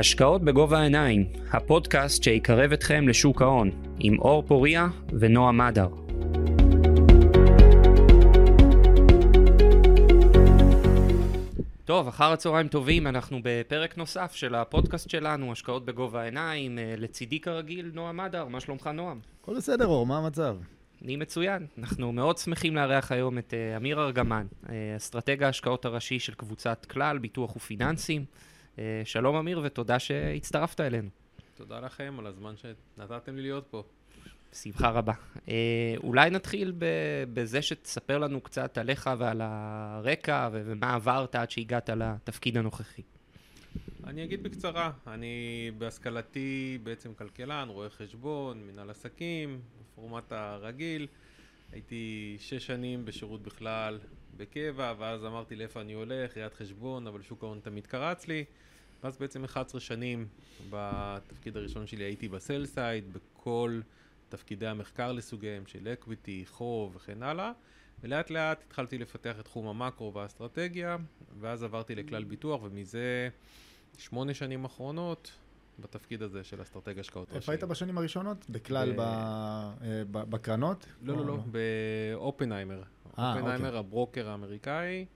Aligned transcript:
השקעות 0.00 0.42
בגובה 0.42 0.78
העיניים, 0.78 1.26
הפודקאסט 1.52 2.22
שיקרב 2.22 2.72
אתכם 2.72 3.08
לשוק 3.08 3.42
ההון, 3.42 3.70
עם 3.98 4.18
אור 4.18 4.42
פוריה 4.42 4.88
ונועה 5.20 5.52
מדר. 5.52 5.88
טוב, 11.84 12.08
אחר 12.08 12.32
הצהריים 12.32 12.68
טובים, 12.68 13.06
אנחנו 13.06 13.38
בפרק 13.42 13.96
נוסף 13.98 14.32
של 14.34 14.54
הפודקאסט 14.54 15.10
שלנו, 15.10 15.52
השקעות 15.52 15.84
בגובה 15.84 16.20
העיניים. 16.20 16.78
אה, 16.78 16.94
לצידי 16.98 17.40
כרגיל, 17.40 17.90
נועה 17.94 18.12
מדר, 18.12 18.48
מה 18.48 18.60
שלומך 18.60 18.86
נועם? 18.86 19.20
הכל 19.42 19.56
בסדר 19.56 19.86
אור, 19.86 20.06
מה 20.06 20.18
המצב? 20.18 20.56
אני 21.04 21.16
מצוין. 21.16 21.66
אנחנו 21.78 22.12
מאוד 22.12 22.38
שמחים 22.38 22.76
לארח 22.76 23.12
היום 23.12 23.38
את 23.38 23.54
uh, 23.54 23.76
אמיר 23.76 24.00
ארגמן, 24.00 24.46
uh, 24.64 24.68
אסטרטג 24.96 25.42
ההשקעות 25.42 25.84
הראשי 25.84 26.18
של 26.18 26.34
קבוצת 26.34 26.86
כלל, 26.90 27.18
ביטוח 27.18 27.56
ופיננסים. 27.56 28.24
Uh, 28.80 28.82
שלום 29.04 29.36
אמיר 29.36 29.60
ותודה 29.64 29.98
שהצטרפת 29.98 30.80
אלינו. 30.80 31.08
תודה 31.56 31.80
לכם 31.80 32.14
על 32.18 32.26
הזמן 32.26 32.54
שנתתם 32.56 33.36
לי 33.36 33.42
להיות 33.42 33.66
פה. 33.70 33.82
בשמחה 34.52 34.90
רבה. 34.90 35.12
Uh, 35.36 35.50
אולי 36.02 36.30
נתחיל 36.30 36.72
בזה 37.32 37.62
שתספר 37.62 38.18
לנו 38.18 38.40
קצת 38.40 38.78
עליך 38.78 39.10
ועל 39.18 39.40
הרקע 39.44 40.48
ומה 40.52 40.94
עברת 40.94 41.34
עד 41.34 41.50
שהגעת 41.50 41.90
לתפקיד 41.90 42.56
הנוכחי. 42.56 43.02
אני 44.04 44.24
אגיד 44.24 44.42
בקצרה, 44.42 44.92
אני 45.06 45.70
בהשכלתי 45.78 46.78
בעצם 46.82 47.14
כלכלן, 47.14 47.68
רואה 47.68 47.90
חשבון, 47.90 48.66
מנהל 48.66 48.90
עסקים, 48.90 49.60
בפורמט 49.92 50.32
הרגיל. 50.32 51.06
הייתי 51.72 52.36
שש 52.40 52.66
שנים 52.66 53.04
בשירות 53.04 53.42
בכלל 53.42 53.98
בקבע, 54.36 54.94
ואז 54.98 55.24
אמרתי 55.24 55.56
לאיפה 55.56 55.80
אני 55.80 55.92
הולך, 55.92 56.36
ראיית 56.36 56.54
חשבון, 56.54 57.06
אבל 57.06 57.22
שוק 57.22 57.42
ההון 57.42 57.60
תמיד 57.62 57.86
קרץ 57.86 58.28
לי. 58.28 58.44
ואז 59.04 59.16
בעצם 59.16 59.44
11 59.44 59.80
שנים 59.80 60.28
בתפקיד 60.70 61.56
הראשון 61.56 61.86
שלי 61.86 62.04
הייתי 62.04 62.28
ב 62.28 62.36
sell 62.36 62.66
side, 62.66 63.04
בכל 63.12 63.80
תפקידי 64.28 64.66
המחקר 64.66 65.12
לסוגיהם 65.12 65.66
של 65.66 65.88
equity, 65.88 66.44
חוב 66.46 66.96
וכן 66.96 67.22
הלאה. 67.22 67.52
ולאט 68.02 68.30
לאט 68.30 68.62
התחלתי 68.66 68.98
לפתח 68.98 69.40
את 69.40 69.44
תחום 69.44 69.66
המקרו 69.66 70.14
והאסטרטגיה, 70.14 70.96
ואז 71.40 71.62
עברתי 71.62 71.94
לכלל 71.94 72.24
ביטוח, 72.24 72.62
ומזה 72.62 73.28
שמונה 73.98 74.34
שנים 74.34 74.64
אחרונות 74.64 75.32
בתפקיד 75.78 76.22
הזה 76.22 76.44
של 76.44 76.62
אסטרטג 76.62 77.00
השקעות 77.00 77.28
ראשי. 77.28 77.38
איפה 77.38 77.52
היית 77.52 77.64
בשנים 77.64 77.98
הראשונות? 77.98 78.50
בכלל 78.50 78.92
ב... 78.96 79.00
אה, 79.00 80.02
בקרנות? 80.10 80.86
לא, 81.02 81.16
לא, 81.16 81.26
לא, 81.26 81.38
באופנהיימר. 82.16 82.82
אה, 83.18 83.34
אופנהיימר, 83.34 83.66
אוקיי. 83.66 83.78
הברוקר 83.78 84.28
האמריקאי. 84.30 85.06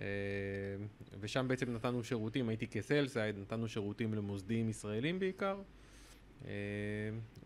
אה, 0.00 0.06
ושם 1.20 1.48
בעצם 1.48 1.74
נתנו 1.74 2.04
שירותים, 2.04 2.48
הייתי 2.48 2.66
כ 2.66 2.79
sell 2.79 3.05
side, 3.05 3.38
נתנו 3.38 3.68
שירותים 3.68 4.14
למוסדים 4.14 4.68
ישראלים 4.68 5.18
בעיקר. 5.18 5.58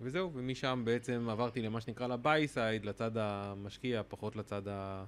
וזהו, 0.01 0.31
ומשם 0.34 0.83
בעצם 0.84 1.28
עברתי 1.31 1.62
למה 1.62 1.81
שנקרא 1.81 2.06
ל 2.06 2.17
buy 2.17 2.48
side, 2.48 2.84
לצד 2.84 3.11
המשקיע, 3.17 4.03
פחות 4.09 4.37
לצד 4.37 4.69
ה... 4.69 5.05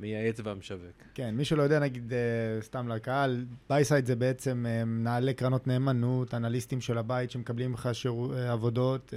מייעץ 0.00 0.40
והמשווק. 0.44 0.96
כן, 1.14 1.34
מי 1.34 1.44
שלא 1.44 1.62
יודע, 1.62 1.78
נגיד, 1.78 2.12
אה, 2.12 2.18
סתם 2.62 2.88
לקהל, 2.88 3.44
buy 3.68 3.84
side 3.84 4.06
זה 4.06 4.16
בעצם 4.16 4.66
אה, 4.68 4.84
מנהלי 4.84 5.34
קרנות 5.34 5.66
נאמנות, 5.66 6.34
אנליסטים 6.34 6.80
של 6.80 6.98
הבית 6.98 7.30
שמקבלים 7.30 7.74
לך 7.74 7.88
שיר, 7.92 8.12
אה, 8.34 8.52
עבודות. 8.52 9.14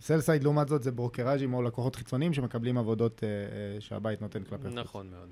סלסייד, 0.00 0.44
לעומת 0.44 0.68
זאת, 0.68 0.82
זה 0.82 0.92
ברוקראז'ים 0.92 1.54
או 1.54 1.62
לקוחות 1.62 1.96
חיצוניים 1.96 2.32
שמקבלים 2.32 2.78
עבודות 2.78 3.22
שהבית 3.80 4.22
נותן 4.22 4.42
כלפי 4.42 4.62
חוץ. 4.62 4.74
נכון 4.74 5.10
מאוד. 5.10 5.28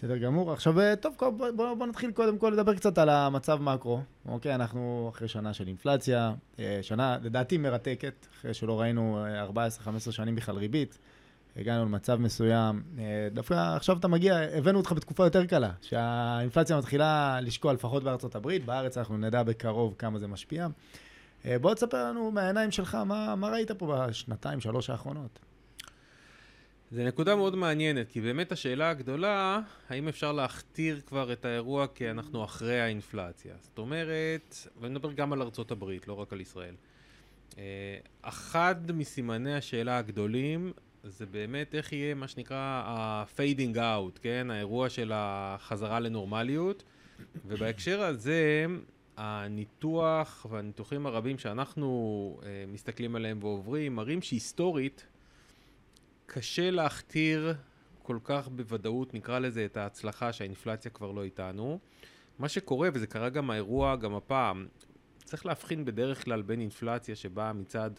בסדר 0.00 0.16
גמור. 0.16 0.52
עכשיו, 0.52 0.74
טוב, 1.00 1.14
בוא, 1.20 1.50
בוא, 1.50 1.74
בוא 1.74 1.86
נתחיל 1.86 2.10
קודם 2.12 2.38
כל 2.38 2.50
לדבר 2.50 2.74
קצת 2.74 2.98
על 2.98 3.08
המצב 3.08 3.62
מקרו. 3.62 4.00
אוקיי, 4.28 4.54
אנחנו 4.54 5.10
אחרי 5.14 5.28
שנה 5.28 5.52
של 5.52 5.66
אינפלציה, 5.66 6.32
שנה 6.82 7.18
לדעתי 7.22 7.58
מרתקת, 7.58 8.26
אחרי 8.34 8.54
שלא 8.54 8.80
ראינו 8.80 9.24
14-15 10.08 10.12
שנים 10.12 10.36
בכלל 10.36 10.56
ריבית. 10.56 10.98
הגענו 11.56 11.84
למצב 11.84 12.16
מסוים, 12.16 12.82
אה, 12.98 13.28
דווקא 13.32 13.76
עכשיו 13.76 13.96
אתה 13.98 14.08
מגיע, 14.08 14.36
הבאנו 14.36 14.78
אותך 14.78 14.92
בתקופה 14.92 15.24
יותר 15.24 15.46
קלה, 15.46 15.70
שהאינפלציה 15.82 16.78
מתחילה 16.78 17.38
לשקוע 17.40 17.72
לפחות 17.72 18.04
בארצות 18.04 18.34
הברית, 18.34 18.64
בארץ 18.64 18.98
אנחנו 18.98 19.18
נדע 19.18 19.42
בקרוב 19.42 19.94
כמה 19.98 20.18
זה 20.18 20.26
משפיע. 20.26 20.66
אה, 21.44 21.58
בוא 21.58 21.74
תספר 21.74 22.04
לנו 22.04 22.30
מהעיניים 22.30 22.70
שלך, 22.70 22.94
מה, 22.94 23.34
מה 23.34 23.48
ראית 23.48 23.70
פה 23.70 23.96
בשנתיים, 24.08 24.60
שלוש 24.60 24.90
האחרונות? 24.90 25.49
זו 26.92 27.02
נקודה 27.04 27.36
מאוד 27.36 27.56
מעניינת, 27.56 28.08
כי 28.08 28.20
באמת 28.20 28.52
השאלה 28.52 28.90
הגדולה, 28.90 29.60
האם 29.88 30.08
אפשר 30.08 30.32
להכתיר 30.32 31.00
כבר 31.06 31.32
את 31.32 31.44
האירוע 31.44 31.86
כי 31.94 32.10
אנחנו 32.10 32.44
אחרי 32.44 32.80
האינפלציה. 32.80 33.54
זאת 33.60 33.78
אומרת, 33.78 34.56
ואני 34.80 34.94
מדבר 34.94 35.12
גם 35.12 35.32
על 35.32 35.42
ארצות 35.42 35.70
הברית, 35.70 36.08
לא 36.08 36.12
רק 36.12 36.32
על 36.32 36.40
ישראל. 36.40 36.74
אה, 37.58 37.98
אחד 38.22 38.74
מסימני 38.94 39.54
השאלה 39.54 39.98
הגדולים 39.98 40.72
זה 41.04 41.26
באמת 41.26 41.74
איך 41.74 41.92
יהיה 41.92 42.14
מה 42.14 42.28
שנקרא 42.28 42.82
ה-fading 42.86 43.76
out, 43.76 44.18
כן? 44.22 44.46
האירוע 44.50 44.88
של 44.88 45.12
החזרה 45.14 46.00
לנורמליות. 46.00 46.82
ובהקשר 47.46 48.02
הזה, 48.02 48.66
הניתוח 49.16 50.46
והניתוחים 50.50 51.06
הרבים 51.06 51.38
שאנחנו 51.38 52.38
uh, 52.40 52.44
מסתכלים 52.72 53.16
עליהם 53.16 53.38
ועוברים, 53.42 53.96
מראים 53.96 54.22
שהיסטורית 54.22 55.06
קשה 56.32 56.70
להכתיר 56.70 57.54
כל 58.02 58.18
כך 58.24 58.48
בוודאות, 58.48 59.14
נקרא 59.14 59.38
לזה, 59.38 59.64
את 59.64 59.76
ההצלחה 59.76 60.32
שהאינפלציה 60.32 60.90
כבר 60.90 61.12
לא 61.12 61.24
איתנו. 61.24 61.78
מה 62.38 62.48
שקורה, 62.48 62.88
וזה 62.94 63.06
קרה 63.06 63.28
גם 63.28 63.50
האירוע, 63.50 63.96
גם 63.96 64.14
הפעם, 64.14 64.66
צריך 65.24 65.46
להבחין 65.46 65.84
בדרך 65.84 66.24
כלל 66.24 66.42
בין 66.42 66.60
אינפלציה 66.60 67.16
שבאה 67.16 67.52
מצד 67.52 67.90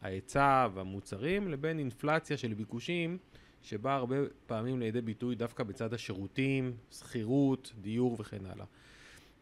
ההיצע 0.00 0.68
והמוצרים 0.74 1.48
לבין 1.48 1.78
אינפלציה 1.78 2.36
של 2.36 2.54
ביקושים 2.54 3.18
שבאה 3.62 3.94
הרבה 3.94 4.16
פעמים 4.46 4.80
לידי 4.80 5.00
ביטוי 5.00 5.34
דווקא 5.34 5.64
בצד 5.64 5.94
השירותים, 5.94 6.76
שכירות, 6.90 7.72
דיור 7.80 8.16
וכן 8.18 8.46
הלאה. 8.46 8.66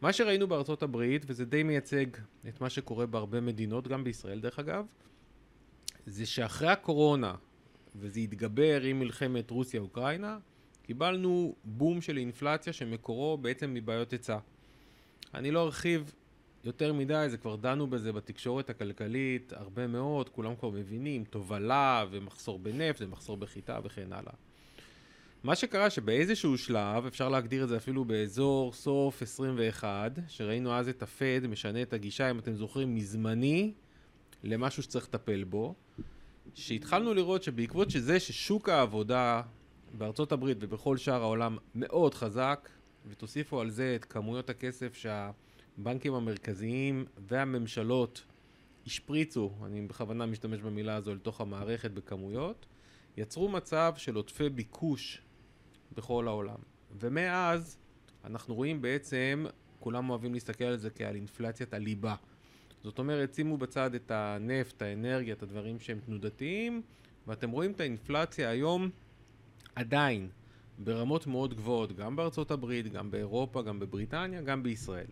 מה 0.01 0.13
שראינו 0.13 0.47
בארצות 0.47 0.83
הברית, 0.83 1.25
וזה 1.27 1.45
די 1.45 1.63
מייצג 1.63 2.07
את 2.49 2.61
מה 2.61 2.71
שקורה 2.71 3.07
בהרבה 3.07 3.41
מדינות, 3.41 3.89
גם 3.89 4.05
בישראל 4.05 4.41
דרך 4.41 4.59
אגב, 4.59 4.87
זה 6.07 6.27
שאחרי 6.27 6.69
הקורונה, 6.69 7.35
וזה 8.01 8.21
התגבר 8.21 8.83
עם 8.83 8.99
מלחמת 8.99 9.51
רוסיה-אוקראינה, 9.51 10.39
קיבלנו 10.83 11.55
בום 11.65 12.01
של 12.01 12.19
אינפלציה 12.19 12.73
שמקורו 12.73 13.39
בעצם 13.39 13.75
מבעיות 13.75 14.13
היצע. 14.13 14.39
אני 15.35 15.51
לא 15.51 15.63
ארחיב 15.63 16.15
יותר 16.65 16.93
מדי, 16.93 17.27
זה 17.29 17.37
כבר 17.37 17.57
דנו 17.57 17.87
בזה 17.87 18.13
בתקשורת 18.13 18.71
הכלכלית 18.71 19.53
הרבה 19.57 19.87
מאוד, 19.87 20.29
כולם 20.29 20.57
כבר 20.57 20.71
מבינים, 20.71 21.25
תובלה 21.25 22.05
ומחסור 22.11 22.59
בנפט 22.59 23.03
ומחסור 23.03 23.37
בחיטה 23.37 23.79
וכן 23.85 24.13
הלאה. 24.13 24.33
מה 25.43 25.57
שקרה 25.57 25.91
שבאיזשהו 25.91 26.59
שלב, 26.59 27.07
אפשר 27.07 27.29
להגדיר 27.29 27.65
את 27.65 27.69
זה 27.69 27.77
אפילו 27.77 28.05
באזור 28.05 28.73
סוף 28.73 29.23
21, 29.23 30.19
שראינו 30.29 30.73
אז 30.73 30.89
את 30.89 31.03
הפד 31.03 31.41
משנה 31.49 31.83
את 31.83 31.93
הגישה, 31.93 32.31
אם 32.31 32.39
אתם 32.39 32.55
זוכרים, 32.55 32.95
מזמני 32.95 33.73
למשהו 34.45 34.83
שצריך 34.83 35.05
לטפל 35.05 35.45
בו, 35.45 35.75
שהתחלנו 36.55 37.15
לראות 37.15 37.43
שבעקבות 37.43 37.91
שזה 37.91 38.21
ששוק 38.21 38.69
העבודה 38.69 39.43
בארצות 39.99 40.33
הברית 40.33 40.57
ובכל 40.61 40.97
שאר 40.97 41.23
העולם 41.23 41.57
מאוד 41.75 42.15
חזק, 42.15 42.69
ותוסיפו 43.09 43.61
על 43.61 43.71
זה 43.71 43.97
את 43.97 44.05
כמויות 44.05 44.51
הכסף 44.51 44.95
שה... 44.95 45.31
הבנקים 45.79 46.15
המרכזיים 46.15 47.05
והממשלות 47.29 48.25
השפריצו, 48.87 49.51
אני 49.65 49.87
בכוונה 49.87 50.27
משתמש 50.27 50.61
במילה 50.61 50.95
הזו, 50.95 51.15
לתוך 51.15 51.41
המערכת 51.41 51.91
בכמויות, 51.91 52.67
יצרו 53.17 53.49
מצב 53.49 53.95
של 53.97 54.15
עודפי 54.15 54.49
ביקוש 54.49 55.23
בכל 55.93 56.29
העולם. 56.29 56.59
ומאז 57.01 57.79
אנחנו 58.25 58.55
רואים 58.55 58.83
בעצם, 58.83 59.47
כולם 59.81 60.11
אוהבים 60.11 60.35
להסתכל 60.35 60.65
על 60.65 60.77
זה 60.77 60.91
כעל 60.91 61.15
אינפלציית 61.15 61.75
הליבה. 61.75 62.15
זאת 62.83 62.99
אומרת, 62.99 63.35
שימו 63.35 63.57
בצד 63.57 63.95
את 63.95 64.11
הנפט, 64.11 64.83
האנרגיה, 64.83 65.35
את 65.35 65.43
הדברים 65.43 65.81
שהם 65.81 65.99
תנודתיים, 66.07 66.83
ואתם 67.27 67.51
רואים 67.51 67.73
את 67.73 67.81
האינפלציה 67.81 68.51
היום 68.51 68.91
עדיין 69.75 70.29
ברמות 70.79 71.27
מאוד 71.27 71.55
גבוהות, 71.55 71.97
גם 71.97 72.17
בארצות 72.17 72.51
הברית, 72.51 72.93
גם 72.93 73.11
באירופה, 73.11 73.63
גם 73.63 73.79
בבריטניה, 73.81 74.43
גם 74.43 74.63
בישראל. 74.63 75.07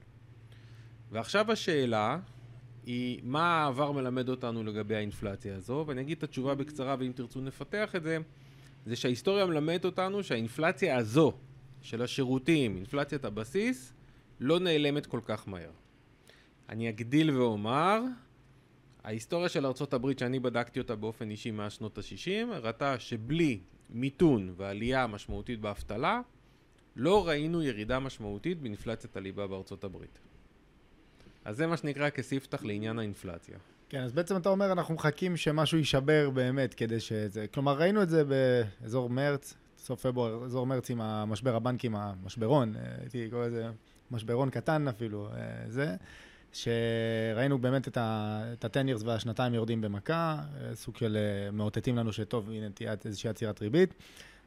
ועכשיו 1.10 1.52
השאלה 1.52 2.18
היא, 2.86 3.20
מה 3.22 3.62
העבר 3.62 3.92
מלמד 3.92 4.28
אותנו 4.28 4.64
לגבי 4.64 4.96
האינפלציה 4.96 5.56
הזו? 5.56 5.84
ואני 5.86 6.00
אגיד 6.00 6.18
את 6.18 6.24
התשובה 6.24 6.54
בקצרה, 6.54 6.96
ואם 6.98 7.12
תרצו 7.14 7.40
נפתח 7.40 7.96
את 7.96 8.02
זה, 8.02 8.18
זה 8.86 8.96
שההיסטוריה 8.96 9.46
מלמדת 9.46 9.84
אותנו 9.84 10.22
שהאינפלציה 10.22 10.96
הזו 10.96 11.32
של 11.82 12.02
השירותים, 12.02 12.76
אינפלציית 12.76 13.24
הבסיס, 13.24 13.92
לא 14.40 14.60
נעלמת 14.60 15.06
כל 15.06 15.20
כך 15.24 15.48
מהר. 15.48 15.70
אני 16.68 16.88
אגדיל 16.88 17.30
ואומר, 17.30 18.00
ההיסטוריה 19.04 19.48
של 19.48 19.66
ארה"ב 19.66 20.18
שאני 20.18 20.40
בדקתי 20.40 20.80
אותה 20.80 20.96
באופן 20.96 21.30
אישי 21.30 21.50
מהשנות 21.50 21.98
ה-60, 21.98 22.54
הראתה 22.54 22.98
שבלי 22.98 23.60
מיתון 23.90 24.54
ועלייה 24.56 25.06
משמעותית 25.06 25.60
באבטלה, 25.60 26.20
לא 26.96 27.28
ראינו 27.28 27.62
ירידה 27.62 27.98
משמעותית 27.98 28.60
באינפלציית 28.60 29.16
הליבה 29.16 29.46
בארצות 29.46 29.84
הברית. 29.84 30.18
אז 31.44 31.56
זה 31.56 31.66
מה 31.66 31.76
שנקרא 31.76 32.10
כספתח 32.10 32.64
לעניין 32.64 32.98
האינפלציה. 32.98 33.58
כן, 33.88 34.00
אז 34.00 34.12
בעצם 34.12 34.36
אתה 34.36 34.48
אומר, 34.48 34.72
אנחנו 34.72 34.94
מחכים 34.94 35.36
שמשהו 35.36 35.78
יישבר 35.78 36.30
באמת 36.30 36.74
כדי 36.74 37.00
שזה... 37.00 37.46
כלומר, 37.46 37.78
ראינו 37.78 38.02
את 38.02 38.08
זה 38.08 38.22
באזור 38.24 39.10
מרץ, 39.10 39.54
סוף 39.78 40.06
פברואר, 40.06 40.44
אזור 40.44 40.66
מרץ 40.66 40.90
עם 40.90 41.00
המשבר 41.00 41.56
הבנקים, 41.56 41.96
המשברון, 41.96 42.76
אה, 42.76 42.82
הייתי 43.00 43.28
קורא 43.30 43.46
לזה 43.46 43.66
משברון 44.10 44.50
קטן 44.50 44.88
אפילו, 44.88 45.28
אה, 45.28 45.64
זה, 45.68 45.96
שראינו 46.56 47.58
באמת 47.58 47.88
את 47.88 47.96
ה-10 47.96 48.98
years 48.98 49.02
והשנתיים 49.04 49.54
יורדים 49.54 49.80
במכה, 49.80 50.38
אה, 50.60 50.74
סוג 50.74 50.96
של 50.96 51.16
מאותתים 51.52 51.96
לנו 51.96 52.12
שטוב, 52.12 52.50
הנה 52.50 52.70
תהיה 52.70 52.94
איזושהי 53.04 53.30
עצירת 53.30 53.62
ריבית. 53.62 53.94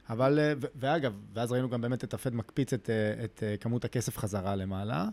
אבל, 0.10 0.40
ואגב, 0.76 1.14
ואז 1.34 1.52
ראינו 1.52 1.70
גם 1.70 1.82
באמת 1.82 2.04
את 2.04 2.14
הפד 2.14 2.36
מקפיץ 2.36 2.74
את, 2.74 2.90
את 3.24 3.44
כמות 3.60 3.86
הכסף 3.86 4.18
חזרה 4.18 4.56
למעלה, 4.56 5.06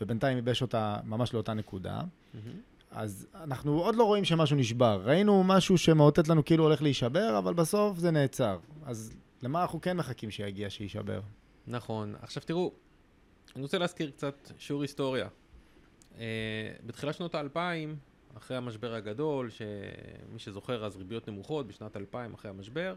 ובינתיים 0.00 0.36
ייבש 0.36 0.62
אותה 0.62 0.96
ממש 1.04 1.34
לאותה 1.34 1.54
נקודה. 1.54 2.00
Mm-hmm. 2.00 2.38
אז 2.90 3.26
אנחנו 3.34 3.80
עוד 3.82 3.94
לא 3.94 4.04
רואים 4.04 4.24
שמשהו 4.24 4.56
נשבר. 4.56 5.00
ראינו 5.04 5.44
משהו 5.44 5.78
שמאותת 5.78 6.28
לנו 6.28 6.44
כאילו 6.44 6.64
הולך 6.64 6.82
להישבר, 6.82 7.38
אבל 7.38 7.54
בסוף 7.54 7.98
זה 7.98 8.10
נעצר. 8.10 8.58
אז 8.84 9.12
למה 9.42 9.62
אנחנו 9.62 9.80
כן 9.80 9.96
מחכים 9.96 10.30
שיגיע 10.30 10.70
שיישבר? 10.70 11.20
נכון. 11.66 12.14
עכשיו 12.22 12.42
תראו, 12.46 12.72
אני 13.56 13.62
רוצה 13.62 13.78
להזכיר 13.78 14.10
קצת 14.10 14.50
שיעור 14.58 14.82
היסטוריה. 14.82 15.28
Uh, 16.18 16.20
בתחילת 16.86 17.14
שנות 17.14 17.34
האלפיים, 17.34 17.96
אחרי 18.36 18.56
המשבר 18.56 18.94
הגדול, 18.94 19.50
שמי 19.50 20.38
שזוכר 20.38 20.84
אז 20.84 20.96
ריביות 20.96 21.28
נמוכות 21.28 21.66
בשנת 21.66 21.96
2000 21.96 22.34
אחרי 22.34 22.50
המשבר, 22.50 22.96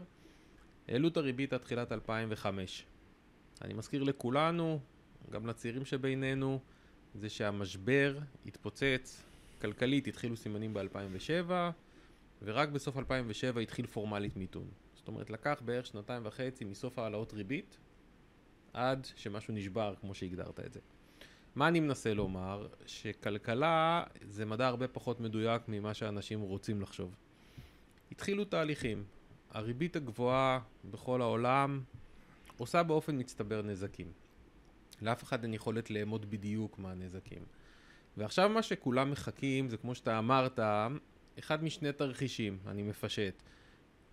העלו 0.88 1.08
את 1.08 1.16
הריבית 1.16 1.52
עד 1.52 1.60
תחילת 1.60 1.92
2005. 1.92 2.84
אני 3.62 3.74
מזכיר 3.74 4.02
לכולנו, 4.02 4.80
גם 5.30 5.46
לצעירים 5.46 5.84
שבינינו, 5.84 6.60
זה 7.14 7.28
שהמשבר 7.28 8.18
התפוצץ 8.46 9.22
כלכלית 9.60 10.06
התחילו 10.06 10.36
סימנים 10.36 10.74
ב-2007, 10.74 11.50
ורק 12.42 12.68
בסוף 12.68 12.96
2007 12.96 13.60
התחיל 13.60 13.86
פורמלית 13.86 14.36
מיתון. 14.36 14.66
זאת 14.94 15.08
אומרת, 15.08 15.30
לקח 15.30 15.62
בערך 15.64 15.86
שנתיים 15.86 16.22
וחצי 16.26 16.64
מסוף 16.64 16.98
העלאות 16.98 17.32
ריבית, 17.32 17.78
עד 18.72 19.06
שמשהו 19.16 19.54
נשבר, 19.54 19.94
כמו 20.00 20.14
שהגדרת 20.14 20.60
את 20.60 20.72
זה. 20.72 20.80
מה 21.54 21.68
אני 21.68 21.80
מנסה 21.80 22.14
לומר? 22.14 22.66
שכלכלה 22.86 24.04
זה 24.28 24.44
מדע 24.44 24.66
הרבה 24.66 24.88
פחות 24.88 25.20
מדויק 25.20 25.62
ממה 25.68 25.94
שאנשים 25.94 26.40
רוצים 26.40 26.82
לחשוב. 26.82 27.16
התחילו 28.12 28.44
תהליכים. 28.44 29.04
הריבית 29.50 29.96
הגבוהה 29.96 30.60
בכל 30.84 31.22
העולם 31.22 31.82
עושה 32.56 32.82
באופן 32.82 33.18
מצטבר 33.18 33.62
נזקים. 33.62 34.12
לאף 35.02 35.22
אחד 35.22 35.42
אין 35.44 35.54
יכולת 35.54 35.90
לאמוד 35.90 36.30
בדיוק 36.30 36.78
מה 36.78 36.90
הנזקים. 36.90 37.42
ועכשיו 38.16 38.48
מה 38.48 38.62
שכולם 38.62 39.10
מחכים 39.10 39.68
זה 39.68 39.76
כמו 39.76 39.94
שאתה 39.94 40.18
אמרת, 40.18 40.58
אחד 41.38 41.64
משני 41.64 41.92
תרחישים, 41.92 42.58
אני 42.66 42.82
מפשט. 42.82 43.42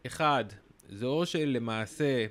אחד, 0.05 0.45
זה 0.89 1.05
או 1.05 1.25
שלמעשה 1.25 2.25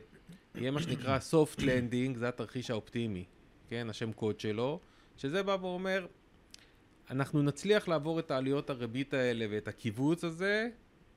יהיה 0.54 0.70
מה 0.70 0.82
שנקרא 0.82 1.18
soft 1.32 1.60
landing, 1.60 2.18
זה 2.18 2.28
התרחיש 2.28 2.70
האופטימי, 2.70 3.24
כן, 3.68 3.90
השם 3.90 4.12
קוד 4.12 4.40
שלו, 4.40 4.80
שזה 5.18 5.42
בא 5.42 5.56
ואומר, 5.60 6.06
אנחנו 7.10 7.42
נצליח 7.42 7.88
לעבור 7.88 8.18
את 8.18 8.30
העליות 8.30 8.70
הריבית 8.70 9.14
האלה 9.14 9.46
ואת 9.50 9.68
הקיבוץ 9.68 10.24
הזה 10.24 10.68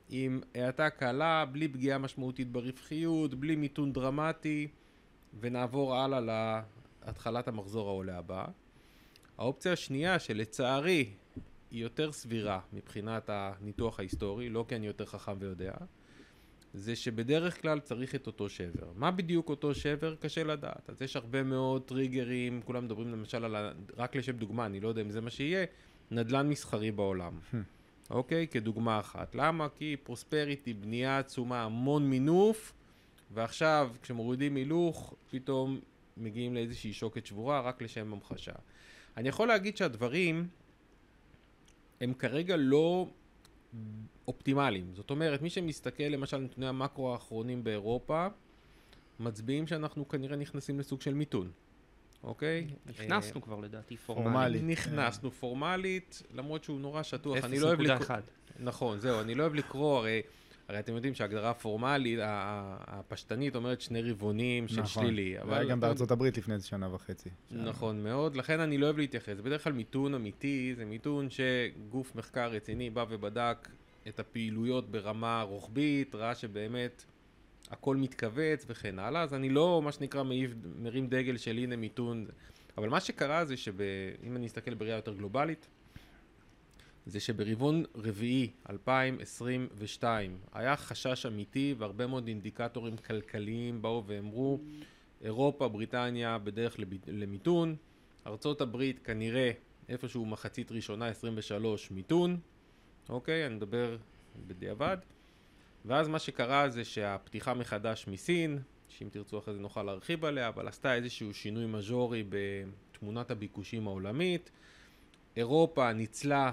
עם 0.08 0.40
האטה 0.54 0.90
קלה, 0.90 1.44
בלי 1.44 1.68
פגיעה 1.68 1.98
משמעותית 1.98 2.52
ברווחיות, 2.52 3.34
בלי 3.34 3.56
מיתון 3.56 3.92
דרמטי, 3.92 4.68
ונעבור 5.40 5.96
הלאה 5.96 6.62
להתחלת 7.06 7.48
המחזור 7.48 7.88
העולה 7.88 8.18
הבא. 8.18 8.44
האופציה 9.38 9.72
השנייה, 9.72 10.18
שלצערי 10.18 11.10
היא 11.70 11.82
יותר 11.82 12.12
סבירה 12.12 12.60
מבחינת 12.72 13.30
הניתוח 13.32 13.98
ההיסטורי, 13.98 14.48
לא 14.48 14.64
כי 14.68 14.76
אני 14.76 14.86
יותר 14.86 15.06
חכם 15.06 15.36
ויודע, 15.38 15.72
זה 16.74 16.96
שבדרך 16.96 17.62
כלל 17.62 17.80
צריך 17.80 18.14
את 18.14 18.26
אותו 18.26 18.48
שבר. 18.48 18.92
מה 18.94 19.10
בדיוק 19.10 19.48
אותו 19.48 19.74
שבר? 19.74 20.14
קשה 20.14 20.44
לדעת. 20.44 20.90
אז 20.90 21.02
יש 21.02 21.16
הרבה 21.16 21.42
מאוד 21.42 21.82
טריגרים, 21.82 22.62
כולם 22.64 22.84
מדברים 22.84 23.12
למשל 23.12 23.44
על, 23.44 23.56
ה... 23.56 23.72
רק 23.96 24.16
לשם 24.16 24.32
דוגמה, 24.32 24.66
אני 24.66 24.80
לא 24.80 24.88
יודע 24.88 25.02
אם 25.02 25.10
זה 25.10 25.20
מה 25.20 25.30
שיהיה, 25.30 25.64
נדל"ן 26.10 26.48
מסחרי 26.48 26.90
בעולם. 26.90 27.38
אוקיי? 28.10 28.46
כדוגמה 28.46 29.00
אחת. 29.00 29.34
למה? 29.34 29.68
כי 29.68 29.96
פרוספריטי, 30.02 30.74
בנייה 30.74 31.18
עצומה, 31.18 31.62
המון 31.62 32.10
מינוף, 32.10 32.72
ועכשיו 33.30 33.90
כשמורידים 34.02 34.56
הילוך, 34.56 35.14
פתאום 35.30 35.80
מגיעים 36.16 36.54
לאיזושהי 36.54 36.92
שוקת 36.92 37.26
שבורה, 37.26 37.60
רק 37.60 37.82
לשם 37.82 38.12
המחשה. 38.12 38.52
אני 39.16 39.28
יכול 39.28 39.48
להגיד 39.48 39.76
שהדברים 39.76 40.48
הם 42.00 42.14
כרגע 42.14 42.56
לא 42.56 43.08
אופטימליים. 44.28 44.94
זאת 44.94 45.10
אומרת, 45.10 45.42
מי 45.42 45.50
שמסתכל 45.50 46.02
למשל 46.02 46.36
על 46.36 46.42
נתוני 46.42 46.66
המקרו 46.66 47.12
האחרונים 47.12 47.64
באירופה, 47.64 48.26
מצביעים 49.20 49.66
שאנחנו 49.66 50.08
כנראה 50.08 50.36
נכנסים 50.36 50.80
לסוג 50.80 51.00
של 51.00 51.14
מיתון, 51.14 51.50
אוקיי? 52.24 52.66
נכנסנו 52.86 53.42
כבר 53.42 53.60
לדעתי 53.60 53.96
פורמלית. 53.96 54.62
נכנסנו 54.62 55.30
פורמלית, 55.30 56.22
למרות 56.34 56.64
שהוא 56.64 56.80
נורא 56.80 57.02
שטוח. 57.02 57.38
0.1. 57.38 58.10
נכון, 58.60 59.00
זהו, 59.00 59.20
אני 59.20 59.34
לא 59.34 59.42
אוהב 59.42 59.54
לקרוא, 59.54 59.98
הרי... 59.98 60.22
הרי 60.68 60.78
אתם 60.78 60.94
יודעים 60.94 61.14
שההגדרה 61.14 61.50
הפורמלית, 61.50 62.18
הפשטנית 62.22 63.56
אומרת 63.56 63.80
שני 63.80 64.02
רבעונים 64.02 64.68
של 64.68 64.80
נכון. 64.80 65.04
שלילי. 65.04 65.34
נכון, 65.36 65.50
והיה 65.50 65.64
גם 65.64 65.80
בארצות 65.80 66.10
הברית 66.10 66.38
לפני 66.38 66.54
איזה 66.54 66.66
שנה 66.66 66.94
וחצי. 66.94 67.28
נכון 67.50 68.02
מאוד, 68.02 68.36
לכן 68.36 68.60
אני 68.60 68.78
לא 68.78 68.86
אוהב 68.86 68.98
להתייחס. 68.98 69.40
בדרך 69.40 69.64
כלל 69.64 69.72
מיתון 69.72 70.14
אמיתי 70.14 70.74
זה 70.76 70.84
מיתון 70.84 71.28
שגוף 71.30 72.16
מחקר 72.16 72.50
רציני 72.50 72.90
בא 72.90 73.04
ובדק 73.08 73.68
את 74.08 74.20
הפעילויות 74.20 74.90
ברמה 74.90 75.42
רוחבית, 75.42 76.14
ראה 76.14 76.34
שבאמת 76.34 77.04
הכל 77.70 77.96
מתכווץ 77.96 78.64
וכן 78.68 78.98
הלאה, 78.98 79.22
אז 79.22 79.34
אני 79.34 79.48
לא, 79.48 79.82
מה 79.84 79.92
שנקרא, 79.92 80.22
מעיב, 80.22 80.54
מרים 80.78 81.06
דגל 81.06 81.36
של 81.36 81.56
הנה 81.56 81.76
מיתון. 81.76 82.26
אבל 82.78 82.88
מה 82.88 83.00
שקרה 83.00 83.44
זה 83.44 83.56
שאם 83.56 84.36
אני 84.36 84.46
אסתכל 84.46 84.74
בראייה 84.74 84.96
יותר 84.96 85.14
גלובלית, 85.14 85.68
זה 87.06 87.20
שברבעון 87.20 87.84
רביעי 87.94 88.50
2022 88.70 90.38
היה 90.52 90.76
חשש 90.76 91.26
אמיתי 91.26 91.74
והרבה 91.78 92.06
מאוד 92.06 92.28
אינדיקטורים 92.28 92.96
כלכליים 92.96 93.82
באו 93.82 94.04
ואמרו 94.06 94.58
אירופה, 95.22 95.68
בריטניה 95.68 96.38
בדרך 96.38 96.76
למיתון, 97.06 97.76
ארצות 98.26 98.60
הברית 98.60 98.98
כנראה 98.98 99.50
איפשהו 99.88 100.26
מחצית 100.26 100.72
ראשונה 100.72 101.06
23 101.06 101.90
מיתון, 101.90 102.40
אוקיי, 103.08 103.46
אני 103.46 103.54
מדבר 103.54 103.96
בדיעבד, 104.46 104.96
ואז 105.84 106.08
מה 106.08 106.18
שקרה 106.18 106.68
זה 106.68 106.84
שהפתיחה 106.84 107.54
מחדש 107.54 108.06
מסין, 108.08 108.58
שאם 108.88 109.08
תרצו 109.12 109.38
אחרי 109.38 109.54
זה 109.54 109.60
נוכל 109.60 109.82
להרחיב 109.82 110.24
עליה, 110.24 110.48
אבל 110.48 110.68
עשתה 110.68 110.94
איזשהו 110.94 111.34
שינוי 111.34 111.66
מז'ורי 111.66 112.24
בתמונת 112.28 113.30
הביקושים 113.30 113.86
העולמית, 113.88 114.50
אירופה 115.36 115.92
ניצלה 115.92 116.52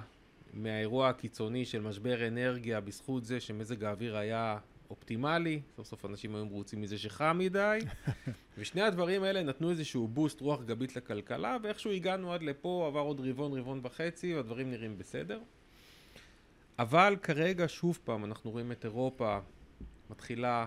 מהאירוע 0.53 1.09
הקיצוני 1.09 1.65
של 1.65 1.81
משבר 1.81 2.27
אנרגיה 2.27 2.81
בזכות 2.81 3.25
זה 3.25 3.39
שמזג 3.39 3.83
האוויר 3.83 4.17
היה 4.17 4.57
אופטימלי, 4.89 5.61
סוף 5.75 5.87
סוף 5.87 6.05
אנשים 6.05 6.35
היו 6.35 6.45
מרוצים 6.45 6.81
מזה 6.81 6.97
שחם 6.97 7.37
מדי, 7.39 7.79
ושני 8.57 8.81
הדברים 8.81 9.23
האלה 9.23 9.43
נתנו 9.43 9.71
איזשהו 9.71 10.07
בוסט 10.07 10.41
רוח 10.41 10.63
גבית 10.63 10.95
לכלכלה, 10.95 11.57
ואיכשהו 11.63 11.91
הגענו 11.91 12.33
עד 12.33 12.43
לפה, 12.43 12.85
עבר 12.87 12.99
עוד 12.99 13.19
רבעון, 13.19 13.59
רבעון 13.59 13.79
וחצי, 13.83 14.35
והדברים 14.35 14.71
נראים 14.71 14.97
בסדר. 14.97 15.39
אבל 16.79 17.15
כרגע, 17.23 17.65
שוב 17.67 17.99
פעם, 18.03 18.25
אנחנו 18.25 18.51
רואים 18.51 18.71
את 18.71 18.85
אירופה 18.85 19.39
מתחילה 20.09 20.65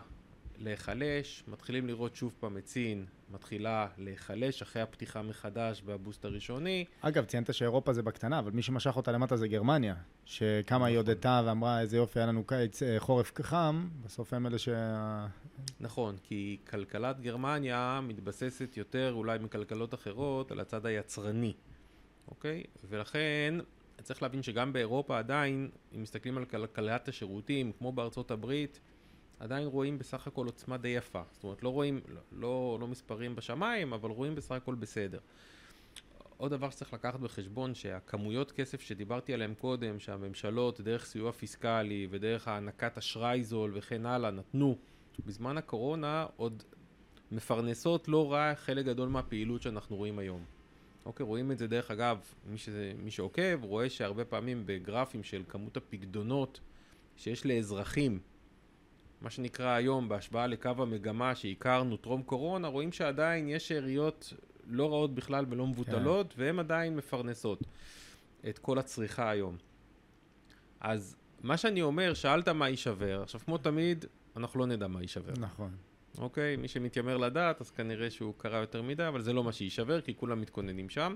להיחלש, 0.62 1.45
מתחילים 1.49 1.87
לראות 1.87 2.16
שוב 2.16 2.35
פעם 2.40 2.59
את 2.59 2.66
סין 2.66 3.07
מתחילה 3.31 3.88
להיחלש 3.99 4.62
אחרי 4.62 4.83
הפתיחה 4.83 5.23
מחדש 5.23 5.83
והבוסט 5.85 6.25
הראשוני. 6.25 6.85
אגב, 7.00 7.25
ציינת 7.25 7.54
שאירופה 7.54 7.92
זה 7.92 8.02
בקטנה, 8.02 8.38
אבל 8.38 8.50
מי 8.50 8.62
שמשך 8.62 8.97
אותה 8.97 9.12
למטה 9.12 9.37
זה 9.37 9.49
גרמניה, 9.49 9.95
שכמה 10.25 10.78
נכון. 10.78 10.88
היא 10.88 10.97
הודתה 10.97 11.42
ואמרה 11.47 11.81
איזה 11.81 11.97
יופי 11.97 12.19
היה 12.19 12.26
לנו 12.26 12.45
קיץ, 12.47 12.83
אה, 12.83 13.00
חורף 13.00 13.33
חם, 13.42 13.88
בסוף 14.04 14.35
הם 14.35 14.47
אלה 14.47 14.59
ש... 14.59 14.69
נכון, 15.81 16.16
כי 16.23 16.59
כלכלת 16.71 17.21
גרמניה 17.21 18.00
מתבססת 18.02 18.76
יותר 18.76 19.12
אולי 19.12 19.38
מכלכלות 19.38 19.95
אחרות 19.95 20.50
על 20.50 20.61
הצד 20.61 20.87
היצרני, 20.87 21.52
אוקיי? 22.28 22.62
ולכן 22.88 23.54
צריך 24.02 24.23
להבין 24.23 24.42
שגם 24.42 24.73
באירופה 24.73 25.19
עדיין, 25.19 25.71
אם 25.95 26.02
מסתכלים 26.02 26.38
על 26.38 26.45
כלכלת 26.45 27.09
השירותים, 27.09 27.73
כמו 27.78 27.92
בארצות 27.92 28.31
הברית, 28.31 28.81
עדיין 29.43 29.67
רואים 29.67 29.99
בסך 29.99 30.27
הכל 30.27 30.47
עוצמה 30.47 30.77
די 30.77 30.89
יפה. 30.89 31.23
זאת 31.33 31.45
אומרת, 31.45 31.63
לא 31.63 31.69
רואים, 31.69 32.01
לא, 32.09 32.21
לא, 32.33 32.79
לא 32.81 32.89
מספרים 32.89 33.37
בשמיים, 33.37 33.93
אבל 33.93 34.11
רואים 34.11 34.35
בסך 34.35 34.53
הכל 34.53 34.75
בסדר. 34.75 35.19
עוד 36.37 36.51
דבר 36.51 36.71
שצריך 36.71 36.93
לקחת 36.93 37.21
בחשבון, 37.21 37.75
שהכמויות 37.75 38.53
כסף 38.53 38.81
שדיברתי 38.81 39.35
עליהן 39.35 39.55
קודם, 39.55 40.01
שהממשלות 40.01 40.81
דרך 40.81 41.05
סיוע 41.05 41.33
פיסקלי 41.33 42.09
ודרך 42.11 42.49
הענקת 42.49 42.99
אשראי 42.99 43.45
זול 43.45 43.73
וכן 43.75 44.07
הלאה 44.07 44.31
נתנו 44.31 44.77
בזמן 45.27 45.57
הקורונה, 45.59 46.27
עוד 46.37 46.63
מפרנסות 47.33 48.09
לא 48.09 48.33
רע 48.33 48.55
חלק 48.55 48.87
גדול 48.87 49.09
מהפעילות 49.09 49.63
שאנחנו 49.63 49.97
רואים 49.97 50.19
היום. 50.19 50.45
אוקיי, 51.05 51.27
רואים 51.27 51.53
את 51.53 51.59
זה 51.59 51.67
דרך 51.67 51.91
אגב, 51.91 52.19
מי, 52.47 52.59
שזה, 52.59 52.93
מי 52.99 53.11
שעוקב 53.11 53.65
רואה 53.65 53.91
שהרבה 53.91 54.25
פעמים 54.25 54.63
בגרפים 54.67 55.23
של 55.23 55.43
כמות 55.49 55.77
הפקדונות 55.77 56.61
שיש 57.17 57.47
לאזרחים, 57.47 58.21
מה 59.23 59.31
שנקרא 59.31 59.69
היום 59.69 60.09
בהשוואה 60.09 60.47
לקו 60.47 60.71
המגמה 60.79 61.35
שהכרנו 61.35 61.97
טרום 61.97 62.23
קורונה, 62.23 62.69
רואים 62.69 62.93
שעדיין 62.93 63.49
יש 63.49 63.69
שאריות 63.69 64.33
לא 64.67 64.91
רעות 64.91 65.14
בכלל 65.14 65.45
ולא 65.49 65.67
מבוטלות, 65.67 66.33
כן. 66.33 66.43
והן 66.43 66.59
עדיין 66.59 66.97
מפרנסות 66.97 67.64
את 68.49 68.59
כל 68.59 68.79
הצריכה 68.79 69.31
היום. 69.31 69.57
אז 70.81 71.17
מה 71.43 71.57
שאני 71.57 71.83
אומר, 71.83 72.14
שאלת 72.14 72.49
מה 72.49 72.69
יישבר, 72.69 73.23
עכשיו 73.23 73.41
כמו 73.41 73.59
תמיד, 73.59 74.05
אנחנו 74.37 74.61
לא 74.61 74.67
נדע 74.67 74.87
מה 74.87 75.02
יישבר. 75.02 75.33
נכון. 75.41 75.76
אוקיי? 76.19 76.57
מי 76.57 76.69
שמתיימר 76.69 77.17
לדעת, 77.17 77.61
אז 77.61 77.71
כנראה 77.71 78.11
שהוא 78.11 78.35
קרא 78.37 78.57
יותר 78.57 78.83
מדי, 78.83 79.09
אבל 79.09 79.21
זה 79.21 79.33
לא 79.33 79.45
מה 79.45 79.52
שיישבר, 79.52 80.00
כי 80.00 80.14
כולם 80.14 80.41
מתכוננים 80.41 80.88
שם. 80.88 81.14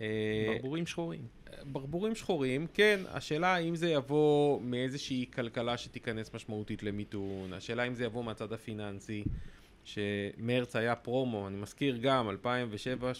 אה, 0.00 0.06
ברבורים 0.54 0.86
שחורים. 0.86 1.22
ברבורים 1.64 2.14
שחורים, 2.14 2.66
כן, 2.74 3.00
השאלה 3.08 3.54
האם 3.54 3.76
זה 3.76 3.88
יבוא 3.88 4.60
מאיזושהי 4.60 5.26
כלכלה 5.34 5.76
שתיכנס 5.76 6.34
משמעותית 6.34 6.82
למיתון, 6.82 7.52
השאלה 7.52 7.82
אם 7.82 7.94
זה 7.94 8.04
יבוא 8.04 8.24
מהצד 8.24 8.52
הפיננסי, 8.52 9.24
שמרץ 9.84 10.76
היה 10.76 10.94
פרומו, 10.94 11.48
אני 11.48 11.56
מזכיר 11.56 11.96
גם, 11.96 12.30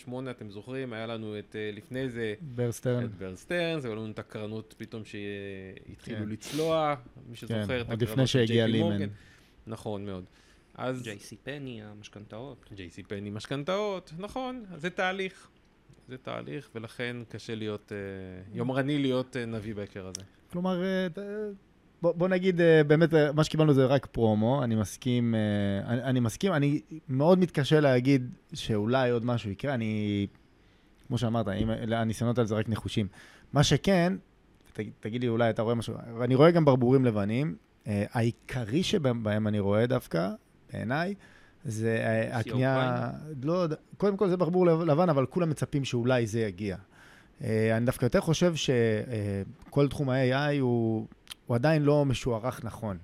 2007-2008, 0.08 0.12
אתם 0.30 0.50
זוכרים, 0.50 0.92
היה 0.92 1.06
לנו 1.06 1.38
את, 1.38 1.56
אה, 1.56 1.70
לפני 1.72 2.08
זה, 2.08 2.34
בר 2.40 2.56
סטרנס, 2.56 3.04
את 3.04 3.14
בר 3.14 3.31
סטרנס, 3.31 3.80
זה 3.80 3.88
היו 3.88 3.94
לנו 3.94 4.10
את 4.10 4.18
הקרנות 4.18 4.74
פתאום 4.78 5.02
שהתחילו 5.04 6.18
כן. 6.18 6.28
לצלוע, 6.28 6.94
מי 7.30 7.36
שזוכר 7.36 7.66
כן, 7.66 7.80
את 7.80 7.90
עוד 7.90 8.02
לפני 8.02 8.26
שהגיע 8.26 8.66
לימן. 8.66 9.08
נכון 9.66 10.04
מאוד. 10.06 10.24
אז... 10.74 11.02
ג'ייסי 11.02 11.36
פני, 11.42 11.82
המשכנתאות. 11.82 12.64
ג'ייסי 12.74 13.02
פני, 13.02 13.30
משכנתאות, 13.30 14.12
נכון, 14.18 14.64
זה 14.76 14.90
תהליך. 14.90 15.48
זה 16.08 16.18
תהליך, 16.18 16.70
ולכן 16.74 17.16
קשה 17.28 17.54
להיות, 17.54 17.92
uh, 17.92 18.56
יומרני 18.56 18.98
להיות 18.98 19.36
uh, 19.36 19.46
נביא 19.46 19.74
בהקשר 19.74 20.06
הזה. 20.06 20.20
כלומר, 20.52 20.82
uh, 21.16 21.20
בוא, 22.02 22.12
בוא 22.12 22.28
נגיד, 22.28 22.60
באמת, 22.86 23.14
מה 23.34 23.44
שקיבלנו 23.44 23.74
זה 23.74 23.86
רק 23.86 24.06
פרומו, 24.06 24.64
אני 24.64 24.74
מסכים, 24.74 25.34
אני, 25.84 26.02
אני 26.02 26.20
מסכים, 26.20 26.52
אני 26.52 26.80
מאוד 27.08 27.38
מתקשה 27.38 27.80
להגיד 27.80 28.30
שאולי 28.54 29.10
עוד 29.10 29.24
משהו 29.24 29.50
יקרה, 29.50 29.74
אני, 29.74 30.26
כמו 31.06 31.18
שאמרת, 31.18 31.46
הניסיונות 31.92 32.38
האלה 32.38 32.48
זה 32.48 32.54
רק 32.54 32.68
נחושים. 32.68 33.08
מה 33.52 33.62
שכן, 33.62 34.12
ת, 34.72 34.80
תגיד 35.00 35.20
לי, 35.20 35.28
אולי 35.28 35.50
אתה 35.50 35.62
רואה 35.62 35.74
משהו, 35.74 35.94
אני 36.20 36.34
רואה 36.34 36.50
גם 36.50 36.64
ברבורים 36.64 37.04
לבנים, 37.04 37.56
העיקרי 37.86 38.82
שבהם 38.82 39.48
אני 39.48 39.60
רואה 39.60 39.86
דווקא, 39.86 40.30
בעיניי, 40.72 41.14
זה 41.64 41.96
אה, 42.04 42.38
הקנייה, 42.38 43.10
לא, 43.42 43.66
קודם 43.96 44.16
כל 44.16 44.28
זה 44.28 44.36
ברבור 44.36 44.66
לבן, 44.66 45.08
אבל 45.08 45.26
כולם 45.26 45.50
מצפים 45.50 45.84
שאולי 45.84 46.26
זה 46.26 46.40
יגיע. 46.40 46.76
אה, 47.44 47.76
אני 47.76 47.86
דווקא 47.86 48.04
יותר 48.04 48.20
חושב 48.20 48.54
שכל 48.54 49.82
אה, 49.82 49.88
תחום 49.88 50.10
ה-AI 50.10 50.60
הוא, 50.60 51.06
הוא 51.46 51.54
עדיין 51.54 51.82
לא 51.82 52.04
משוערך 52.04 52.64
נכון. 52.64 52.98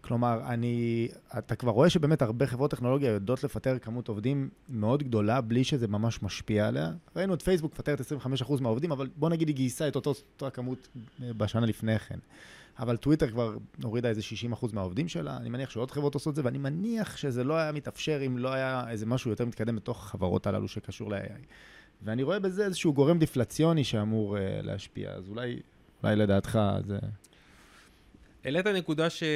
כלומר, 0.00 0.40
אני, 0.46 1.08
אתה 1.38 1.54
כבר 1.56 1.72
רואה 1.72 1.90
שבאמת 1.90 2.22
הרבה 2.22 2.46
חברות 2.46 2.70
טכנולוגיה 2.70 3.10
יודעות 3.10 3.44
לפטר 3.44 3.78
כמות 3.78 4.08
עובדים 4.08 4.48
מאוד 4.68 5.02
גדולה, 5.02 5.40
בלי 5.40 5.64
שזה 5.64 5.88
ממש 5.88 6.22
משפיע 6.22 6.68
עליה. 6.68 6.90
ראינו 7.16 7.34
את 7.34 7.42
פייסבוק 7.42 7.72
מפטרת 7.72 8.00
25% 8.00 8.60
מהעובדים, 8.60 8.92
אבל 8.92 9.08
בוא 9.16 9.28
נגיד 9.28 9.48
היא 9.48 9.56
גייסה 9.56 9.88
את 9.88 9.96
אותו, 9.96 10.10
אותה 10.10 10.50
כמות 10.50 10.88
בשנה 11.20 11.66
לפני 11.66 11.98
כן. 11.98 12.18
אבל 12.78 12.96
טוויטר 12.96 13.30
כבר 13.30 13.56
הורידה 13.82 14.08
איזה 14.08 14.20
60% 14.52 14.66
מהעובדים 14.72 15.08
שלה, 15.08 15.36
אני 15.36 15.48
מניח 15.48 15.70
שעוד 15.70 15.90
חברות 15.90 16.14
עושות 16.14 16.30
את 16.30 16.36
זה, 16.36 16.42
ואני 16.44 16.58
מניח 16.58 17.16
שזה 17.16 17.44
לא 17.44 17.54
היה 17.54 17.72
מתאפשר 17.72 18.22
אם 18.26 18.38
לא 18.38 18.52
היה 18.52 18.84
איזה 18.90 19.06
משהו 19.06 19.30
יותר 19.30 19.44
מתקדם 19.44 19.76
בתוך 19.76 20.04
החברות 20.04 20.46
הללו 20.46 20.68
שקשור 20.68 21.10
ל-AI. 21.10 21.46
ואני 22.02 22.22
רואה 22.22 22.38
בזה 22.38 22.64
איזשהו 22.64 22.92
גורם 22.92 23.18
דיפלציוני 23.18 23.84
שאמור 23.84 24.36
uh, 24.36 24.40
להשפיע, 24.62 25.10
אז 25.10 25.28
אולי, 25.28 25.60
אולי 26.02 26.16
לדעתך 26.16 26.58
זה... 26.86 26.98
העלית 28.44 28.66
נקודה 28.66 29.10
שהיא 29.10 29.28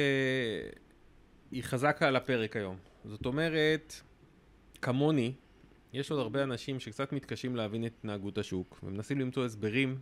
חזקה 1.61 2.07
על 2.07 2.15
הפרק 2.15 2.55
היום. 2.55 2.75
זאת 3.05 3.25
אומרת, 3.25 3.93
כמוני, 4.81 5.33
יש 5.93 6.11
עוד 6.11 6.19
הרבה 6.19 6.43
אנשים 6.43 6.79
שקצת 6.79 7.13
מתקשים 7.13 7.55
להבין 7.55 7.85
את 7.85 7.91
התנהגות 7.99 8.37
השוק, 8.37 8.79
ומנסים 8.83 9.19
למצוא 9.19 9.45
הסברים 9.45 9.99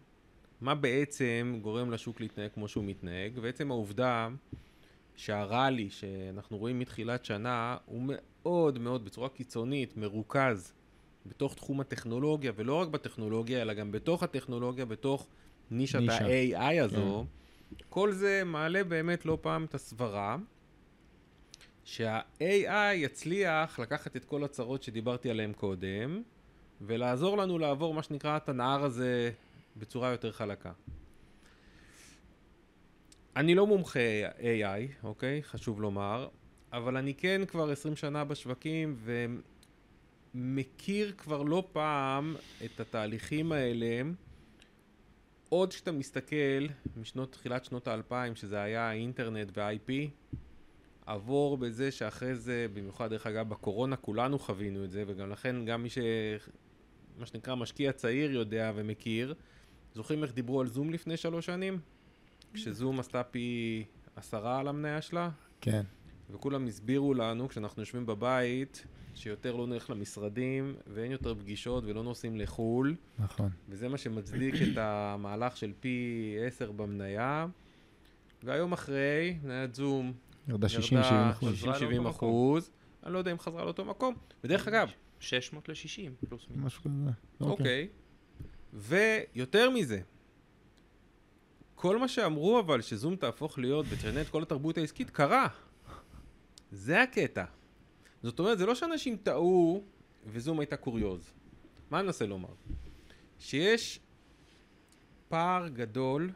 מה 0.61 0.75
בעצם 0.75 1.59
גורם 1.61 1.91
לשוק 1.91 2.21
להתנהג 2.21 2.51
כמו 2.53 2.67
שהוא 2.67 2.83
מתנהג, 2.83 3.31
ועצם 3.41 3.71
העובדה 3.71 4.29
שהראלי 5.15 5.89
שאנחנו 5.89 6.57
רואים 6.57 6.79
מתחילת 6.79 7.25
שנה 7.25 7.77
הוא 7.85 8.01
מאוד 8.05 8.79
מאוד 8.79 9.05
בצורה 9.05 9.29
קיצונית 9.29 9.97
מרוכז 9.97 10.73
בתוך 11.25 11.55
תחום 11.55 11.79
הטכנולוגיה, 11.79 12.51
ולא 12.55 12.73
רק 12.73 12.87
בטכנולוגיה, 12.87 13.61
אלא 13.61 13.73
גם 13.73 13.91
בתוך 13.91 14.23
הטכנולוגיה, 14.23 14.85
בתוך 14.85 15.27
נישת 15.71 15.99
ה-AI 16.09 16.83
הזו, 16.83 17.23
yeah. 17.23 17.83
כל 17.89 18.11
זה 18.11 18.43
מעלה 18.45 18.83
באמת 18.83 19.25
לא 19.25 19.37
פעם 19.41 19.65
את 19.65 19.75
הסברה 19.75 20.37
שה-AI 21.83 22.93
יצליח 22.93 23.79
לקחת 23.79 24.15
את 24.15 24.25
כל 24.25 24.43
הצרות 24.43 24.83
שדיברתי 24.83 25.29
עליהן 25.29 25.53
קודם, 25.53 26.21
ולעזור 26.81 27.37
לנו 27.37 27.59
לעבור 27.59 27.93
מה 27.93 28.03
שנקרא 28.03 28.37
את 28.37 28.49
הנהר 28.49 28.83
הזה 28.83 29.31
בצורה 29.79 30.09
יותר 30.09 30.31
חלקה. 30.31 30.71
אני 33.35 33.55
לא 33.55 33.67
מומחה 33.67 33.99
AI, 34.39 35.03
אוקיי? 35.03 35.43
חשוב 35.43 35.81
לומר, 35.81 36.27
אבל 36.73 36.97
אני 36.97 37.13
כן 37.13 37.41
כבר 37.47 37.71
20 37.71 37.95
שנה 37.95 38.23
בשווקים 38.23 38.97
ומכיר 40.35 41.13
כבר 41.17 41.43
לא 41.43 41.67
פעם 41.71 42.35
את 42.65 42.79
התהליכים 42.79 43.51
האלה. 43.51 44.01
עוד 45.49 45.69
כשאתה 45.69 45.91
מסתכל 45.91 46.65
משנות, 46.97 47.31
תחילת 47.31 47.65
שנות 47.65 47.87
האלפיים, 47.87 48.35
שזה 48.35 48.61
היה 48.61 48.89
האינטרנט 48.89 49.57
וה-IP, 49.57 49.91
עבור 51.05 51.57
בזה 51.57 51.91
שאחרי 51.91 52.35
זה, 52.35 52.67
במיוחד 52.73 53.09
דרך 53.09 53.27
אגב 53.27 53.49
בקורונה, 53.49 53.95
כולנו 53.95 54.39
חווינו 54.39 54.83
את 54.83 54.91
זה, 54.91 55.03
וגם 55.07 55.29
לכן 55.29 55.65
גם 55.65 55.83
מי 55.83 55.89
ש... 55.89 55.97
מה 57.17 57.25
שנקרא 57.25 57.55
משקיע 57.55 57.91
צעיר 57.91 58.31
יודע 58.31 58.71
ומכיר, 58.75 59.33
זוכרים 59.93 60.23
איך 60.23 60.33
דיברו 60.33 60.61
על 60.61 60.67
זום 60.67 60.89
לפני 60.89 61.17
שלוש 61.17 61.45
שנים? 61.45 61.79
כשזום 62.53 62.99
עשתה 62.99 63.23
פי 63.23 63.83
עשרה 64.15 64.59
על 64.59 64.67
המניה 64.67 65.01
שלה? 65.01 65.29
כן. 65.61 65.83
וכולם 66.29 66.67
הסבירו 66.67 67.13
לנו, 67.13 67.49
כשאנחנו 67.49 67.81
יושבים 67.81 68.05
בבית, 68.05 68.85
שיותר 69.15 69.55
לא 69.55 69.67
נלך 69.67 69.89
למשרדים, 69.89 70.75
ואין 70.87 71.11
יותר 71.11 71.35
פגישות 71.35 71.83
ולא 71.87 72.03
נוסעים 72.03 72.37
לחו"ל. 72.37 72.95
נכון. 73.19 73.49
וזה 73.69 73.89
מה 73.89 73.97
שמצדיק 73.97 74.55
את 74.55 74.77
המהלך 74.77 75.57
של 75.57 75.73
פי 75.79 76.35
עשר 76.47 76.71
במניה. 76.71 77.47
והיום 78.43 78.73
אחרי, 78.73 79.37
מניית 79.43 79.75
זום 79.75 80.13
ירדה 80.47 80.67
60-70 80.67 82.09
אחוז. 82.09 82.71
אני 83.03 83.13
לא 83.13 83.17
יודע 83.17 83.31
אם 83.31 83.39
חזרה 83.39 83.63
לאותו 83.63 83.85
מקום. 83.85 84.15
ודרך 84.43 84.67
אגב... 84.67 84.89
600 85.19 85.69
ל-60, 85.69 86.27
פלוס 86.27 86.47
מינוס. 86.49 86.65
משהו 86.65 86.83
כזה. 86.83 87.11
אוקיי. 87.41 87.87
ויותר 88.73 89.69
מזה, 89.69 90.01
כל 91.75 91.97
מה 91.97 92.07
שאמרו 92.07 92.59
אבל 92.59 92.81
שזום 92.81 93.15
תהפוך 93.15 93.59
להיות 93.59 93.85
ותשנה 93.89 94.21
את 94.21 94.29
כל 94.29 94.43
התרבות 94.43 94.77
העסקית, 94.77 95.09
קרה. 95.09 95.47
זה 96.71 97.01
הקטע. 97.01 97.45
זאת 98.23 98.39
אומרת, 98.39 98.57
זה 98.57 98.65
לא 98.65 98.75
שאנשים 98.75 99.17
טעו 99.17 99.83
וזום 100.25 100.59
הייתה 100.59 100.77
קוריוז. 100.77 101.33
מה 101.91 101.99
אני 101.99 102.05
מנסה 102.05 102.25
לומר? 102.25 102.49
שיש 103.39 103.99
פער 105.29 105.67
גדול 105.67 106.31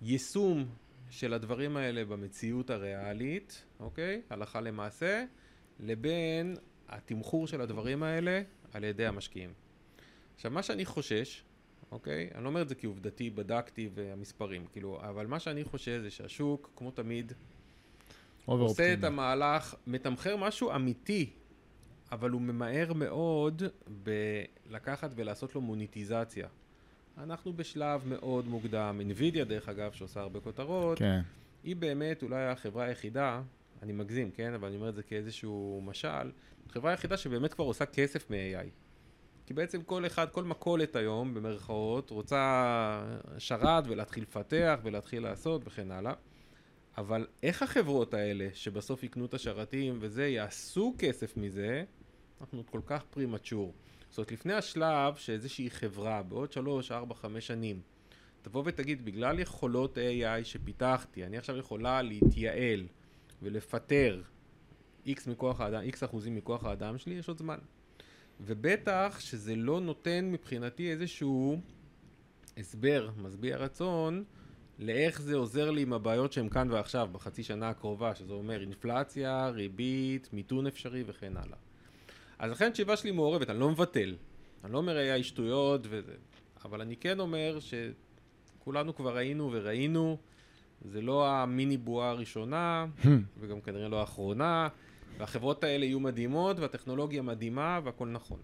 ביישום 0.00 0.66
של 1.10 1.32
הדברים 1.32 1.76
האלה 1.76 2.04
במציאות 2.04 2.70
הריאלית, 2.70 3.64
אוקיי? 3.80 4.22
הלכה 4.30 4.60
למעשה, 4.60 5.24
לבין 5.80 6.56
התמחור 6.88 7.46
של 7.46 7.60
הדברים 7.60 8.02
האלה 8.02 8.42
על 8.72 8.84
ידי 8.84 9.06
המשקיעים. 9.06 9.52
עכשיו, 10.42 10.52
מה 10.52 10.62
שאני 10.62 10.84
חושש, 10.84 11.42
אוקיי? 11.92 12.30
אני 12.34 12.44
לא 12.44 12.48
אומר 12.48 12.62
את 12.62 12.68
זה 12.68 12.74
כי 12.74 12.86
עובדתי 12.86 13.30
בדקתי 13.30 13.88
והמספרים, 13.94 14.66
כאילו, 14.72 15.00
אבל 15.00 15.26
מה 15.26 15.40
שאני 15.40 15.64
חושש 15.64 15.88
זה 15.88 16.10
שהשוק, 16.10 16.70
כמו 16.76 16.90
תמיד, 16.90 17.32
עושה 18.46 18.92
את 18.94 19.04
המהלך, 19.04 19.74
מתמחר 19.86 20.36
משהו 20.36 20.74
אמיתי, 20.74 21.30
אבל 22.12 22.30
הוא 22.30 22.40
ממהר 22.40 22.92
מאוד 22.92 23.62
בלקחת 23.86 25.10
ולעשות 25.14 25.54
לו 25.54 25.60
מוניטיזציה. 25.60 26.48
אנחנו 27.18 27.52
בשלב 27.52 28.02
מאוד 28.06 28.48
מוקדם, 28.48 29.00
NVIDIA 29.10 29.44
דרך 29.44 29.68
אגב, 29.68 29.92
שעושה 29.92 30.20
הרבה 30.20 30.40
כותרות, 30.40 30.98
כן. 30.98 31.20
היא 31.64 31.76
באמת 31.76 32.22
אולי 32.22 32.46
החברה 32.46 32.84
היחידה, 32.84 33.42
אני 33.82 33.92
מגזים, 33.92 34.30
כן? 34.30 34.54
אבל 34.54 34.68
אני 34.68 34.76
אומר 34.76 34.88
את 34.88 34.94
זה 34.94 35.02
כאיזשהו 35.02 35.82
משל, 35.84 36.30
החברה 36.70 36.90
היחידה 36.90 37.16
שבאמת 37.16 37.54
כבר 37.54 37.64
עושה 37.64 37.86
כסף 37.86 38.30
מ-AI. 38.30 38.81
כי 39.46 39.54
בעצם 39.54 39.82
כל 39.82 40.06
אחד, 40.06 40.30
כל 40.30 40.44
מכולת 40.44 40.96
היום, 40.96 41.34
במרכאות, 41.34 42.10
רוצה 42.10 43.04
שרת 43.38 43.84
ולהתחיל 43.86 44.22
לפתח 44.22 44.80
ולהתחיל 44.82 45.22
לעשות 45.22 45.62
וכן 45.64 45.90
הלאה. 45.90 46.12
אבל 46.98 47.26
איך 47.42 47.62
החברות 47.62 48.14
האלה, 48.14 48.48
שבסוף 48.54 49.02
יקנו 49.02 49.24
את 49.24 49.34
השרתים 49.34 49.98
וזה, 50.00 50.26
יעשו 50.28 50.94
כסף 50.98 51.36
מזה, 51.36 51.84
אנחנו 52.40 52.62
כל 52.70 52.80
כך 52.86 53.04
פרימצ'ור. 53.10 53.74
זאת 54.08 54.18
אומרת, 54.18 54.32
לפני 54.32 54.52
השלב 54.52 55.14
שאיזושהי 55.16 55.70
חברה 55.70 56.22
בעוד 56.22 56.52
שלוש, 56.52 56.92
ארבע, 56.92 57.14
חמש 57.14 57.46
שנים 57.46 57.80
תבוא 58.42 58.62
ותגיד, 58.66 59.04
בגלל 59.04 59.38
יכולות 59.38 59.98
AI 59.98 60.44
שפיתחתי, 60.44 61.24
אני 61.26 61.38
עכשיו 61.38 61.56
יכולה 61.56 62.02
להתייעל 62.02 62.86
ולפטר 63.42 64.22
X 65.06 65.30
מכוח 65.30 65.60
האדם, 65.60 65.82
X 65.88 66.04
אחוזים 66.04 66.34
מכוח 66.34 66.64
האדם 66.64 66.98
שלי, 66.98 67.14
יש 67.14 67.28
עוד 67.28 67.38
זמן. 67.38 67.58
ובטח 68.44 69.16
שזה 69.20 69.56
לא 69.56 69.80
נותן 69.80 70.30
מבחינתי 70.32 70.90
איזשהו 70.90 71.60
הסבר, 72.56 73.10
משביע 73.16 73.56
רצון, 73.56 74.24
לאיך 74.78 75.22
זה 75.22 75.36
עוזר 75.36 75.70
לי 75.70 75.82
עם 75.82 75.92
הבעיות 75.92 76.32
שהן 76.32 76.48
כאן 76.48 76.70
ועכשיו, 76.70 77.08
בחצי 77.12 77.42
שנה 77.42 77.68
הקרובה, 77.68 78.14
שזה 78.14 78.32
אומר 78.32 78.60
אינפלציה, 78.60 79.48
ריבית, 79.48 80.28
מיתון 80.32 80.66
אפשרי 80.66 81.04
וכן 81.06 81.36
הלאה. 81.36 81.58
אז 82.38 82.50
לכן 82.50 82.66
התשובה 82.66 82.96
שלי 82.96 83.10
מעורבת, 83.10 83.50
אני 83.50 83.60
לא 83.60 83.70
מבטל. 83.70 84.16
אני 84.64 84.72
לא 84.72 84.78
אומר 84.78 84.96
היה 84.96 85.22
שטויות 85.22 85.86
וזה, 85.90 86.14
אבל 86.64 86.80
אני 86.80 86.96
כן 86.96 87.20
אומר 87.20 87.58
שכולנו 87.60 88.94
כבר 88.94 89.16
ראינו 89.16 89.50
וראינו, 89.52 90.16
זה 90.84 91.00
לא 91.00 91.28
המיני 91.28 91.76
בועה 91.76 92.10
הראשונה, 92.10 92.86
וגם 93.40 93.60
כנראה 93.60 93.88
לא 93.88 94.00
האחרונה, 94.00 94.68
והחברות 95.18 95.64
האלה 95.64 95.84
יהיו 95.84 96.00
מדהימות, 96.00 96.58
והטכנולוגיה 96.58 97.22
מדהימה, 97.22 97.80
והכל 97.84 98.06
נכון. 98.06 98.38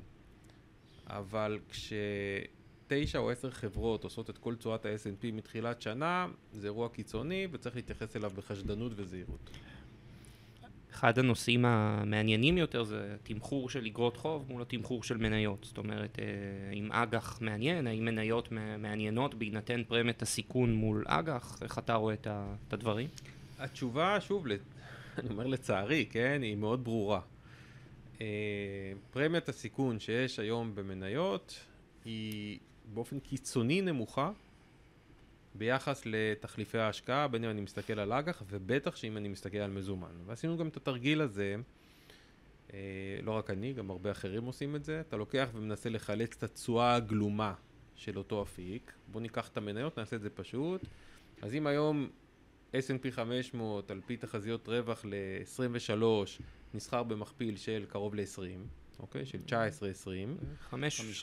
אבל 1.07 1.59
כשתשע 1.71 3.19
או 3.19 3.31
עשר 3.31 3.51
חברות 3.51 4.05
עושות 4.05 4.31
את 4.31 4.39
כל 4.39 4.55
תשואת 4.55 4.87
ה 4.87 4.89
snp 4.89 5.27
מתחילת 5.33 5.83
שנה, 5.83 6.27
זה 6.53 6.67
אירוע 6.67 6.89
קיצוני, 6.89 7.47
וצריך 7.53 7.77
להתייחס 7.77 8.17
אליו 8.17 8.31
בחשדנות 8.37 8.93
וזהירות. 8.97 9.51
אחד 10.93 11.19
הנושאים 11.19 11.65
המעניינים 11.65 12.59
יותר 12.59 12.85
זה 12.85 13.17
תמחור 13.23 13.71
של 13.71 13.87
אגרות 13.87 14.17
חוב 14.17 14.45
מול 14.49 14.63
התמחור 14.63 15.03
של 15.03 15.17
מניות. 15.17 15.65
זאת 15.65 15.79
אומרת, 15.79 16.19
אם 16.73 16.93
אה, 16.93 17.03
אג"ח 17.03 17.39
מעניין, 17.41 17.87
האם 17.87 18.05
מניות 18.05 18.53
מעניינות 18.79 19.35
בהינתן 19.35 19.83
פרמיית 19.89 20.23
הסיכון 20.23 20.75
מול 20.75 21.05
אג"ח? 21.07 21.59
איך 21.63 21.79
אתה 21.79 21.95
רואה 21.95 22.15
את 22.15 22.73
הדברים? 22.73 23.09
התשובה, 23.59 24.21
שוב, 24.21 24.47
אני 25.19 25.29
אומר 25.31 25.47
לצערי, 25.47 26.07
כן, 26.11 26.41
היא 26.43 26.57
מאוד 26.57 26.85
ברורה. 26.85 27.21
אה, 28.21 28.93
פרמיית 29.11 29.49
הסיכון 29.49 30.01
שיש 30.01 30.39
היום 30.39 30.75
במניות 30.75 31.61
היא 32.05 32.59
באופן 32.95 33.21
קיצוני 33.21 33.81
נמוכה 33.81 34.31
ביחס 35.55 36.03
לתחליפי 36.07 36.79
ההשקעה, 36.79 37.29
בין 37.29 37.45
אם 37.45 37.51
אני 37.51 37.61
מסתכל 37.61 37.99
על 37.99 38.13
אג"ח 38.13 38.43
ובטח 38.49 38.97
שאם 38.97 39.17
אני 39.17 39.29
מסתכל 39.29 39.59
על 39.59 39.71
מזומן. 39.71 40.13
ועשינו 40.27 40.57
גם 40.57 40.69
את 40.69 40.77
התרגיל 40.77 41.21
הזה, 41.21 41.57
אה, 42.73 42.79
לא 43.23 43.33
רק 43.33 43.51
אני, 43.51 43.73
גם 43.73 43.91
הרבה 43.91 44.11
אחרים 44.11 44.45
עושים 44.45 44.77
את 44.77 44.85
זה. 44.85 45.01
אתה 45.01 45.17
לוקח 45.17 45.49
ומנסה 45.55 45.91
לחלץ 45.91 46.37
את 46.37 46.43
התשואה 46.43 46.95
הגלומה 46.95 47.55
של 47.95 48.19
אותו 48.19 48.43
אפיק. 48.43 48.93
בוא 49.13 49.21
ניקח 49.21 49.49
את 49.49 49.57
המניות, 49.57 49.99
נעשה 49.99 50.17
את 50.17 50.21
זה 50.21 50.31
פשוט. 50.31 50.81
אז 51.43 51.55
אם 51.55 51.67
היום 51.67 52.09
S&P 52.73 53.11
500 53.11 53.91
על 53.91 54.01
פי 54.07 54.17
תחזיות 54.17 54.69
רווח 54.69 55.05
ל-23 55.05 56.03
נסחר 56.75 57.03
במכפיל 57.03 57.57
של 57.57 57.85
קרוב 57.89 58.15
ל-20, 58.15 58.41
אוקיי? 58.99 59.27
של 59.27 59.39
19-20. 59.47 59.51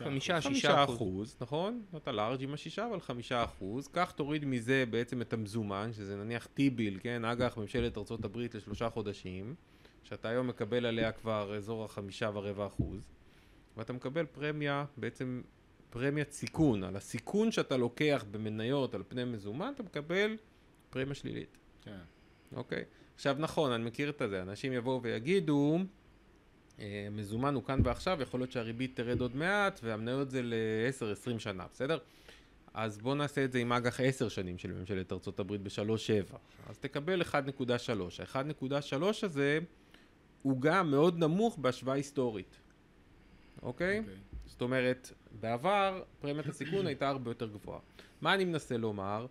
חמישה, 0.04 0.42
שישה 0.42 0.84
אחוז. 0.84 1.38
נכון? 1.42 1.82
אתה 1.98 2.12
לארג' 2.12 2.44
עם 2.44 2.54
השישה, 2.54 2.88
אבל 2.88 3.00
חמישה 3.00 3.44
אחוז. 3.44 3.88
כך 3.94 4.12
תוריד 4.12 4.46
מזה 4.46 4.84
בעצם 4.90 5.22
את 5.22 5.34
המזומן, 5.34 5.94
שזה 5.94 6.16
נניח 6.16 6.46
טיביל, 6.46 7.00
כן? 7.02 7.26
אג"ח 7.26 7.58
ממשלת 7.58 7.98
ארה"ב 7.98 8.38
לשלושה 8.54 8.90
חודשים, 8.90 9.56
שאתה 10.04 10.30
היום 10.30 10.48
מקבל 10.48 10.86
עליה 10.86 11.12
כבר 11.12 11.56
אזור 11.58 11.84
החמישה 11.84 12.30
ורבע 12.34 12.68
אחוז, 12.68 13.02
ואתה 13.78 13.94
מקבל 13.94 14.26
פרמיה, 14.26 14.86
בעצם 14.98 15.42
פרמיית 15.90 16.32
סיכון. 16.32 16.84
על 16.84 16.96
הסיכון 16.96 17.52
שאתה 17.52 17.78
לוקח 17.78 18.26
במניות 18.32 18.96
על 18.96 19.04
פני 19.08 19.24
מזומן, 19.24 19.72
אתה 19.76 19.84
מקבל 19.84 20.38
פרמיה 20.96 21.16
שלילית. 21.16 21.58
כן. 21.84 21.98
אוקיי? 22.56 22.84
עכשיו 23.16 23.36
נכון, 23.40 23.72
אני 23.72 23.84
מכיר 23.84 24.10
את 24.10 24.22
זה, 24.30 24.42
אנשים 24.42 24.74
יבואו 24.74 25.02
ויגידו, 25.02 25.80
אה, 26.80 27.08
מזומן 27.12 27.56
הוא 27.56 27.64
כאן 27.64 27.80
ועכשיו, 27.84 28.22
יכול 28.22 28.40
להיות 28.40 28.52
שהריבית 28.52 28.96
תרד 28.96 29.22
עוד 29.22 29.36
מעט, 29.36 29.80
והמניות 29.84 30.30
זה 30.32 30.42
ל-10-20 30.44 31.40
שנה, 31.40 31.66
בסדר? 31.74 31.98
אז 32.74 32.98
בואו 32.98 33.16
נעשה 33.16 33.46
את 33.46 33.52
זה 33.52 33.60
עם 33.60 33.72
אג"ח 33.72 34.00
10 34.00 34.30
שנים 34.30 34.58
של 34.58 34.72
ממשלת 34.72 35.12
ארה"ב 35.12 35.54
ב-3.7. 35.54 36.36
אז 36.70 36.78
תקבל 36.78 37.22
1.3. 37.22 37.36
ה-1.3 38.36 39.04
הזה 39.24 39.60
הוא 40.42 40.62
גם 40.62 40.92
מאוד 40.92 41.20
נמוך 41.20 41.58
בהשוואה 41.58 41.96
היסטורית, 41.96 42.56
אוקיי? 43.62 44.00
אוקיי. 44.00 44.14
זאת 44.46 44.62
אומרת, 44.62 45.12
בעבר 45.40 46.04
פרמיית 46.20 46.48
הסיכון 46.48 46.88
הייתה 46.88 47.10
הרבה 47.10 47.32
יותר 47.32 47.48
גבוהה. 47.48 47.80
מה 48.22 48.34
אני 48.34 48.46
מנסה 48.46 48.78
לומר? 48.78 49.26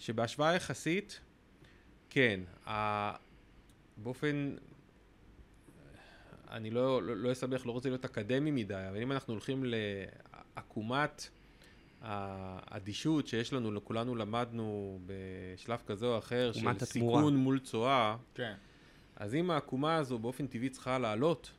שבהשוואה 0.00 0.54
יחסית, 0.54 1.20
כן, 2.10 2.40
ה... 2.66 3.12
באופן, 3.96 4.54
אני 6.50 6.70
לא, 6.70 7.02
לא, 7.02 7.16
לא 7.16 7.32
אסבך, 7.32 7.66
לא 7.66 7.72
רוצה 7.72 7.88
להיות 7.88 8.04
אקדמי 8.04 8.50
מדי, 8.50 8.88
אבל 8.88 9.02
אם 9.02 9.12
אנחנו 9.12 9.32
הולכים 9.32 9.64
לעקומת 9.66 11.28
האדישות 12.00 13.26
שיש 13.26 13.52
לנו, 13.52 13.72
לכולנו 13.72 14.16
למדנו 14.16 14.98
בשלב 15.06 15.82
כזה 15.86 16.06
או 16.06 16.18
אחר, 16.18 16.52
של 16.52 16.68
התמורה. 16.68 16.84
סיכון 16.86 17.36
מול 17.36 17.58
תשואה, 17.58 18.16
כן. 18.34 18.54
אז 19.16 19.34
אם 19.34 19.50
העקומה 19.50 19.96
הזו 19.96 20.18
באופן 20.18 20.46
טבעי 20.46 20.68
צריכה 20.68 20.98
לעלות, 20.98 21.50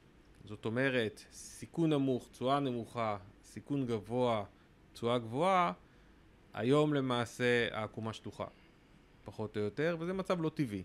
זאת 0.46 0.66
אומרת, 0.66 1.24
סיכון 1.32 1.90
נמוך, 1.94 2.30
תשואה 2.32 2.60
נמוכה, 2.60 3.18
סיכון 3.44 3.86
גבוה, 3.86 4.44
תשואה 4.94 5.20
גבוהה, 5.20 5.74
היום 6.54 6.94
למעשה 6.94 7.68
העקומה 7.72 8.14
שטוחה, 8.14 8.46
פחות 9.26 9.58
או 9.58 9.62
יותר, 9.62 9.98
וזה 10.00 10.14
מצב 10.14 10.42
לא 10.42 10.50
טבעי, 10.50 10.84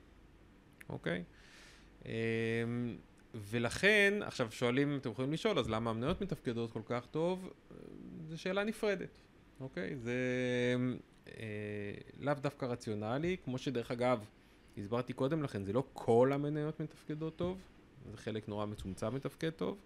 אוקיי? 0.88 1.24
אמ, 2.05 2.11
ולכן, 3.35 4.14
עכשיו 4.22 4.50
שואלים, 4.50 4.96
אתם 4.96 5.11
יכולים 5.11 5.33
לשאול, 5.33 5.59
אז 5.59 5.70
למה 5.70 5.90
המניות 5.90 6.20
מתפקדות 6.20 6.72
כל 6.72 6.83
כך 6.87 7.07
טוב? 7.07 7.50
זו 8.29 8.40
שאלה 8.40 8.64
נפרדת, 8.64 9.11
אוקיי? 9.61 9.96
זה 9.96 10.14
אה, 11.29 11.33
לאו 12.20 12.35
דווקא 12.35 12.64
רציונלי, 12.64 13.37
כמו 13.44 13.59
שדרך 13.59 13.90
אגב, 13.90 14.24
הסברתי 14.79 15.12
קודם 15.12 15.42
לכן, 15.42 15.64
זה 15.64 15.72
לא 15.72 15.85
כל 15.92 16.33
המניות 16.33 16.81
מתפקדות 16.81 17.37
טוב, 17.37 17.59
זה 18.11 18.16
חלק 18.16 18.48
נורא 18.48 18.66
מצומצם 18.66 19.14
מתפקד 19.14 19.50
טוב. 19.50 19.79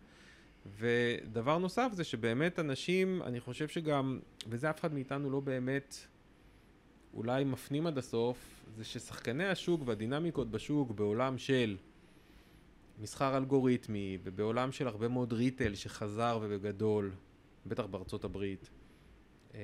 ודבר 0.66 1.58
נוסף 1.58 1.88
זה 1.92 2.04
שבאמת 2.04 2.58
אנשים, 2.58 3.22
אני 3.22 3.40
חושב 3.40 3.68
שגם, 3.68 4.18
וזה 4.46 4.70
אף 4.70 4.80
אחד 4.80 4.94
מאיתנו 4.94 5.30
לא 5.30 5.40
באמת 5.40 5.96
אולי 7.14 7.44
מפנים 7.44 7.86
עד 7.86 7.98
הסוף, 7.98 8.64
זה 8.76 8.84
ששחקני 8.84 9.44
השוק 9.44 9.82
והדינמיקות 9.84 10.50
בשוק 10.50 10.90
בעולם 10.90 11.38
של 11.38 11.76
מסחר 12.98 13.36
אלגוריתמי 13.36 14.18
ובעולם 14.22 14.72
של 14.72 14.86
הרבה 14.88 15.08
מאוד 15.08 15.32
ריטל 15.32 15.74
שחזר 15.74 16.38
ובגדול, 16.42 17.12
בטח 17.66 17.86
בארצות 17.86 18.24
הברית, 18.24 18.70
אה, 19.54 19.60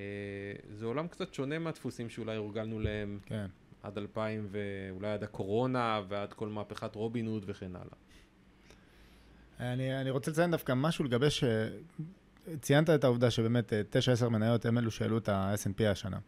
זה 0.71 0.87
עולם 0.87 1.09
קצת 1.09 1.35
שונה 1.35 1.59
מהדפוסים 1.59 2.09
שאולי 2.09 2.37
הורגלנו 2.37 2.81
להם 2.81 3.19
כן. 3.27 3.47
עד 3.83 3.99
2000 3.99 4.49
ואולי 4.51 5.09
עד 5.13 5.23
הקורונה 5.23 6.03
ועד 6.09 6.33
כל 6.33 6.49
מהפכת 6.49 6.95
רובין 6.95 7.27
הוד 7.27 7.45
וכן 7.47 7.77
הלאה. 7.77 7.97
אני, 9.61 10.01
אני 10.01 10.11
רוצה 10.11 10.31
לציין 10.31 10.51
דווקא 10.51 10.73
משהו 10.77 11.05
לגבי 11.05 11.31
ש... 11.31 11.45
ציינת 12.61 12.91
את 12.91 13.05
העובדה 13.05 13.31
שבאמת 13.31 13.73
9-10 14.21 14.25
אה, 14.25 14.29
מניות 14.29 14.67
הם 14.67 14.79
אלו 14.79 14.91
שהעלו 14.91 15.19
את 15.19 15.29
ה 15.29 15.55
snp 15.55 15.85
השנה. 15.85 16.19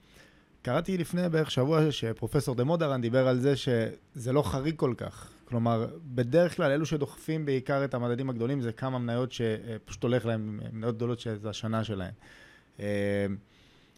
קראתי 0.62 0.98
לפני 0.98 1.28
בערך 1.28 1.50
שבוע 1.50 1.92
שפרופסור 1.92 2.54
דה 2.54 2.64
מודרן 2.64 3.00
דיבר 3.00 3.28
על 3.28 3.38
זה 3.38 3.56
שזה 3.56 4.32
לא 4.32 4.42
חריג 4.42 4.76
כל 4.76 4.94
כך. 4.96 5.30
כלומר, 5.44 5.86
בדרך 6.04 6.56
כלל 6.56 6.70
אלו 6.70 6.86
שדוחפים 6.86 7.44
בעיקר 7.44 7.84
את 7.84 7.94
המדדים 7.94 8.30
הגדולים 8.30 8.60
זה 8.60 8.72
כמה 8.72 8.98
מניות 8.98 9.32
שפשוט 9.32 10.02
הולך 10.02 10.26
להם, 10.26 10.60
מניות 10.72 10.96
גדולות 10.96 11.20
שזה 11.20 11.50
השנה 11.50 11.84
שלהם. 11.84 12.12
אה, 12.80 13.26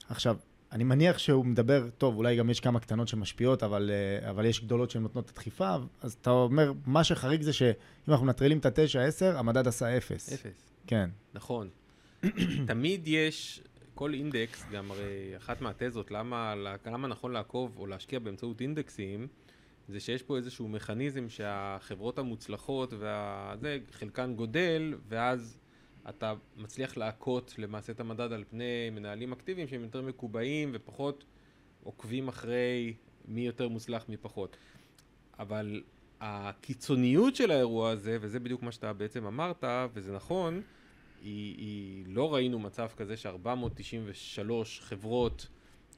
עכשיו, 0.08 0.36
אני 0.72 0.84
מניח 0.84 1.18
שהוא 1.18 1.46
מדבר, 1.46 1.88
טוב, 1.98 2.16
אולי 2.16 2.36
גם 2.36 2.50
יש 2.50 2.60
כמה 2.60 2.80
קטנות 2.80 3.08
שמשפיעות, 3.08 3.62
אבל, 3.62 3.90
אה, 3.90 4.30
אבל 4.30 4.44
יש 4.44 4.64
גדולות 4.64 4.90
שהן 4.90 5.02
נותנות 5.02 5.24
את 5.24 5.30
הדחיפה, 5.30 5.76
אז 6.00 6.12
אתה 6.12 6.30
אומר, 6.30 6.72
מה 6.86 7.04
שחריג 7.04 7.42
זה 7.42 7.52
שאם 7.52 7.72
אנחנו 8.08 8.26
מנטרלים 8.26 8.58
את 8.58 8.66
התשע, 8.66 9.02
עשר, 9.02 9.38
המדד 9.38 9.68
עשה 9.68 9.96
אפס. 9.96 10.32
אפס. 10.32 10.70
כן. 10.86 11.10
נכון. 11.34 11.68
תמיד 12.66 13.02
יש, 13.06 13.62
כל 13.94 14.14
אינדקס, 14.14 14.64
גם 14.72 14.90
הרי 14.90 15.36
אחת 15.36 15.60
מהתזות, 15.60 16.10
למה, 16.10 16.54
למה 16.86 17.08
נכון 17.08 17.32
לעקוב 17.32 17.76
או 17.78 17.86
להשקיע 17.86 18.18
באמצעות 18.18 18.60
אינדקסים, 18.60 19.26
זה 19.88 20.00
שיש 20.00 20.22
פה 20.22 20.36
איזשהו 20.36 20.68
מכניזם 20.68 21.28
שהחברות 21.28 22.18
המוצלחות 22.18 22.92
והזה, 22.98 23.78
חלקן 23.92 24.34
גודל, 24.34 24.94
ואז 25.08 25.58
אתה 26.08 26.34
מצליח 26.56 26.96
להכות 26.96 27.54
למעשה 27.58 27.92
את 27.92 28.00
המדד 28.00 28.32
על 28.32 28.44
פני 28.50 28.90
מנהלים 28.92 29.32
אקטיביים 29.32 29.68
שהם 29.68 29.82
יותר 29.82 30.02
מקובעים 30.02 30.70
ופחות 30.74 31.24
עוקבים 31.82 32.28
אחרי 32.28 32.94
מי 33.28 33.40
יותר 33.40 33.68
מוצלח 33.68 34.04
מי 34.08 34.16
פחות. 34.16 34.56
אבל 35.38 35.82
הקיצוניות 36.20 37.36
של 37.36 37.50
האירוע 37.50 37.90
הזה, 37.90 38.18
וזה 38.20 38.40
בדיוק 38.40 38.62
מה 38.62 38.72
שאתה 38.72 38.92
בעצם 38.92 39.26
אמרת, 39.26 39.64
וזה 39.94 40.12
נכון, 40.12 40.62
היא, 41.22 41.56
היא 41.58 42.04
לא 42.06 42.34
ראינו 42.34 42.58
מצב 42.58 42.88
כזה 42.96 43.16
ש-493 43.16 44.40
חברות 44.80 45.46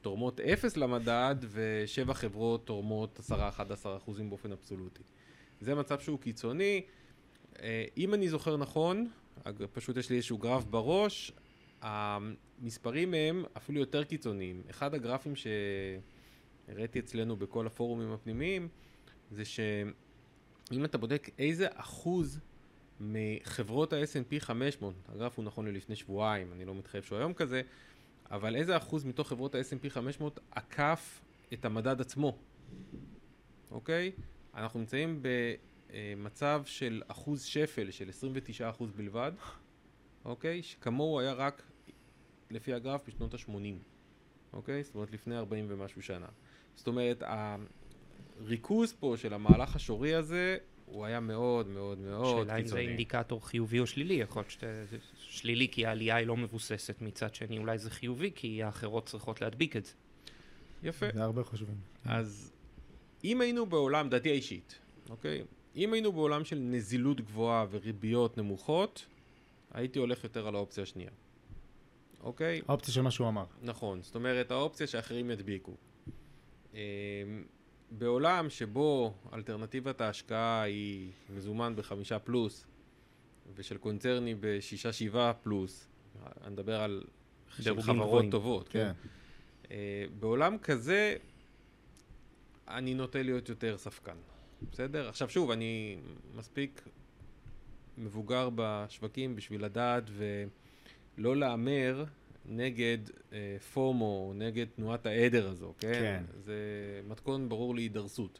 תורמות 0.01 0.39
אפס 0.39 0.77
למדד 0.77 1.35
ושבע 1.51 2.13
חברות 2.13 2.65
תורמות 2.65 3.19
10-11 3.29 3.33
אחוזים 3.97 4.29
באופן 4.29 4.51
אבסולוטי. 4.51 5.03
זה 5.61 5.75
מצב 5.75 5.99
שהוא 5.99 6.19
קיצוני. 6.19 6.81
אה, 7.61 7.85
אם 7.97 8.13
אני 8.13 8.29
זוכר 8.29 8.57
נכון, 8.57 9.07
פשוט 9.73 9.97
יש 9.97 10.09
לי 10.09 10.15
איזשהו 10.15 10.37
גרף 10.37 10.63
בראש, 10.63 11.31
המספרים 11.81 13.13
הם 13.13 13.43
אפילו 13.57 13.79
יותר 13.79 14.03
קיצוניים. 14.03 14.61
אחד 14.69 14.93
הגרפים 14.93 15.33
שהראיתי 15.35 16.99
אצלנו 16.99 17.35
בכל 17.35 17.67
הפורומים 17.67 18.11
הפנימיים, 18.11 18.67
זה 19.31 19.45
שאם 19.45 20.85
אתה 20.85 20.97
בודק 20.97 21.29
איזה 21.39 21.67
אחוז 21.73 22.39
מחברות 22.99 23.93
ה-S&P 23.93 24.39
500, 24.39 24.95
הגרף 25.07 25.37
הוא 25.37 25.45
נכון 25.45 25.67
ללפני 25.67 25.95
שבועיים, 25.95 26.53
אני 26.53 26.65
לא 26.65 26.75
מתחייב 26.75 27.03
שהוא 27.03 27.17
היום 27.17 27.33
כזה, 27.33 27.61
אבל 28.31 28.55
איזה 28.55 28.77
אחוז 28.77 29.03
מתוך 29.03 29.27
חברות 29.27 29.55
ה-S&P 29.55 29.89
500 29.89 30.39
עקף 30.51 31.21
את 31.53 31.65
המדד 31.65 32.01
עצמו, 32.01 32.37
אוקיי? 33.71 34.11
אנחנו 34.53 34.79
נמצאים 34.79 35.21
במצב 35.93 36.63
של 36.65 37.01
אחוז 37.07 37.43
שפל 37.43 37.91
של 37.91 38.09
29 38.09 38.69
אחוז 38.69 38.91
בלבד, 38.91 39.31
אוקיי? 40.25 40.63
שכמוהו 40.63 41.19
היה 41.19 41.33
רק 41.33 41.63
לפי 42.51 42.73
הגרף 42.73 43.01
בשנות 43.07 43.33
ה-80, 43.33 43.53
אוקיי? 44.53 44.83
זאת 44.83 44.95
אומרת 44.95 45.11
לפני 45.11 45.37
40 45.37 45.65
ומשהו 45.69 46.01
שנה. 46.01 46.27
זאת 46.75 46.87
אומרת, 46.87 47.23
הריכוז 48.39 48.93
פה 48.93 49.15
של 49.17 49.33
המהלך 49.33 49.75
השורי 49.75 50.15
הזה 50.15 50.57
הוא 50.85 51.05
היה 51.05 51.19
מאוד 51.19 51.67
מאוד 51.67 51.97
מאוד 51.97 52.25
קיצוני. 52.25 52.45
שאלה 52.45 52.59
אם 52.59 52.65
זה 52.65 52.77
אינדיקטור 52.77 53.47
חיובי 53.47 53.79
או 53.79 53.87
שלילי, 53.87 54.13
יכול 54.13 54.39
להיות 54.39 54.51
שזה 54.51 54.97
שלילי 55.17 55.67
כי 55.71 55.85
העלייה 55.85 56.15
היא 56.15 56.27
לא 56.27 56.37
מבוססת, 56.37 57.01
מצד 57.01 57.35
שני 57.35 57.57
אולי 57.57 57.77
זה 57.77 57.89
חיובי 57.89 58.31
כי 58.35 58.63
האחרות 58.63 59.05
צריכות 59.05 59.41
להדביק 59.41 59.75
את 59.75 59.85
זה. 59.85 59.91
יפה. 60.83 61.05
זה 61.13 61.23
הרבה 61.23 61.43
חושבים. 61.43 61.75
אז 62.05 62.53
אם 63.23 63.41
היינו 63.41 63.65
בעולם, 63.65 64.09
דעתי 64.09 64.29
האישית, 64.29 64.79
אוקיי? 65.09 65.43
אם 65.75 65.93
היינו 65.93 66.11
בעולם 66.11 66.45
של 66.45 66.57
נזילות 66.59 67.21
גבוהה 67.21 67.65
וריביות 67.71 68.37
נמוכות, 68.37 69.05
הייתי 69.71 69.99
הולך 69.99 70.23
יותר 70.23 70.47
על 70.47 70.55
האופציה 70.55 70.83
השנייה. 70.83 71.11
אוקיי? 72.23 72.61
האופציה 72.67 72.93
של 72.93 73.01
מה 73.01 73.11
שהוא 73.11 73.27
אמר. 73.27 73.45
נכון, 73.61 74.01
זאת 74.01 74.15
אומרת 74.15 74.51
האופציה 74.51 74.87
שאחרים 74.87 75.31
ידביקו. 75.31 75.75
אמ, 76.73 76.79
בעולם 77.91 78.49
שבו 78.49 79.13
אלטרנטיבת 79.33 80.01
ההשקעה 80.01 80.61
היא 80.61 81.11
מזומן 81.29 81.75
בחמישה 81.75 82.19
פלוס 82.19 82.65
ושל 83.55 83.77
קונצרני 83.77 84.35
בשישה 84.39 84.93
שבעה 84.93 85.33
פלוס, 85.33 85.87
אני 86.43 86.53
מדבר 86.53 86.81
על 86.81 87.03
חברות 87.57 87.85
גבוהים. 87.85 88.31
טובות, 88.31 88.69
כן. 88.69 88.91
כן. 89.03 89.07
Uh, 89.63 89.69
בעולם 90.19 90.57
כזה 90.57 91.15
אני 92.67 92.93
נוטה 92.93 93.21
להיות 93.21 93.49
יותר 93.49 93.77
ספקן, 93.77 94.15
בסדר? 94.71 95.09
עכשיו 95.09 95.29
שוב, 95.29 95.51
אני 95.51 95.97
מספיק 96.35 96.81
מבוגר 97.97 98.49
בשווקים 98.55 99.35
בשביל 99.35 99.65
לדעת 99.65 100.03
ולא 101.17 101.35
להמר 101.37 102.05
נגד 102.45 102.97
אה, 103.33 103.57
פומו, 103.73 104.31
נגד 104.35 104.65
תנועת 104.75 105.05
העדר 105.05 105.49
הזו, 105.49 105.73
כן? 105.79 105.93
כן. 105.93 106.23
זה 106.37 106.55
מתכון 107.07 107.49
ברור 107.49 107.75
להידרסות. 107.75 108.39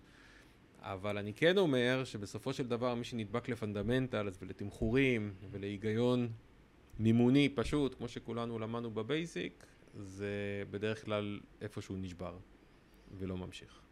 אבל 0.82 1.18
אני 1.18 1.34
כן 1.34 1.58
אומר 1.58 2.04
שבסופו 2.04 2.54
של 2.54 2.68
דבר 2.68 2.96
מי 2.96 3.04
שנדבק 3.04 3.50
לפונדמנטלס 3.50 4.38
ולתמחורים 4.42 5.34
ולהיגיון 5.52 6.30
מימוני 7.00 7.50
פשוט, 7.50 7.96
כמו 7.98 8.08
שכולנו 8.08 8.60
למדנו 8.60 8.92
בבייסיק, 8.92 9.66
זה 9.94 10.64
בדרך 10.72 11.06
כלל 11.06 11.40
איפשהו 11.62 11.96
נשבר 11.96 12.38
ולא 13.18 13.38
ממשיך. 13.38 13.83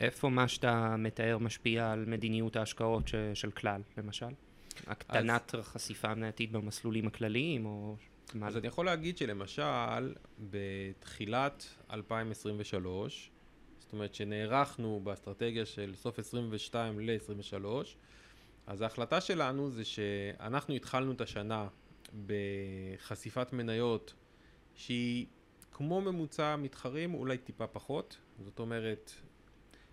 איפה 0.00 0.28
מה 0.28 0.48
שאתה 0.48 0.96
מתאר 0.98 1.38
משפיע 1.38 1.92
על 1.92 2.04
מדיניות 2.06 2.56
ההשקעות 2.56 3.08
ש- 3.08 3.14
של 3.34 3.50
כלל, 3.50 3.80
למשל? 3.98 4.26
הקטנת 4.86 5.54
אז... 5.54 5.64
חשיפה 5.64 6.14
מנייתית 6.14 6.52
במסלולים 6.52 7.06
הכלליים, 7.06 7.66
או 7.66 7.96
מה 8.34 8.46
אז 8.46 8.56
אני 8.56 8.66
יכול 8.66 8.86
להגיד 8.86 9.18
שלמשל, 9.18 10.14
בתחילת 10.50 11.66
2023, 11.92 13.30
זאת 13.78 13.92
אומרת 13.92 14.14
שנערכנו 14.14 15.00
באסטרטגיה 15.04 15.66
של 15.66 15.94
סוף 15.94 16.18
22 16.18 17.00
ל-23, 17.00 17.66
אז 18.66 18.80
ההחלטה 18.80 19.20
שלנו 19.20 19.70
זה 19.70 19.84
שאנחנו 19.84 20.74
התחלנו 20.74 21.12
את 21.12 21.20
השנה 21.20 21.68
בחשיפת 22.26 23.52
מניות 23.52 24.14
שהיא 24.74 25.26
כמו 25.72 26.00
ממוצע 26.00 26.56
מתחרים, 26.56 27.14
אולי 27.14 27.38
טיפה 27.38 27.66
פחות, 27.66 28.16
זאת 28.44 28.58
אומרת, 28.58 29.12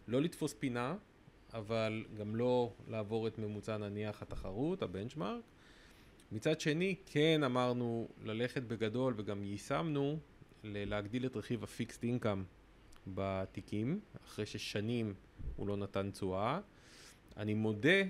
לא 0.07 0.21
לתפוס 0.21 0.53
פינה, 0.53 0.95
אבל 1.53 2.05
גם 2.17 2.35
לא 2.35 2.73
לעבור 2.87 3.27
את 3.27 3.37
ממוצע 3.37 3.77
נניח 3.77 4.21
התחרות, 4.21 4.81
הבנצ'מארק, 4.81 5.41
מצד 6.31 6.59
שני, 6.59 6.95
כן 7.05 7.41
אמרנו 7.43 8.07
ללכת 8.23 8.63
בגדול 8.63 9.13
וגם 9.17 9.43
יישמנו 9.43 10.19
להגדיל 10.63 11.25
את 11.25 11.35
רכיב 11.35 11.63
הפיקסט 11.63 12.03
אינקאם 12.03 12.43
בתיקים, 13.07 13.99
אחרי 14.25 14.45
ששנים 14.45 15.13
הוא 15.55 15.67
לא 15.67 15.77
נתן 15.77 16.11
תשואה. 16.11 16.59
אני 17.37 17.53
מודה, 17.53 18.03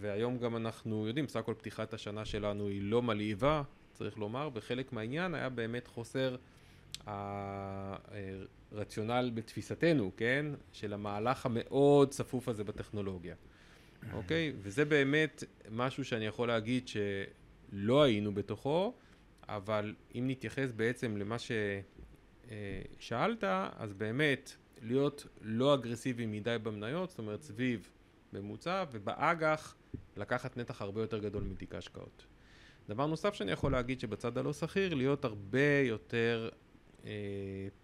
והיום 0.00 0.38
גם 0.38 0.56
אנחנו 0.56 1.06
יודעים, 1.06 1.28
סך 1.28 1.36
הכל 1.36 1.54
פתיחת 1.58 1.94
השנה 1.94 2.24
שלנו 2.24 2.68
היא 2.68 2.82
לא 2.82 3.02
מלהיבה, 3.02 3.62
צריך 3.92 4.18
לומר, 4.18 4.50
וחלק 4.54 4.92
מהעניין 4.92 5.34
היה 5.34 5.48
באמת 5.48 5.86
חוסר 5.86 6.36
הרציונל 7.06 9.30
בתפיסתנו, 9.34 10.12
כן? 10.16 10.46
של 10.72 10.92
המהלך 10.92 11.46
המאוד 11.46 12.10
צפוף 12.10 12.48
הזה 12.48 12.64
בטכנולוגיה. 12.64 13.34
אוקיי? 14.12 14.52
וזה 14.58 14.84
באמת 14.84 15.44
משהו 15.70 16.04
שאני 16.04 16.26
יכול 16.26 16.48
להגיד 16.48 16.88
ש... 16.88 16.96
לא 17.72 18.02
היינו 18.02 18.34
בתוכו, 18.34 18.94
אבל 19.48 19.94
אם 20.14 20.24
נתייחס 20.26 20.72
בעצם 20.76 21.16
למה 21.16 21.36
ששאלת, 22.98 23.44
אז 23.76 23.92
באמת 23.92 24.52
להיות 24.82 25.26
לא 25.40 25.74
אגרסיבי 25.74 26.26
מדי 26.26 26.56
במניות, 26.62 27.10
זאת 27.10 27.18
אומרת 27.18 27.42
סביב 27.42 27.88
ממוצע, 28.32 28.84
ובאג"ח 28.92 29.76
לקחת 30.16 30.56
נתח 30.56 30.82
הרבה 30.82 31.00
יותר 31.00 31.18
גדול 31.18 31.42
מתיק 31.42 31.74
ההשקעות. 31.74 32.26
דבר 32.88 33.06
נוסף 33.06 33.34
שאני 33.34 33.52
יכול 33.52 33.72
להגיד 33.72 34.00
שבצד 34.00 34.38
הלא 34.38 34.52
שכיר, 34.52 34.94
להיות 34.94 35.24
הרבה 35.24 35.80
יותר 35.84 36.48
אה, 36.52 36.58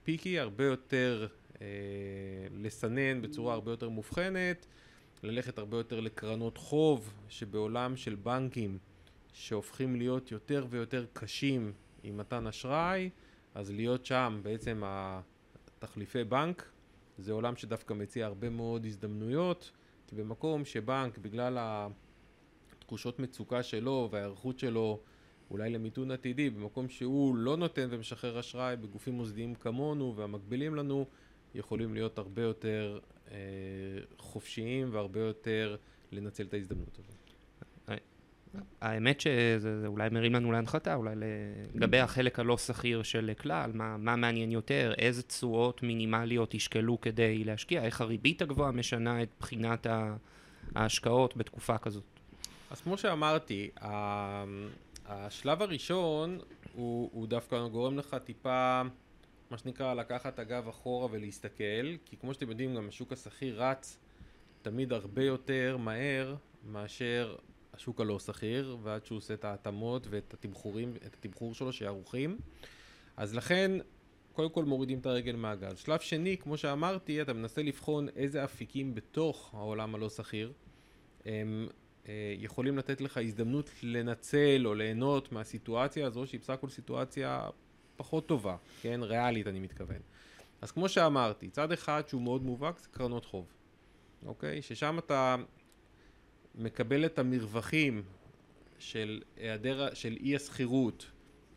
פיקי, 0.04 0.38
הרבה 0.38 0.64
יותר 0.64 1.26
אה, 1.60 1.66
לסנן 2.50 3.22
בצורה 3.22 3.54
הרבה 3.54 3.70
יותר 3.70 3.88
מובחנת, 3.88 4.66
ללכת 5.22 5.58
הרבה 5.58 5.76
יותר 5.76 6.00
לקרנות 6.00 6.58
חוב, 6.58 7.14
שבעולם 7.28 7.96
של 7.96 8.14
בנקים 8.14 8.78
שהופכים 9.32 9.96
להיות 9.96 10.30
יותר 10.30 10.66
ויותר 10.70 11.06
קשים 11.12 11.72
עם 12.02 12.16
מתן 12.16 12.46
אשראי, 12.46 13.10
אז 13.54 13.70
להיות 13.70 14.06
שם 14.06 14.40
בעצם 14.42 14.82
התחליפי 14.86 16.24
בנק, 16.24 16.70
זה 17.18 17.32
עולם 17.32 17.56
שדווקא 17.56 17.94
מציע 17.94 18.26
הרבה 18.26 18.50
מאוד 18.50 18.84
הזדמנויות, 18.84 19.72
כי 20.06 20.16
במקום 20.16 20.64
שבנק 20.64 21.18
בגלל 21.18 21.58
התחושות 22.78 23.18
מצוקה 23.18 23.62
שלו 23.62 24.08
וההיערכות 24.12 24.58
שלו 24.58 25.00
אולי 25.50 25.70
למיתון 25.70 26.10
עתידי, 26.10 26.50
במקום 26.50 26.88
שהוא 26.88 27.36
לא 27.36 27.56
נותן 27.56 27.88
ומשחרר 27.90 28.40
אשראי 28.40 28.76
בגופים 28.76 29.14
מוסדיים 29.14 29.54
כמונו 29.54 30.16
והמקבילים 30.16 30.74
לנו, 30.74 31.06
יכולים 31.54 31.94
להיות 31.94 32.18
הרבה 32.18 32.42
יותר 32.42 32.98
אה, 33.30 33.36
חופשיים 34.18 34.88
והרבה 34.92 35.20
יותר 35.20 35.76
לנצל 36.12 36.42
את 36.42 36.54
ההזדמנות 36.54 36.98
הזאת. 36.98 37.18
האמת 38.80 39.20
שזה 39.20 39.86
אולי 39.86 40.08
מרים 40.08 40.34
לנו 40.34 40.52
להנחתה, 40.52 40.94
אולי 40.94 41.14
לגבי 41.74 41.98
החלק 41.98 42.38
הלא 42.38 42.58
שכיר 42.58 43.02
של 43.02 43.30
כלל, 43.40 43.70
מה, 43.74 43.96
מה 43.96 44.16
מעניין 44.16 44.52
יותר, 44.52 44.94
איזה 44.98 45.22
תשואות 45.22 45.82
מינימליות 45.82 46.54
ישקלו 46.54 47.00
כדי 47.00 47.44
להשקיע, 47.44 47.84
איך 47.84 48.00
הריבית 48.00 48.42
הגבוהה 48.42 48.72
משנה 48.72 49.22
את 49.22 49.28
בחינת 49.40 49.86
ההשקעות 50.74 51.36
בתקופה 51.36 51.78
כזאת. 51.78 52.04
אז 52.70 52.80
כמו 52.80 52.98
שאמרתי, 52.98 53.70
השלב 55.08 55.62
הראשון 55.62 56.38
הוא, 56.74 57.10
הוא 57.12 57.26
דווקא 57.26 57.68
גורם 57.68 57.98
לך 57.98 58.16
טיפה, 58.24 58.82
מה 59.50 59.58
שנקרא, 59.58 59.94
לקחת 59.94 60.38
הגב 60.38 60.68
אחורה 60.68 61.08
ולהסתכל, 61.10 61.96
כי 62.04 62.16
כמו 62.16 62.34
שאתם 62.34 62.48
יודעים, 62.50 62.74
גם 62.74 62.88
השוק 62.88 63.12
השכיר 63.12 63.62
רץ 63.62 63.98
תמיד 64.62 64.92
הרבה 64.92 65.24
יותר 65.24 65.76
מהר 65.76 66.34
מאשר 66.64 67.36
השוק 67.72 68.00
הלא 68.00 68.18
שכיר, 68.18 68.76
ועד 68.82 69.06
שהוא 69.06 69.18
עושה 69.18 69.34
את 69.34 69.44
ההתאמות 69.44 70.06
ואת 70.10 70.34
התמחורים, 70.34 70.94
את 71.06 71.14
התמחור 71.14 71.54
שלו 71.54 71.72
שערוכים. 71.72 72.38
אז 73.16 73.34
לכן, 73.34 73.70
קודם 74.32 74.50
כל 74.50 74.64
מורידים 74.64 74.98
את 74.98 75.06
הרגל 75.06 75.36
מהגז. 75.36 75.78
שלב 75.78 76.00
שני, 76.00 76.36
כמו 76.36 76.56
שאמרתי, 76.56 77.22
אתה 77.22 77.32
מנסה 77.32 77.62
לבחון 77.62 78.08
איזה 78.16 78.44
אפיקים 78.44 78.94
בתוך 78.94 79.54
העולם 79.54 79.94
הלא 79.94 80.10
שכיר 80.10 80.52
הם 81.24 81.68
יכולים 82.38 82.78
לתת 82.78 83.00
לך 83.00 83.16
הזדמנות 83.16 83.70
לנצל 83.82 84.62
או 84.64 84.74
ליהנות 84.74 85.32
מהסיטואציה 85.32 86.06
הזו, 86.06 86.26
שהיא 86.26 86.40
בסך 86.40 86.50
הכל 86.50 86.68
סיטואציה 86.68 87.48
פחות 87.96 88.26
טובה, 88.26 88.56
כן? 88.82 89.00
ריאלית 89.02 89.46
אני 89.46 89.60
מתכוון. 89.60 90.00
אז 90.60 90.70
כמו 90.70 90.88
שאמרתי, 90.88 91.50
צד 91.50 91.72
אחד 91.72 92.02
שהוא 92.08 92.22
מאוד 92.22 92.42
מובהק 92.42 92.78
זה 92.78 92.88
קרנות 92.90 93.24
חוב, 93.24 93.46
אוקיי? 94.26 94.62
ששם 94.62 94.98
אתה 94.98 95.36
מקבל 96.54 97.06
את 97.06 97.18
המרווחים 97.18 98.02
של 98.78 99.22
היעדר, 99.36 99.94
של 99.94 100.16
אי 100.20 100.36
השכירות 100.36 101.06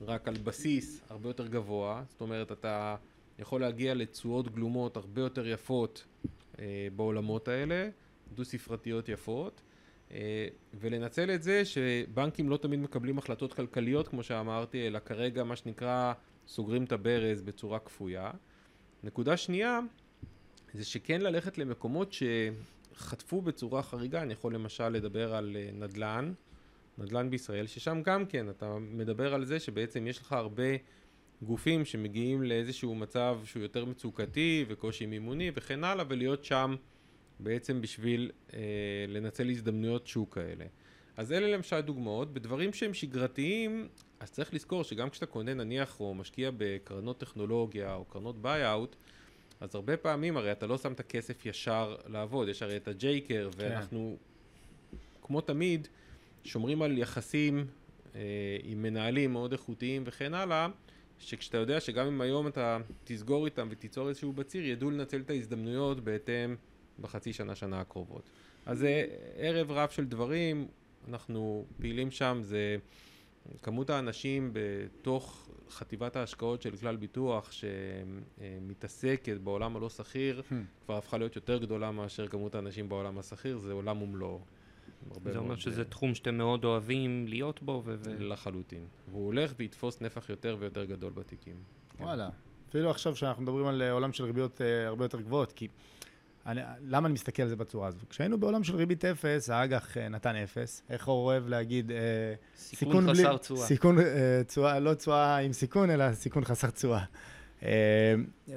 רק 0.02 0.28
על 0.28 0.34
בסיס 0.44 1.02
הרבה 1.10 1.30
יותר 1.30 1.48
גבוה, 1.48 2.04
זאת 2.10 2.22
אומרת 2.22 2.52
אתה 2.52 2.96
יכול 3.40 3.62
להגיע 3.62 3.94
לתשואות 3.94 4.56
גלומות 4.56 4.98
הרבה 4.98 5.22
יותר 5.22 5.48
יפות 5.48 6.06
אה, 6.60 6.88
בעולמות 6.96 7.48
האלה, 7.48 7.90
דו 8.34 8.46
ספרתיות 8.46 9.10
יפות, 9.10 9.62
אה, 9.66 9.71
ולנצל 10.74 11.32
את 11.32 11.44
זה 11.44 11.66
שבנקים 11.66 12.50
לא 12.50 12.58
תמיד 12.58 12.80
מקבלים 12.80 13.18
החלטות 13.18 13.54
כלכליות 13.54 14.08
כמו 14.08 14.24
שאמרתי, 14.24 14.88
אלא 14.88 15.00
כרגע 15.00 15.44
מה 15.44 15.56
שנקרא 15.56 16.14
סוגרים 16.48 16.84
את 16.84 16.92
הברז 16.92 17.42
בצורה 17.42 17.80
כפויה. 17.80 18.32
נקודה 19.04 19.38
שנייה 19.38 19.80
זה 20.74 20.86
שכן 20.86 21.22
ללכת 21.22 21.58
למקומות 21.58 22.14
שחטפו 22.14 23.42
בצורה 23.42 23.84
חריגה, 23.84 24.22
אני 24.22 24.34
יכול 24.34 24.56
למשל 24.56 24.90
לדבר 24.90 25.36
על 25.36 25.58
אה, 25.60 25.70
נדל"ן, 25.74 26.34
נדל"ן 26.98 27.30
בישראל, 27.30 27.68
ששם 27.68 28.02
גם 28.04 28.26
כן 28.26 28.50
אתה 28.50 28.78
מדבר 28.80 29.34
על 29.34 29.46
זה 29.46 29.60
שבעצם 29.60 30.08
יש 30.08 30.20
לך 30.20 30.34
הרבה 30.34 30.64
גופים 31.42 31.86
שמגיעים 31.86 32.44
לאיזשהו 32.44 32.96
מצב 32.96 33.40
שהוא 33.44 33.64
יותר 33.64 33.86
מצוקתי 33.86 34.66
וקושי 34.68 35.06
מימוני 35.06 35.52
וכן 35.56 35.84
הלאה, 35.84 36.06
ולהיות 36.08 36.46
שם 36.46 36.76
בעצם 37.44 37.82
בשביל 37.82 38.32
אה, 38.54 38.60
לנצל 39.08 39.50
הזדמנויות 39.50 40.08
שוק 40.08 40.36
כאלה. 40.36 40.66
אז 41.18 41.32
אלה 41.32 41.48
למשל 41.48 41.82
דוגמאות, 41.82 42.34
בדברים 42.34 42.74
שהם 42.74 42.94
שגרתיים, 42.94 43.88
אז 44.20 44.32
צריך 44.32 44.54
לזכור 44.54 44.84
שגם 44.84 45.10
כשאתה 45.10 45.26
קונה 45.26 45.54
נניח 45.54 46.00
או 46.00 46.14
משקיע 46.14 46.52
בקרנות 46.58 47.18
טכנולוגיה 47.18 47.96
או 47.96 48.06
קרנות 48.06 48.42
buyout, 48.42 48.96
אז 49.60 49.76
הרבה 49.76 49.98
פעמים 49.98 50.38
הרי 50.38 50.52
אתה 50.52 50.68
לא 50.68 50.78
שם 50.78 50.94
את 50.94 51.00
הכסף 51.00 51.46
ישר 51.46 51.96
לעבוד, 52.08 52.48
יש 52.48 52.62
הרי 52.62 52.78
את 52.78 52.88
ה 52.88 52.95
J-curve, 52.95 53.50
כן. 53.52 53.58
ואנחנו, 53.58 54.18
כמו 55.22 55.42
תמיד, 55.42 55.88
שומרים 56.44 56.82
על 56.82 56.98
יחסים 56.98 57.68
אה, 58.16 58.22
עם 58.64 58.82
מנהלים 58.82 59.34
מאוד 59.34 59.52
איכותיים 59.52 60.04
וכן 60.06 60.34
הלאה, 60.34 60.68
שכשאתה 61.20 61.58
יודע 61.58 61.80
שגם 61.80 62.08
אם 62.08 62.22
היום 62.22 62.48
אתה 62.48 62.78
תסגור 63.04 63.46
איתם 63.46 63.68
ותיצור 63.72 64.10
איזשהו 64.10 64.34
בציר, 64.34 64.66
ידעו 64.66 64.92
לנצל 64.92 65.22
את 65.22 65.30
ההזדמנויות 65.30 66.00
בהתאם 66.00 66.56
בחצי 67.02 67.34
שנה, 67.34 67.56
שנה 67.56 67.82
הקרובות. 67.82 68.30
אז 68.66 68.80
זה 68.80 69.06
ערב 69.36 69.72
רב 69.72 69.90
של 69.90 70.06
דברים, 70.06 70.68
אנחנו 71.08 71.66
פעילים 71.82 72.12
שם, 72.12 72.40
זה 72.42 72.78
כמות 73.62 73.90
האנשים 73.90 74.50
בתוך 74.54 75.50
חטיבת 75.70 76.16
ההשקעות 76.16 76.62
של 76.62 76.78
כלל 76.78 76.96
ביטוח 76.96 77.52
שמתעסקת 77.52 79.38
בעולם 79.44 79.76
הלא 79.76 79.90
שכיר, 79.90 80.42
hmm. 80.50 80.54
כבר 80.86 80.98
הפכה 80.98 81.18
להיות 81.18 81.36
יותר 81.36 81.58
גדולה 81.58 81.92
מאשר 81.92 82.28
כמות 82.28 82.56
האנשים 82.56 82.90
בעולם 82.90 83.18
השכיר, 83.18 83.58
זה 83.58 83.74
עולם 83.74 84.02
ומלואו. 84.02 84.40
זה 85.24 85.38
אומר 85.38 85.56
שזה 85.56 85.86
תחום 85.86 86.16
שאתם 86.16 86.38
מאוד 86.38 86.66
אוהבים 86.66 87.28
להיות 87.28 87.64
בו 87.64 87.82
ו... 87.86 87.96
לחלוטין. 88.20 88.86
והוא 89.12 89.26
הולך 89.26 89.54
ויתפוס 89.58 90.02
נפח 90.02 90.30
יותר 90.30 90.58
ויותר 90.60 90.86
גדול 90.86 91.12
בתיקים. 91.14 91.56
וואלה. 92.00 92.30
אפילו 92.70 92.90
עכשיו 92.90 93.16
שאנחנו 93.16 93.44
מדברים 93.44 93.66
על 93.66 93.82
אה, 93.82 93.92
עולם 93.92 94.14
של 94.14 94.24
ריביות 94.24 94.62
uh, 94.62 94.64
הרבה 94.88 95.06
יותר 95.06 95.22
גבוהות, 95.22 95.52
כי 95.52 95.68
אני, 96.46 96.62
למה 96.88 97.08
אני 97.08 97.14
מסתכל 97.14 97.44
על 97.44 97.50
זה 97.50 97.56
בצורה 97.56 97.88
הזו? 97.88 98.00
כשהיינו 98.10 98.40
בעולם 98.40 98.64
של 98.64 98.76
ריבית 98.76 99.06
אפס, 99.06 99.50
האג"ח 99.50 99.98
uh, 99.98 100.00
נתן 100.10 100.36
אפס. 100.36 100.84
איך 100.90 101.08
הוא 101.08 101.16
אוהב 101.16 101.48
להגיד? 101.48 101.90
Uh, 101.90 101.94
סיכון, 102.58 102.92
סיכון 102.92 103.14
חסר 103.14 103.38
תשואה. 103.38 103.68
סיכון, 103.68 103.98
uh, 104.00 104.02
תשואה, 104.48 104.80
לא 104.80 104.94
תשואה 104.94 105.38
עם 105.38 105.54
סיכון, 105.54 105.90
אלא 105.90 106.14
סיכון 106.14 106.46
חסר 106.46 106.70
תשואה. 106.70 107.04
Uh, 107.60 107.64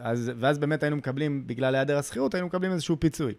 אז, 0.01 0.33
ואז 0.38 0.59
באמת 0.59 0.83
היינו 0.83 0.97
מקבלים, 0.97 1.47
בגלל 1.47 1.75
היעדר 1.75 1.99
השכירות, 1.99 2.35
היינו 2.35 2.47
מקבלים 2.47 2.73
איזשהו 2.73 2.97
פיצוי. 3.01 3.35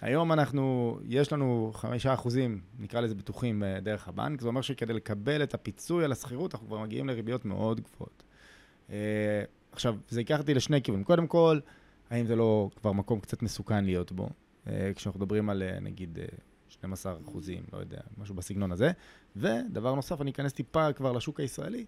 היום 0.00 0.32
אנחנו, 0.32 0.98
יש 1.04 1.32
לנו 1.32 1.70
חמישה 1.74 2.14
אחוזים, 2.14 2.60
נקרא 2.78 3.00
לזה 3.00 3.14
בטוחים, 3.14 3.62
אה, 3.62 3.80
דרך 3.80 4.08
הבנק. 4.08 4.40
זה 4.40 4.48
אומר 4.48 4.60
שכדי 4.60 4.92
לקבל 4.92 5.42
את 5.42 5.54
הפיצוי 5.54 6.04
על 6.04 6.12
השכירות, 6.12 6.54
אנחנו 6.54 6.66
כבר 6.66 6.78
מגיעים 6.78 7.08
לריביות 7.08 7.44
מאוד 7.44 7.80
גבוהות. 7.80 8.22
אה, 8.90 8.96
עכשיו, 9.72 9.96
זה 10.08 10.20
ייקח 10.20 10.38
אותי 10.38 10.54
לשני 10.54 10.82
כיוונים. 10.82 11.04
קודם 11.04 11.26
כל, 11.26 11.58
האם 12.10 12.26
זה 12.26 12.36
לא 12.36 12.70
כבר 12.76 12.92
מקום 12.92 13.20
קצת 13.20 13.42
מסוכן 13.42 13.84
להיות 13.84 14.12
בו? 14.12 14.28
אה, 14.66 14.90
כשאנחנו 14.94 15.20
מדברים 15.20 15.50
על 15.50 15.62
נגיד 15.80 16.18
12 16.68 17.16
אחוזים, 17.24 17.62
לא 17.72 17.78
יודע, 17.78 18.00
משהו 18.18 18.34
בסגנון 18.34 18.72
הזה. 18.72 18.90
ודבר 19.36 19.94
נוסף, 19.94 20.20
אני 20.20 20.30
אכנס 20.30 20.52
טיפה 20.52 20.92
כבר 20.92 21.12
לשוק 21.12 21.40
הישראלי. 21.40 21.84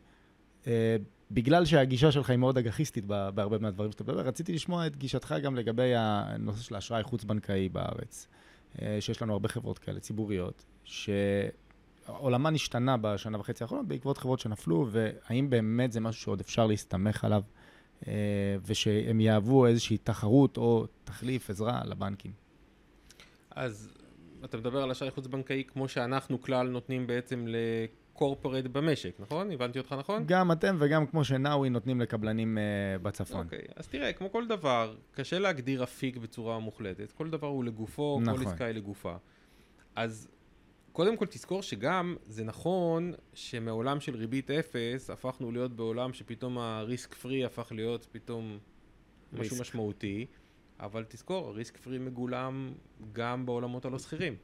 בגלל 1.30 1.64
שהגישה 1.64 2.12
שלך 2.12 2.30
היא 2.30 2.38
מאוד 2.38 2.58
אגחיסטית 2.58 3.04
בהרבה 3.04 3.58
מהדברים 3.58 3.92
שאתה 3.92 4.04
מדבר, 4.04 4.20
רציתי 4.20 4.52
לשמוע 4.52 4.86
את 4.86 4.96
גישתך 4.96 5.34
גם 5.42 5.56
לגבי 5.56 5.92
הנושא 5.96 6.62
של 6.62 6.74
האשראי 6.74 7.02
חוץ-בנקאי 7.02 7.68
בארץ. 7.68 8.28
אה, 8.82 8.96
שיש 9.00 9.22
לנו 9.22 9.32
הרבה 9.32 9.48
חברות 9.48 9.78
כאלה, 9.78 10.00
ציבוריות, 10.00 10.64
שעולמן 10.84 12.54
השתנה 12.54 12.96
בשנה 12.96 13.38
וחצי 13.38 13.64
האחרונות 13.64 13.88
בעקבות 13.88 14.18
חברות 14.18 14.40
שנפלו, 14.40 14.86
והאם 14.90 15.50
באמת 15.50 15.92
זה 15.92 16.00
משהו 16.00 16.22
שעוד 16.22 16.40
אפשר 16.40 16.66
להסתמך 16.66 17.24
עליו, 17.24 17.42
אה, 17.42 17.67
ושהם 18.66 19.20
יהוו 19.20 19.66
איזושהי 19.66 19.98
תחרות 19.98 20.56
או 20.56 20.86
תחליף, 21.04 21.50
עזרה 21.50 21.80
לבנקים. 21.84 22.32
אז 23.50 23.90
אתה 24.44 24.56
מדבר 24.56 24.82
על 24.82 24.90
אשראי 24.90 25.10
חוץ-בנקאי 25.10 25.64
כמו 25.68 25.88
שאנחנו 25.88 26.42
כלל 26.42 26.68
נותנים 26.68 27.06
בעצם 27.06 27.46
קורפורט 28.12 28.64
במשק, 28.64 29.14
נכון? 29.18 29.52
הבנתי 29.52 29.78
אותך 29.78 29.94
נכון? 29.98 30.24
גם 30.26 30.52
אתם 30.52 30.76
וגם 30.78 31.06
כמו 31.06 31.24
שנאווי 31.24 31.70
נותנים 31.70 32.00
לקבלנים 32.00 32.58
uh, 32.58 33.02
בצפון. 33.02 33.44
אוקיי, 33.44 33.58
okay. 33.58 33.72
אז 33.76 33.88
תראה, 33.88 34.12
כמו 34.12 34.32
כל 34.32 34.46
דבר, 34.46 34.94
קשה 35.12 35.38
להגדיר 35.38 35.82
אפיק 35.82 36.16
בצורה 36.16 36.58
מוחלטת. 36.58 37.12
כל 37.12 37.30
דבר 37.30 37.46
הוא 37.46 37.64
לגופו, 37.64 38.20
נכון. 38.22 38.36
כל 38.36 38.46
עסקה 38.46 38.64
היא 38.64 38.74
לגופה. 38.74 39.14
אז 39.96 40.28
קודם 40.98 41.16
כל 41.16 41.26
תזכור 41.26 41.62
שגם 41.62 42.16
זה 42.26 42.44
נכון 42.44 43.12
שמעולם 43.34 44.00
של 44.00 44.16
ריבית 44.16 44.50
אפס 44.50 45.10
הפכנו 45.10 45.52
להיות 45.52 45.72
בעולם 45.72 46.12
שפתאום 46.12 46.58
הריסק 46.58 47.14
פרי 47.14 47.44
הפך 47.44 47.72
להיות 47.72 48.06
פתאום 48.12 48.58
ריסק. 49.32 49.42
משהו 49.42 49.60
משמעותי, 49.60 50.26
אבל 50.80 51.04
תזכור, 51.08 51.48
הריסק 51.48 51.76
פרי 51.76 51.98
מגולם 51.98 52.72
גם 53.12 53.46
בעולמות 53.46 53.84
הלא 53.84 53.98
שכירים. 53.98 54.36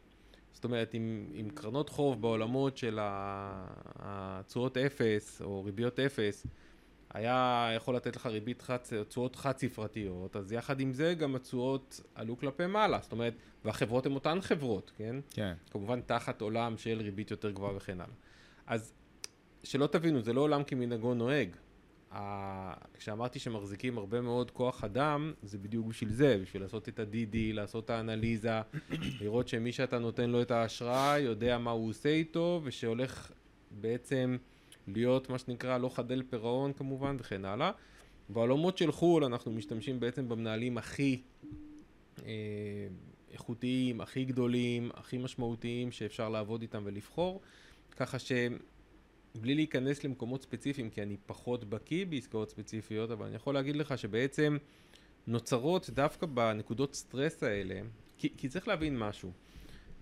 זאת 0.53 0.65
אומרת, 0.65 0.95
עם, 0.95 1.27
עם 1.33 1.51
קרנות 1.51 1.89
חוב 1.89 2.21
בעולמות 2.21 2.77
של 2.77 2.99
התשואות 3.03 4.77
אפס 4.77 5.43
או 5.43 5.65
ריביות 5.65 6.01
אפס, 6.01 6.47
היה 7.15 7.69
יכול 7.77 7.97
לתת 7.97 8.17
לך 8.17 8.27
ריבית 8.27 8.63
חצ... 8.63 8.93
תשואות 9.09 9.37
חד 9.37 9.59
ספרתיות, 9.59 10.37
אז 10.37 10.53
יחד 10.53 10.81
עם 10.81 10.93
זה 10.93 11.15
גם 11.15 11.37
התשואות 11.37 12.01
עלו 12.15 12.39
כלפי 12.39 12.67
מעלה, 12.67 12.99
זאת 13.03 13.13
אומרת, 13.13 13.35
והחברות 13.65 14.07
הן 14.07 14.13
אותן 14.13 14.41
חברות, 14.41 14.93
כן? 14.97 15.17
כן. 15.31 15.55
כמובן 15.71 16.01
תחת 16.01 16.41
עולם 16.41 16.79
של 16.79 17.01
ריבית 17.01 17.31
יותר 17.31 17.51
גבוהה 17.51 17.77
וכן 17.77 18.01
הלאה. 18.01 18.15
אז 18.67 18.93
שלא 19.63 19.87
תבינו, 19.87 20.23
זה 20.23 20.33
לא 20.33 20.41
עולם 20.41 20.65
כמנהגו 20.65 21.15
נוהג. 21.15 21.49
כשאמרתי 22.95 23.39
שמחזיקים 23.39 23.99
הרבה 23.99 24.21
מאוד 24.21 24.51
כוח 24.51 24.85
אדם, 24.85 25.33
זה 25.43 25.59
בדיוק 25.59 25.87
בשביל 25.87 26.11
זה, 26.11 26.39
בשביל 26.43 26.63
לעשות 26.63 26.89
את 26.89 26.99
ה-DD, 26.99 27.37
לעשות 27.53 27.85
את 27.85 27.91
האנליזה, 27.91 28.61
לראות 29.21 29.49
שמי 29.49 29.73
שאתה 29.73 29.99
נותן 29.99 30.31
לו 30.31 30.43
את 30.43 30.51
האשראי 30.51 31.21
יודע 31.21 31.59
מה 31.59 31.71
הוא 31.71 31.89
עושה 31.89 32.09
איתו, 32.09 32.61
ושהולך 32.65 33.33
בעצם 33.71 34.37
להיות 34.89 35.31
מה 35.31 35.39
שנקרא 35.39 35.79
לא 35.79 35.89
חדל 35.89 36.23
פירעון 36.31 36.73
כמובן 36.73 37.17
וכן 37.19 37.45
הלאה. 37.45 37.71
בעולמות 38.29 38.79
של 38.79 38.93
חו"ל 38.93 39.25
אנחנו 39.25 39.53
משתמשים 39.53 40.01
בעצם 40.01 40.29
במנהלים 40.29 40.79
הכי 40.79 41.23
אה, 42.27 42.33
איכותיים, 43.33 44.01
הכי 44.01 44.25
גדולים, 44.25 44.91
הכי 44.95 45.19
משמעותיים 45.19 45.93
שאפשר 45.93 46.29
לעבוד 46.29 46.63
איתם 46.63 46.83
ולבחור, 46.85 47.41
ככה 47.97 48.19
שהם 48.19 48.59
בלי 49.41 49.55
להיכנס 49.55 50.05
למקומות 50.05 50.43
ספציפיים, 50.43 50.91
כי 50.91 51.03
אני 51.03 51.17
פחות 51.27 51.65
בקיא 51.65 52.07
בעסקאות 52.07 52.51
ספציפיות, 52.51 53.11
אבל 53.11 53.27
אני 53.27 53.37
יכול 53.37 53.55
להגיד 53.55 53.77
לך 53.77 53.99
שבעצם 53.99 54.57
נוצרות 55.27 55.91
דווקא 55.91 56.27
בנקודות 56.27 56.95
סטרס 56.95 57.43
האלה, 57.43 57.81
כי, 58.19 58.29
כי 58.37 58.49
צריך 58.49 58.69
להבין 58.69 58.99
משהו. 58.99 59.33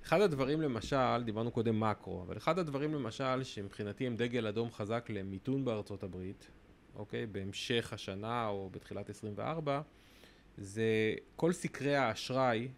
אחד 0.04 0.20
הדברים 0.20 0.60
למשל, 0.60 1.22
דיברנו 1.24 1.50
קודם 1.50 1.80
מקרו, 1.80 2.22
אבל 2.22 2.36
אחד 2.36 2.58
הדברים 2.58 2.94
למשל 2.94 3.44
שמבחינתי 3.44 4.06
הם 4.06 4.16
דגל 4.16 4.46
אדום 4.46 4.70
חזק 4.70 5.06
למיתון 5.10 5.64
בארצות 5.64 6.02
הברית, 6.02 6.50
אוקיי, 6.94 7.26
בהמשך 7.26 7.92
השנה 7.92 8.48
או 8.48 8.70
בתחילת 8.72 9.10
24, 9.10 9.80
זה 10.56 11.14
כל 11.36 11.52
סקרי 11.52 11.96
האשראי, 11.96 12.68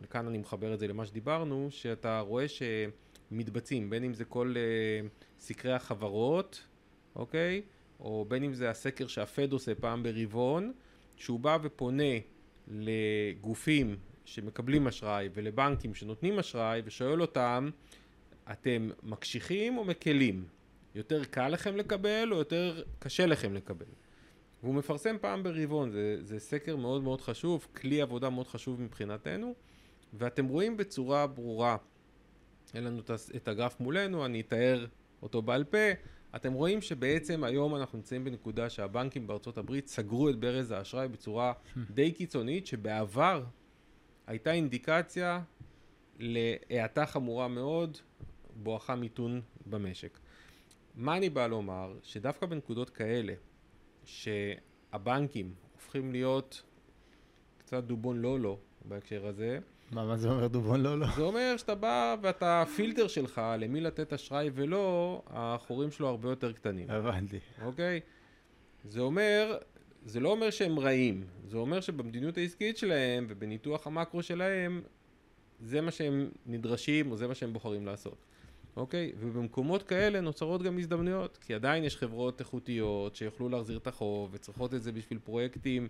וכאן 0.00 0.26
אני 0.26 0.38
מחבר 0.38 0.74
את 0.74 0.78
זה 0.78 0.88
למה 0.88 1.06
שדיברנו, 1.06 1.68
שאתה 1.70 2.20
רואה 2.20 2.44
שמתבצעים, 2.48 3.90
בין 3.90 4.04
אם 4.04 4.14
זה 4.14 4.24
כל... 4.24 4.54
Uh, 4.54 5.26
סקרי 5.40 5.72
החברות, 5.72 6.66
אוקיי? 7.16 7.62
או 8.00 8.24
בין 8.28 8.44
אם 8.44 8.54
זה 8.54 8.70
הסקר 8.70 9.06
שהפד 9.06 9.52
עושה 9.52 9.74
פעם 9.74 10.02
ברבעון, 10.02 10.72
שהוא 11.16 11.40
בא 11.40 11.58
ופונה 11.62 12.14
לגופים 12.68 13.96
שמקבלים 14.26 14.86
אשראי 14.86 15.28
ולבנקים 15.34 15.94
שנותנים 15.94 16.38
אשראי 16.38 16.82
ושואל 16.84 17.20
אותם 17.22 17.70
אתם 18.52 18.90
מקשיחים 19.02 19.78
או 19.78 19.84
מקלים? 19.84 20.44
יותר 20.94 21.24
קל 21.24 21.48
לכם 21.48 21.76
לקבל 21.76 22.28
או 22.32 22.38
יותר 22.38 22.82
קשה 22.98 23.26
לכם 23.26 23.54
לקבל? 23.54 23.86
והוא 24.62 24.74
מפרסם 24.74 25.16
פעם 25.20 25.42
ברבעון, 25.42 25.90
זה, 25.90 26.16
זה 26.20 26.38
סקר 26.38 26.76
מאוד 26.76 27.02
מאוד 27.02 27.20
חשוב, 27.20 27.66
כלי 27.76 28.02
עבודה 28.02 28.30
מאוד 28.30 28.46
חשוב 28.48 28.80
מבחינתנו, 28.80 29.54
ואתם 30.12 30.46
רואים 30.46 30.76
בצורה 30.76 31.26
ברורה, 31.26 31.76
אין 32.74 32.84
לנו 32.84 33.00
את 33.36 33.48
הגרף 33.48 33.80
מולנו, 33.80 34.26
אני 34.26 34.40
אתאר 34.40 34.86
אותו 35.22 35.42
בעל 35.42 35.64
פה, 35.64 35.78
אתם 36.36 36.52
רואים 36.52 36.80
שבעצם 36.80 37.44
היום 37.44 37.76
אנחנו 37.76 37.98
נמצאים 37.98 38.24
בנקודה 38.24 38.70
שהבנקים 38.70 39.26
בארצות 39.26 39.58
הברית 39.58 39.88
סגרו 39.88 40.28
את 40.28 40.36
ברז 40.36 40.70
האשראי 40.70 41.08
בצורה 41.08 41.52
די 41.90 42.12
קיצונית, 42.12 42.66
שבעבר 42.66 43.44
הייתה 44.26 44.52
אינדיקציה 44.52 45.40
להאטה 46.18 47.06
חמורה 47.06 47.48
מאוד, 47.48 47.98
בואכה 48.54 48.96
מיתון 48.96 49.40
במשק. 49.66 50.18
מה 50.94 51.16
אני 51.16 51.30
בא 51.30 51.46
לומר? 51.46 51.94
שדווקא 52.02 52.46
בנקודות 52.46 52.90
כאלה, 52.90 53.34
שהבנקים 54.04 55.54
הופכים 55.74 56.12
להיות 56.12 56.62
קצת 57.58 57.84
דובון 57.84 58.22
לא 58.22 58.40
לא 58.40 58.58
בהקשר 58.84 59.26
הזה. 59.26 59.58
מה, 59.90 60.04
מה 60.06 60.16
זה 60.16 60.28
אומר 60.28 60.46
דובון 60.46 60.80
לא 60.80 60.98
לא? 60.98 61.06
זה 61.16 61.22
אומר 61.22 61.54
שאתה 61.56 61.74
בא 61.74 62.16
ואתה 62.22 62.62
הפילטר 62.62 63.08
שלך 63.08 63.40
למי 63.58 63.80
לתת 63.80 64.12
אשראי 64.12 64.50
ולא, 64.54 65.22
החורים 65.26 65.90
שלו 65.90 66.08
הרבה 66.08 66.28
יותר 66.28 66.52
קטנים. 66.52 66.90
הבנתי. 66.90 67.38
אוקיי? 67.62 68.00
זה 68.84 69.00
אומר, 69.00 69.58
זה 70.04 70.20
לא 70.20 70.28
אומר 70.28 70.50
שהם 70.50 70.78
רעים, 70.78 71.24
זה 71.46 71.56
אומר 71.56 71.80
שבמדיניות 71.80 72.38
העסקית 72.38 72.76
שלהם 72.76 73.26
ובניתוח 73.28 73.86
המקרו 73.86 74.22
שלהם, 74.22 74.82
זה 75.60 75.80
מה 75.80 75.90
שהם 75.90 76.30
נדרשים 76.46 77.10
או 77.10 77.16
זה 77.16 77.26
מה 77.26 77.34
שהם 77.34 77.52
בוחרים 77.52 77.86
לעשות. 77.86 78.16
אוקיי? 78.76 79.12
ובמקומות 79.18 79.82
כאלה 79.82 80.20
נוצרות 80.20 80.62
גם 80.62 80.78
הזדמנויות, 80.78 81.36
כי 81.36 81.54
עדיין 81.54 81.84
יש 81.84 81.96
חברות 81.96 82.40
איכותיות 82.40 83.16
שיוכלו 83.16 83.48
להחזיר 83.48 83.76
את 83.76 83.86
החוב 83.86 84.30
וצריכות 84.32 84.74
את 84.74 84.82
זה 84.82 84.92
בשביל 84.92 85.18
פרויקטים 85.18 85.88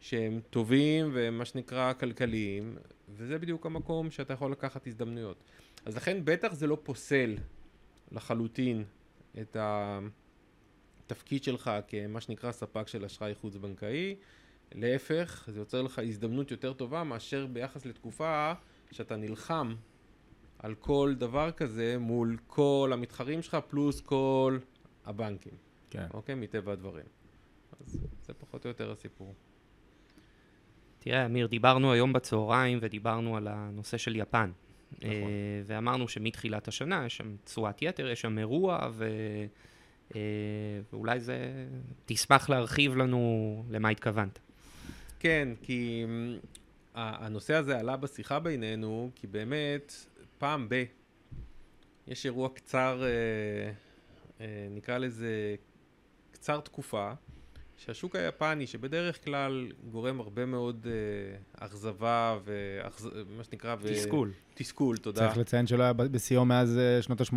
שהם 0.00 0.40
טובים 0.50 1.10
ומה 1.12 1.44
שנקרא 1.44 1.92
כלכליים, 1.92 2.76
וזה 3.08 3.38
בדיוק 3.38 3.66
המקום 3.66 4.10
שאתה 4.10 4.32
יכול 4.32 4.52
לקחת 4.52 4.86
הזדמנויות. 4.86 5.36
אז 5.84 5.96
לכן 5.96 6.20
בטח 6.24 6.52
זה 6.52 6.66
לא 6.66 6.78
פוסל 6.82 7.36
לחלוטין 8.12 8.84
את 9.40 9.56
התפקיד 11.06 11.44
שלך 11.44 11.70
כמה 11.88 12.20
שנקרא 12.20 12.52
ספק 12.52 12.88
של 12.88 13.04
אשראי 13.04 13.34
חוץ 13.34 13.56
בנקאי, 13.56 14.16
להפך, 14.74 15.44
זה 15.52 15.60
יוצר 15.60 15.82
לך 15.82 15.98
הזדמנות 15.98 16.50
יותר 16.50 16.72
טובה 16.72 17.04
מאשר 17.04 17.46
ביחס 17.46 17.86
לתקופה 17.86 18.52
שאתה 18.90 19.16
נלחם 19.16 19.74
על 20.58 20.74
כל 20.74 21.14
דבר 21.18 21.50
כזה 21.50 21.96
מול 21.98 22.36
כל 22.46 22.90
המתחרים 22.92 23.42
שלך 23.42 23.56
פלוס 23.68 24.00
כל 24.00 24.58
הבנקים. 25.06 25.52
כן. 25.90 26.06
אוקיי? 26.14 26.34
מטבע 26.34 26.72
הדברים. 26.72 27.04
אז 27.80 28.06
זה 28.22 28.34
פחות 28.34 28.64
או 28.64 28.68
יותר 28.68 28.90
הסיפור. 28.92 29.34
תראה, 30.98 31.26
אמיר, 31.26 31.46
דיברנו 31.46 31.92
היום 31.92 32.12
בצהריים 32.12 32.78
ודיברנו 32.82 33.36
על 33.36 33.48
הנושא 33.48 33.96
של 33.96 34.16
יפן. 34.16 34.50
נכון. 34.92 35.10
אה, 35.10 35.62
ואמרנו 35.64 36.08
שמתחילת 36.08 36.68
השנה 36.68 37.06
יש 37.06 37.16
שם 37.16 37.36
תשואת 37.44 37.82
יתר, 37.82 38.08
יש 38.08 38.20
שם 38.20 38.38
אירוע, 38.38 38.88
ו... 38.92 39.08
אה, 40.14 40.20
ואולי 40.92 41.20
זה... 41.20 41.66
תשמח 42.06 42.50
להרחיב 42.50 42.96
לנו 42.96 43.64
למה 43.70 43.88
התכוונת. 43.88 44.38
כן, 45.22 45.48
כי 45.62 46.04
mm, 46.06 46.46
הנושא 46.94 47.54
הזה 47.54 47.78
עלה 47.78 47.96
בשיחה 47.96 48.38
בינינו, 48.38 49.10
כי 49.14 49.26
באמת 49.26 49.92
פעם 50.38 50.68
ב... 50.68 50.84
יש 52.06 52.26
אירוע 52.26 52.48
קצר, 52.48 53.02
אה, 53.02 53.72
אה, 54.40 54.66
נקרא 54.70 54.98
לזה 54.98 55.54
קצר 56.30 56.60
תקופה, 56.60 57.12
שהשוק 57.76 58.16
היפני, 58.16 58.66
שבדרך 58.66 59.24
כלל 59.24 59.72
גורם 59.90 60.20
הרבה 60.20 60.46
מאוד 60.46 60.86
אה, 60.86 61.66
אכזבה 61.66 62.38
ומה 62.44 63.44
שנקרא... 63.44 63.76
תסכול. 63.88 64.32
תסכול, 64.54 64.96
תודה. 64.96 65.20
צריך 65.20 65.38
לציין 65.38 65.66
שלא 65.66 65.82
היה 65.82 65.92
בשיאו 65.92 66.44
מאז 66.44 66.78
אה, 66.78 67.02
שנות 67.02 67.20
ה-80. 67.20 67.34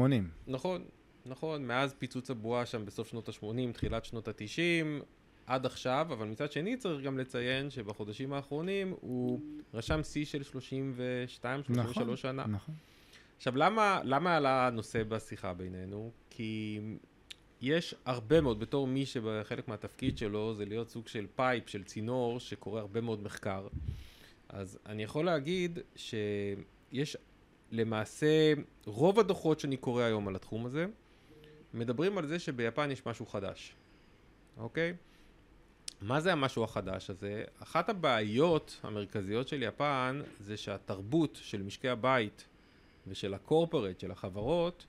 נכון, 0.48 0.84
נכון, 1.26 1.68
מאז 1.68 1.94
פיצוץ 1.94 2.30
הבועה 2.30 2.66
שם 2.66 2.86
בסוף 2.86 3.08
שנות 3.08 3.30
ה-80, 3.30 3.74
תחילת 3.74 4.06
שנות 4.06 4.28
ה-90, 4.28 5.04
עד 5.48 5.66
עכשיו, 5.66 6.08
אבל 6.10 6.28
מצד 6.28 6.52
שני 6.52 6.78
צריך 6.78 7.02
גם 7.02 7.18
לציין 7.18 7.70
שבחודשים 7.70 8.34
האחרונים 8.34 8.94
הוא 9.02 9.40
רשם 9.74 10.04
שיא 10.04 10.26
של 10.26 10.42
32-33 11.42 11.46
נכון, 11.70 12.16
שנה. 12.16 12.46
נכון. 12.48 12.76
עכשיו, 13.38 13.58
למה, 13.58 14.02
למה 14.04 14.36
עלה 14.36 14.68
הנושא 14.68 15.04
בשיחה 15.04 15.54
בינינו? 15.54 16.12
כי 16.30 16.80
יש 17.62 17.96
הרבה 18.06 18.42
מאוד, 18.42 18.60
בתור 18.60 18.88
מי 18.88 19.06
שבחלק 19.06 19.68
מהתפקיד 19.68 20.18
שלו 20.18 20.56
זה 20.56 20.66
להיות 20.66 20.90
סוג 20.90 21.08
של 21.08 21.26
pipe, 21.36 21.70
של 21.70 21.84
צינור, 21.84 22.40
שקורא 22.40 22.80
הרבה 22.80 23.02
מאוד 23.02 23.24
מחקר. 23.24 23.68
אז 24.50 24.80
אני 24.86 25.04
יכול 25.04 25.26
להגיד 25.26 25.80
שיש 25.96 27.18
למעשה, 27.72 28.54
רוב 28.86 29.20
הדוחות 29.20 29.60
שאני 29.60 29.78
קורא 29.78 30.04
היום 30.04 30.28
על 30.28 30.36
התחום 30.36 30.66
הזה, 30.66 30.86
מדברים 31.74 32.18
על 32.18 32.28
זה 32.28 32.40
שביפן 32.40 32.92
יש 32.92 33.06
משהו 33.06 33.26
חדש, 33.26 33.76
אוקיי? 34.58 34.94
מה 36.06 36.22
זה 36.22 36.32
המשהו 36.32 36.64
החדש 36.64 37.10
הזה? 37.10 37.44
אחת 37.64 37.90
הבעיות 37.90 38.80
המרכזיות 38.84 39.48
של 39.48 39.64
יפן 39.64 40.22
זה 40.40 40.58
שהתרבות 40.58 41.40
של 41.42 41.64
משקי 41.64 41.90
הבית 41.90 42.48
ושל 43.08 43.34
הקורפרט, 43.34 44.00
של 44.00 44.12
החברות, 44.12 44.86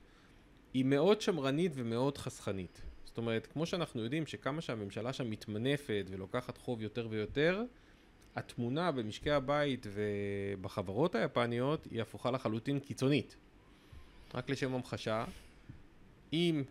היא 0.73 0.85
מאוד 0.85 1.21
שמרנית 1.21 1.71
ומאוד 1.75 2.17
חסכנית. 2.17 2.81
זאת 3.05 3.17
אומרת, 3.17 3.45
כמו 3.45 3.65
שאנחנו 3.65 4.03
יודעים 4.03 4.25
שכמה 4.25 4.61
שהממשלה 4.61 5.13
שם 5.13 5.29
מתמנפת 5.29 6.05
ולוקחת 6.09 6.57
חוב 6.57 6.81
יותר 6.81 7.07
ויותר, 7.09 7.63
התמונה 8.35 8.91
במשקי 8.91 9.31
הבית 9.31 9.87
ובחברות 9.93 11.15
היפניות 11.15 11.87
היא 11.91 12.01
הפוכה 12.01 12.31
לחלוטין 12.31 12.79
קיצונית. 12.79 13.37
רק 14.33 14.49
לשם 14.49 14.73
המחשה, 14.73 15.25
אם 16.33 16.63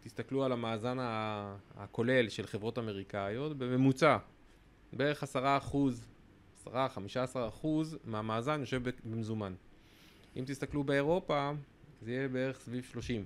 תסתכלו 0.00 0.44
על 0.44 0.52
המאזן 0.52 0.96
הכולל 1.76 2.28
של 2.28 2.46
חברות 2.46 2.78
אמריקאיות, 2.78 3.58
בממוצע 3.58 4.16
בערך 4.92 5.22
עשרה 5.22 5.56
אחוז, 5.56 6.06
עשרה, 6.60 6.88
חמישה 6.88 7.22
עשר 7.22 7.48
אחוז 7.48 7.98
מהמאזן 8.04 8.60
יושב 8.60 8.82
במזומן. 9.04 9.54
אם 10.36 10.44
תסתכלו 10.46 10.84
באירופה, 10.84 11.50
זה 12.02 12.12
יהיה 12.12 12.28
בערך 12.28 12.60
סביב 12.60 12.84
30. 12.84 13.24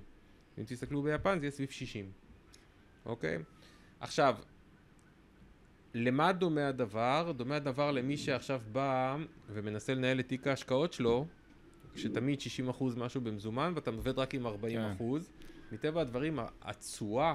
אם 0.57 0.63
תסתכלו 0.67 1.01
ביפן, 1.01 1.39
זה 1.39 1.45
יהיה 1.45 1.51
סביב 1.51 1.69
60. 1.69 2.11
אוקיי? 3.05 3.37
עכשיו, 3.99 4.35
למה 5.93 6.31
דומה 6.31 6.67
הדבר? 6.67 7.31
דומה 7.37 7.55
הדבר 7.55 7.91
למי 7.91 8.17
שעכשיו 8.17 8.61
בא 8.71 9.17
ומנסה 9.49 9.93
לנהל 9.93 10.19
את 10.19 10.27
תיק 10.27 10.47
ההשקעות 10.47 10.93
שלו, 10.93 11.25
כשתמיד 11.93 12.39
60% 12.69 12.83
משהו 12.97 13.21
במזומן 13.21 13.71
ואתה 13.75 13.91
עובד 13.91 14.19
רק 14.19 14.33
עם 14.33 14.47
40%. 14.47 14.49
כן. 14.49 14.95
מטבע 15.75 16.01
הדברים, 16.01 16.39
התשואה, 16.61 17.33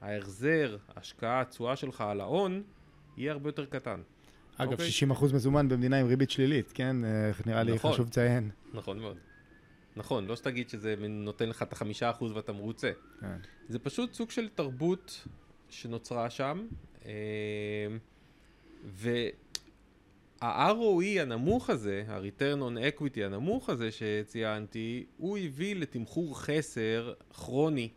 ההחזר, 0.00 0.76
ההשקעה, 0.96 1.40
התשואה 1.40 1.76
שלך 1.76 2.00
על 2.00 2.20
ההון, 2.20 2.62
יהיה 3.16 3.32
הרבה 3.32 3.48
יותר 3.48 3.64
קטן. 3.64 4.00
אגב, 4.56 4.72
אוקיי? 4.72 4.88
60% 5.10 5.34
מזומן 5.34 5.68
במדינה 5.68 6.00
עם 6.00 6.06
ריבית 6.06 6.30
שלילית, 6.30 6.72
כן? 6.74 6.96
איך 7.28 7.46
נראה 7.46 7.62
לי 7.62 7.74
נכון. 7.74 7.92
חשוב 7.92 8.06
לציין. 8.06 8.50
נכון 8.72 8.98
מאוד. 8.98 9.16
נכון, 9.96 10.26
לא 10.26 10.36
שתגיד 10.36 10.68
שזה 10.68 10.94
נותן 11.08 11.48
לך 11.48 11.62
את 11.62 11.72
החמישה 11.72 12.10
אחוז 12.10 12.32
ואתה 12.32 12.52
מרוצה. 12.52 12.90
כן. 13.20 13.36
זה 13.68 13.78
פשוט 13.78 14.12
סוג 14.12 14.30
של 14.30 14.48
תרבות 14.48 15.26
שנוצרה 15.68 16.30
שם, 16.30 16.66
אה, 17.04 17.10
וה-ROE 20.42 21.20
הנמוך 21.20 21.70
הזה, 21.70 22.04
ה-return 22.08 22.58
on 22.58 23.00
equity 23.00 23.24
הנמוך 23.24 23.70
הזה 23.70 23.88
שציינתי, 23.90 25.04
הוא 25.16 25.38
הביא 25.38 25.76
לתמחור 25.76 26.40
חסר 26.40 27.12
כרוני 27.30 27.88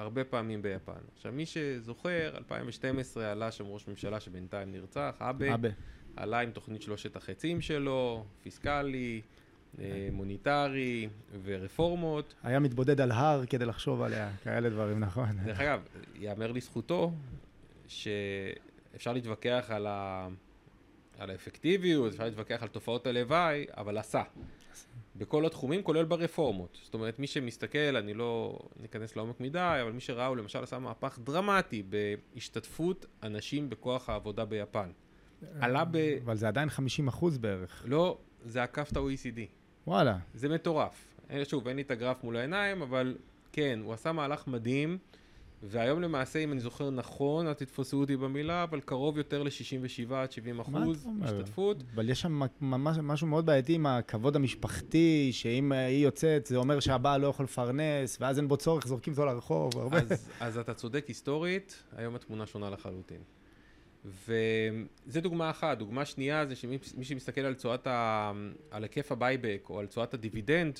הרבה 0.00 0.24
פעמים 0.24 0.62
ביפן. 0.62 0.92
עכשיו, 1.16 1.32
מי 1.32 1.46
שזוכר, 1.46 2.32
2012 2.36 3.32
עלה 3.32 3.50
שם 3.50 3.64
ראש 3.66 3.88
ממשלה 3.88 4.20
שבינתיים 4.20 4.72
נרצח, 4.72 5.16
אבה. 5.20 5.54
אבה. 5.54 5.68
עלה 6.16 6.40
עם 6.40 6.50
תוכנית 6.50 6.82
שלושת 6.82 7.16
החצים 7.16 7.60
שלו, 7.60 8.24
פיסקלי, 8.42 9.20
אה, 9.78 10.08
מוניטרי 10.12 11.08
ורפורמות. 11.42 12.34
היה 12.42 12.58
מתבודד 12.58 13.00
על 13.00 13.10
הר 13.10 13.46
כדי 13.46 13.64
לחשוב 13.64 14.02
עליה, 14.02 14.30
כאלה 14.44 14.70
דברים, 14.70 15.00
נכון. 15.00 15.28
דרך 15.44 15.60
אגב, 15.60 15.80
יאמר 16.14 16.52
לזכותו 16.52 17.12
שאפשר 17.88 19.12
להתווכח 19.12 19.66
על, 19.68 19.86
ה... 19.86 20.28
על 21.20 21.30
האפקטיביות, 21.30 22.12
אפשר 22.12 22.24
להתווכח 22.24 22.62
על 22.62 22.68
תופעות 22.68 23.06
הלוואי, 23.06 23.66
אבל 23.76 23.98
עשה. 23.98 24.22
בכל 25.16 25.46
התחומים, 25.46 25.82
כולל 25.82 26.04
ברפורמות. 26.04 26.78
זאת 26.82 26.94
אומרת, 26.94 27.18
מי 27.18 27.26
שמסתכל, 27.26 27.96
אני 27.96 28.14
לא 28.14 28.58
ניכנס 28.80 29.16
לעומק 29.16 29.40
מדי, 29.40 29.78
אבל 29.82 29.92
מי 29.92 30.00
שראה, 30.00 30.26
הוא 30.26 30.36
למשל 30.36 30.62
עשה 30.62 30.78
מהפך 30.78 31.18
דרמטי 31.24 31.82
בהשתתפות 31.82 33.06
אנשים 33.22 33.70
בכוח 33.70 34.08
העבודה 34.08 34.44
ביפן. 34.44 34.90
עלה 35.60 35.84
ב... 35.84 35.96
אבל 36.24 36.36
זה 36.36 36.48
עדיין 36.48 36.70
50 36.70 37.08
אחוז 37.08 37.38
בערך. 37.38 37.84
לא, 37.86 38.18
זה 38.44 38.62
עקף 38.62 38.88
את 38.92 38.96
ה-OECD. 38.96 39.40
וואלה. 39.86 40.18
זה 40.34 40.48
מטורף. 40.48 41.14
שוב, 41.44 41.68
אין 41.68 41.76
לי 41.76 41.82
את 41.82 41.90
הגרף 41.90 42.24
מול 42.24 42.36
העיניים, 42.36 42.82
אבל 42.82 43.16
כן, 43.52 43.80
הוא 43.82 43.92
עשה 43.92 44.12
מהלך 44.12 44.46
מדהים, 44.46 44.98
והיום 45.62 46.00
למעשה, 46.00 46.38
אם 46.38 46.52
אני 46.52 46.60
זוכר 46.60 46.90
נכון, 46.90 47.46
אל 47.46 47.52
תתפסו 47.52 48.00
אותי 48.00 48.16
במילה, 48.16 48.62
אבל 48.62 48.80
קרוב 48.80 49.18
יותר 49.18 49.42
ל-67 49.42 50.14
עד 50.14 50.32
70 50.32 50.56
מה 50.56 50.62
אחוז? 50.62 51.08
השתתפות. 51.22 51.76
אבל 51.94 52.10
יש 52.10 52.20
שם 52.20 52.42
ממש 52.60 52.98
משהו 53.02 53.26
מאוד 53.26 53.46
בעייתי 53.46 53.74
עם 53.74 53.86
הכבוד 53.86 54.36
המשפחתי, 54.36 55.28
שאם 55.32 55.72
היא 55.72 56.04
יוצאת, 56.04 56.46
זה 56.46 56.56
אומר 56.56 56.80
שהבעל 56.80 57.20
לא 57.20 57.26
יכול 57.26 57.44
לפרנס, 57.44 58.18
ואז 58.20 58.38
אין 58.38 58.48
בו 58.48 58.56
צורך, 58.56 58.86
זורקים 58.86 59.12
אותו 59.12 59.24
לרחוב, 59.24 59.78
הרבה. 59.78 59.98
אז, 59.98 60.30
אז 60.40 60.58
אתה 60.58 60.74
צודק 60.74 61.04
היסטורית, 61.08 61.82
היום 61.96 62.14
התמונה 62.14 62.46
שונה 62.46 62.70
לחלוטין. 62.70 63.20
וזה 64.04 65.20
דוגמה 65.20 65.50
אחת. 65.50 65.78
דוגמה 65.78 66.04
שנייה 66.04 66.46
זה 66.46 66.56
שמי 66.56 66.78
מי 66.96 67.04
שמסתכל 67.04 67.40
על 67.40 67.54
ה... 67.86 68.32
על 68.70 68.82
היקף 68.82 69.12
ה 69.12 69.19
buyback 69.19 69.66
או 69.70 69.78
על 69.78 69.86
תשואת 69.86 70.14
הדיבידנד 70.14 70.78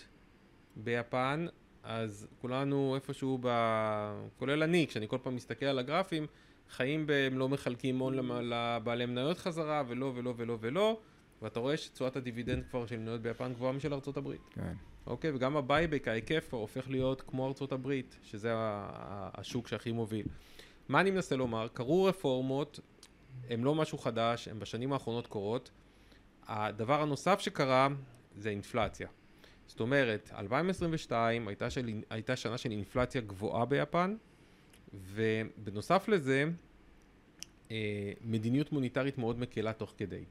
ביפן, 0.76 1.46
אז 1.82 2.26
כולנו 2.40 2.94
איפשהו 2.94 3.38
ב... 3.42 3.48
כולל 4.38 4.62
אני, 4.62 4.86
כשאני 4.88 5.08
כל 5.08 5.18
פעם 5.22 5.36
מסתכל 5.36 5.66
על 5.66 5.78
הגרפים, 5.78 6.26
חיים 6.70 7.06
ב 7.06 7.17
הם 7.17 7.38
לא 7.38 7.48
מחלקים 7.48 7.98
הון 7.98 8.14
לבעלי 8.42 9.06
מניות 9.06 9.38
חזרה, 9.38 9.82
ולא 9.88 10.12
ולא 10.16 10.34
ולא 10.36 10.58
ולא, 10.60 10.98
ואתה 11.42 11.60
רואה 11.60 11.76
שתשואת 11.76 12.16
הדיבידנד 12.16 12.64
כבר 12.70 12.86
של 12.86 12.96
מניות 12.96 13.20
ביפן 13.20 13.52
גבוהה 13.52 13.72
משל 13.72 13.94
ארצות 13.94 14.16
הברית. 14.16 14.40
כן. 14.50 14.72
אוקיי, 15.06 15.30
וגם 15.30 15.56
ה 15.56 15.62
buyback, 15.62 16.08
ההיקף 16.08 16.54
הופך 16.54 16.90
להיות 16.90 17.22
כמו 17.26 17.48
ארצות 17.48 17.72
הברית, 17.72 18.16
שזה 18.22 18.52
השוק 19.34 19.68
שהכי 19.68 19.92
מוביל. 19.92 20.26
מה 20.88 21.00
אני 21.00 21.10
מנסה 21.10 21.36
לומר? 21.36 21.68
קרו 21.68 22.04
רפורמות, 22.04 22.80
הן 23.50 23.62
לא 23.62 23.74
משהו 23.74 23.98
חדש, 23.98 24.48
הן 24.48 24.58
בשנים 24.58 24.92
האחרונות 24.92 25.26
קורות. 25.26 25.70
הדבר 26.46 27.02
הנוסף 27.02 27.40
שקרה 27.40 27.88
זה 28.36 28.48
אינפלציה. 28.48 29.08
זאת 29.70 29.80
אומרת, 29.80 30.30
2022 30.38 31.48
הייתה, 31.48 31.70
של, 31.70 31.90
הייתה 32.10 32.36
שנה 32.36 32.58
של 32.58 32.70
אינפלציה 32.70 33.20
גבוהה 33.20 33.64
ביפן, 33.64 34.16
ובנוסף 34.94 36.08
לזה, 36.08 36.44
אה, 37.70 38.12
מדיניות 38.20 38.72
מוניטרית 38.72 39.18
מאוד 39.18 39.38
מקלה 39.38 39.72
תוך 39.72 39.94
כדי. 39.98 40.24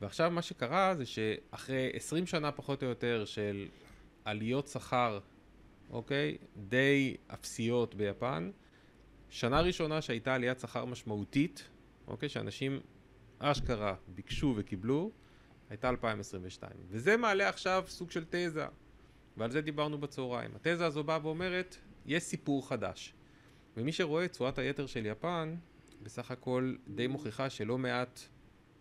ועכשיו 0.00 0.30
מה 0.30 0.42
שקרה 0.42 0.94
זה 0.94 1.06
שאחרי 1.06 1.90
20 1.92 2.26
שנה 2.26 2.52
פחות 2.52 2.82
או 2.82 2.88
יותר 2.88 3.24
של 3.24 3.68
עליות 4.24 4.68
שכר, 4.68 5.18
אוקיי? 5.90 6.36
די 6.56 7.16
אפסיות 7.26 7.94
ביפן, 7.94 8.50
שנה 9.30 9.60
ראשונה 9.60 10.02
שהייתה 10.02 10.34
עליית 10.34 10.60
שכר 10.60 10.84
משמעותית, 10.84 11.68
אוקיי? 12.06 12.28
שאנשים 12.28 12.80
אשכרה 13.38 13.94
ביקשו 14.08 14.54
וקיבלו, 14.56 15.10
הייתה 15.70 15.88
2022. 15.88 16.72
וזה 16.88 17.16
מעלה 17.16 17.48
עכשיו 17.48 17.84
סוג 17.88 18.10
של 18.10 18.24
תזה, 18.30 18.66
ועל 19.36 19.50
זה 19.50 19.60
דיברנו 19.60 19.98
בצהריים. 19.98 20.50
התזה 20.54 20.86
הזו 20.86 21.04
באה 21.04 21.18
ואומרת, 21.22 21.76
יש 22.06 22.22
סיפור 22.22 22.68
חדש. 22.68 23.14
ומי 23.76 23.92
שרואה 23.92 24.24
את 24.24 24.32
תשואת 24.32 24.58
היתר 24.58 24.86
של 24.86 25.06
יפן, 25.06 25.54
בסך 26.02 26.30
הכל 26.30 26.74
די 26.88 27.06
מוכיחה 27.06 27.50
שלא 27.50 27.78
מעט 27.78 28.20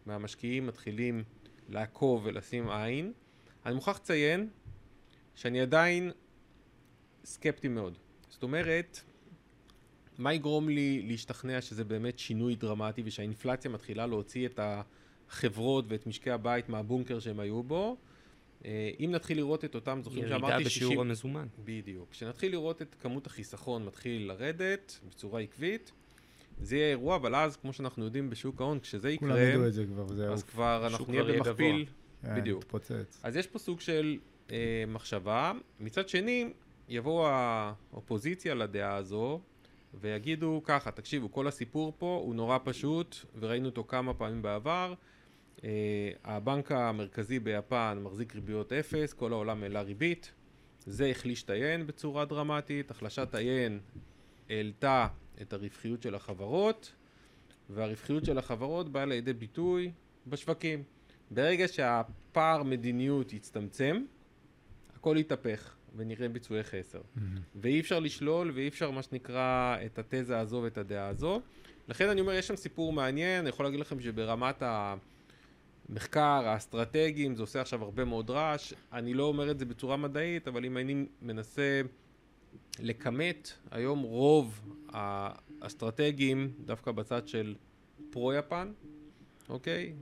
מהמשקיעים 0.06 0.68
מתחילים 0.68 1.24
לעקוב 1.70 2.22
ולשים 2.26 2.70
עין. 2.70 3.14
אני 3.66 3.76
מוכרח 3.76 3.98
לציין 3.98 4.50
שאני 5.36 5.62
עדיין 5.62 6.12
סקפטי 7.26 7.68
מאוד. 7.68 7.98
זאת 8.30 8.44
אומרת, 8.44 9.02
מה 10.18 10.34
יגרום 10.34 10.70
לי 10.70 11.02
להשתכנע 11.08 11.62
שזה 11.62 11.84
באמת 11.84 12.20
שינוי 12.20 12.56
דרמטי 12.56 13.02
ושהאינפלציה 13.06 13.72
מתחילה 13.72 14.08
להוציא 14.08 14.46
את 14.46 14.60
החברות 15.30 15.86
ואת 15.88 16.08
משקי 16.08 16.32
הבית 16.32 16.70
מהבונקר 16.70 17.20
שהם 17.20 17.40
היו 17.40 17.64
בו? 17.64 17.98
אה, 18.66 18.92
אם 19.00 19.12
נתחיל 19.12 19.38
לראות 19.38 19.66
את 19.66 19.76
אותם, 19.76 20.00
זוכרים 20.04 20.24
ירידה 20.24 20.40
שאמרתי 20.40 20.64
בשיעור 20.64 21.02
המזומן. 21.02 21.48
בדיוק. 21.66 22.10
כשנתחיל 22.12 22.52
לראות 22.52 22.82
את 22.82 22.96
כמות 23.02 23.28
החיסכון 23.28 23.86
מתחיל 23.86 24.28
לרדת 24.28 25.00
בצורה 25.10 25.42
עקבית, 25.42 25.92
זה 26.62 26.76
יהיה 26.76 26.90
אירוע, 26.90 27.16
אבל 27.16 27.36
אז, 27.36 27.58
כמו 27.58 27.74
שאנחנו 27.74 28.06
יודעים 28.06 28.30
בשוק 28.30 28.62
ההון, 28.62 28.80
כשזה 28.80 29.10
יקרה, 29.10 29.30
כולם 29.30 29.42
ידעו 29.42 29.68
את 29.68 29.74
זה 29.74 29.86
כבר, 29.86 30.08
זהו. 30.08 30.34
אז 30.34 30.44
כבר 30.44 30.88
אנחנו 30.88 31.06
נהיה 31.10 31.24
במכפיל. 31.24 31.86
כן, 32.26 32.36
בדיוק. 32.36 32.64
התפוצץ. 32.64 33.20
אז 33.24 33.36
יש 33.36 33.48
פה 33.48 33.60
סוג 33.60 33.80
של 33.80 34.18
אה, 34.52 34.84
מחשבה. 34.88 35.52
מצד 35.80 36.10
שני, 36.10 36.54
יבואו 36.90 37.28
האופוזיציה 37.28 38.56
לדעה 38.56 38.96
הזו, 38.96 39.42
ויגידו 39.94 40.62
ככה, 40.64 40.92
תקשיבו, 40.92 41.32
כל 41.32 41.48
הסיפור 41.48 41.94
פה 41.98 42.22
הוא 42.26 42.36
נורא 42.36 42.58
פשוט, 42.64 43.16
וראינו 43.40 43.66
אותו 43.66 43.84
כמה 43.84 44.14
פעמים 44.14 44.42
בעבר. 44.42 44.94
אה, 45.64 46.12
הבנק 46.24 46.72
המרכזי 46.72 47.40
ביפן 47.40 48.00
מחזיק 48.04 48.36
ריביות 48.36 48.74
אפס, 48.74 49.14
כל 49.14 49.34
העולם 49.34 49.64
העלה 49.64 49.82
ריבית. 49.82 50.32
זה 50.86 51.08
החליש 51.08 51.44
את 51.44 51.50
היין 51.50 51.88
בצורה 51.88 52.26
דרמטית, 52.26 52.92
החלשת 52.92 53.36
היין 53.36 53.80
העלתה 54.50 55.08
את 55.42 55.54
הרווחיות 55.54 56.02
של 56.02 56.16
החברות, 56.16 56.94
והרווחיות 57.70 58.26
של 58.26 58.38
החברות 58.38 58.92
באה 58.92 59.06
לידי 59.06 59.34
ביטוי 59.34 59.92
בשווקים. 60.28 60.84
ברגע 61.32 61.68
שהפער 61.68 62.64
מדיניות 62.64 63.34
יצטמצם, 63.34 64.04
הכל 64.96 65.16
יתהפך 65.20 65.76
ונראה 65.96 66.30
ביצועי 66.30 66.64
חסר. 66.64 67.02
ואי 67.56 67.80
אפשר 67.80 68.00
לשלול 68.00 68.52
ואי 68.52 68.68
אפשר 68.68 68.92
מה 68.92 69.04
שנקרא 69.04 69.78
את 69.86 70.00
התזה 70.00 70.40
הזו 70.40 70.62
ואת 70.64 70.78
הדעה 70.78 71.08
הזו. 71.08 71.42
לכן 71.88 72.10
אני 72.10 72.22
אומר, 72.22 72.34
יש 72.34 72.48
שם 72.48 72.56
סיפור 72.56 72.94
מעניין, 72.94 73.40
אני 73.40 73.50
יכול 73.50 73.66
להגיד 73.66 73.80
לכם 73.80 74.00
שברמת 74.00 74.64
המחקר, 75.90 76.22
האסטרטגיים, 76.48 77.36
זה 77.36 77.44
עושה 77.44 77.62
עכשיו 77.62 77.84
הרבה 77.84 78.06
מאוד 78.06 78.30
רעש. 78.30 78.74
אני 78.94 79.14
לא 79.14 79.24
אומר 79.24 79.52
את 79.52 79.60
זה 79.60 79.66
בצורה 79.66 79.98
מדעית, 79.98 80.48
אבל 80.48 80.66
אם 80.66 80.78
אני 80.78 81.06
מנסה 81.22 81.82
לכמת, 82.80 83.52
היום 83.72 84.02
רוב 84.02 84.62
האסטרטגיים, 84.90 86.52
דווקא 86.66 86.92
בצד 86.92 87.28
של 87.28 87.56
פרו-יפן, 88.10 88.72
אוקיי? 89.50 89.94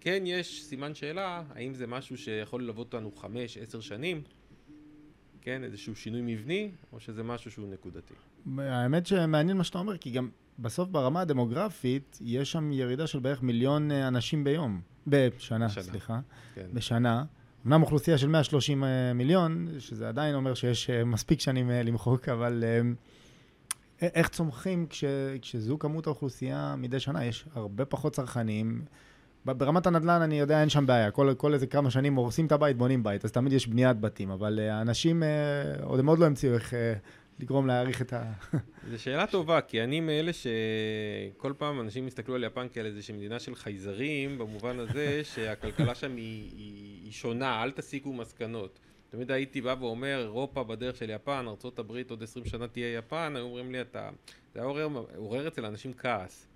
כן 0.00 0.22
יש 0.26 0.64
סימן 0.64 0.94
שאלה, 0.94 1.42
האם 1.54 1.74
זה 1.74 1.86
משהו 1.86 2.18
שיכול 2.18 2.62
ללוות 2.62 2.94
אותנו 2.94 3.12
חמש, 3.12 3.58
עשר 3.58 3.80
שנים, 3.80 4.22
כן? 5.40 5.64
איזשהו 5.64 5.96
שינוי 5.96 6.20
מבני, 6.34 6.70
או 6.92 7.00
שזה 7.00 7.22
משהו 7.22 7.50
שהוא 7.50 7.68
נקודתי. 7.68 8.14
האמת 8.58 9.06
שמעניין 9.06 9.56
מה 9.56 9.64
שאתה 9.64 9.78
אומר, 9.78 9.98
כי 9.98 10.10
גם 10.10 10.28
בסוף 10.58 10.88
ברמה 10.88 11.20
הדמוגרפית, 11.20 12.18
יש 12.20 12.52
שם 12.52 12.72
ירידה 12.72 13.06
של 13.06 13.18
בערך 13.18 13.42
מיליון 13.42 13.90
אה, 13.90 14.08
אנשים 14.08 14.44
ביום. 14.44 14.80
בשנה, 15.06 15.66
בשנה. 15.66 15.82
סליחה. 15.82 16.20
כן. 16.54 16.66
בשנה. 16.72 17.24
אמנם 17.66 17.82
אוכלוסייה 17.82 18.18
של 18.18 18.28
130 18.28 18.84
אה, 18.84 19.12
מיליון, 19.14 19.68
שזה 19.78 20.08
עדיין 20.08 20.34
אומר 20.34 20.54
שיש 20.54 20.90
אה, 20.90 21.04
מספיק 21.04 21.40
שנים 21.40 21.70
למחוק, 21.70 22.28
אבל 22.28 22.64
איך 24.02 24.28
צומחים 24.28 24.86
כש, 24.90 25.04
כשזו 25.42 25.78
כמות 25.78 26.06
האוכלוסייה 26.06 26.74
מדי 26.78 27.00
שנה? 27.00 27.24
יש 27.24 27.44
הרבה 27.54 27.84
פחות 27.84 28.12
צרכנים. 28.12 28.84
ברמת 29.44 29.86
הנדל"ן 29.86 30.22
אני 30.22 30.40
יודע, 30.40 30.60
אין 30.60 30.68
שם 30.68 30.86
בעיה. 30.86 31.10
כל, 31.10 31.34
כל 31.36 31.54
איזה 31.54 31.66
כמה 31.66 31.90
שנים 31.90 32.14
הורסים 32.14 32.46
את 32.46 32.52
הבית, 32.52 32.76
בונים 32.76 33.02
בית, 33.02 33.24
אז 33.24 33.32
תמיד 33.32 33.52
יש 33.52 33.66
בניית 33.66 34.00
בתים. 34.00 34.30
אבל 34.30 34.58
האנשים, 34.58 35.22
עוד 35.82 36.00
הם 36.00 36.06
עוד 36.06 36.18
לא 36.18 36.26
המציאו 36.26 36.54
איך 36.54 36.74
לגרום 37.38 37.66
להעריך 37.66 38.02
את 38.02 38.12
ה... 38.12 38.32
זו 38.90 39.02
שאלה 39.02 39.26
טובה, 39.26 39.60
כי 39.60 39.84
אני 39.84 40.00
מאלה 40.00 40.30
שכל 40.32 41.52
פעם 41.58 41.80
אנשים 41.80 42.08
יסתכלו 42.08 42.34
על 42.34 42.44
יפן 42.44 42.66
כאל 42.72 42.86
איזושהי 42.86 43.14
מדינה 43.14 43.38
של 43.38 43.54
חייזרים, 43.54 44.38
במובן 44.38 44.78
הזה 44.78 45.20
שהכלכלה 45.34 45.94
שם 45.94 46.16
היא, 46.16 46.50
היא, 46.56 47.02
היא 47.04 47.12
שונה, 47.12 47.62
אל 47.62 47.70
תסיקו 47.70 48.12
מסקנות. 48.12 48.78
תמיד 49.10 49.30
הייתי 49.30 49.60
בא 49.60 49.74
ואומר, 49.80 50.20
אירופה 50.20 50.64
בדרך 50.64 50.96
של 50.96 51.10
יפן, 51.10 51.44
ארה"ב 51.48 51.92
עוד 52.10 52.22
20 52.22 52.46
שנה 52.46 52.68
תהיה 52.68 52.98
יפן, 52.98 53.32
היו 53.36 53.44
אומרים 53.44 53.72
לי, 53.72 53.80
אתה... 53.80 54.10
זה 54.54 54.60
היה 54.60 54.68
עורר, 54.68 54.88
עורר 55.16 55.48
אצל 55.48 55.66
אנשים 55.66 55.92
כעס. 55.92 56.46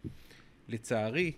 לצערי, 0.68 1.32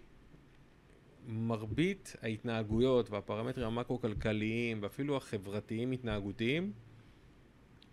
מרבית 1.27 2.17
ההתנהגויות 2.23 3.11
והפרמטרים 3.11 3.67
המקרו-כלכליים 3.67 4.79
ואפילו 4.83 5.17
החברתיים-התנהגותיים 5.17 6.73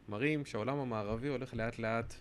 מראים 0.09 0.45
שהעולם 0.45 0.79
המערבי 0.79 1.27
הולך 1.27 1.53
לאט 1.53 1.79
לאט 1.79 2.13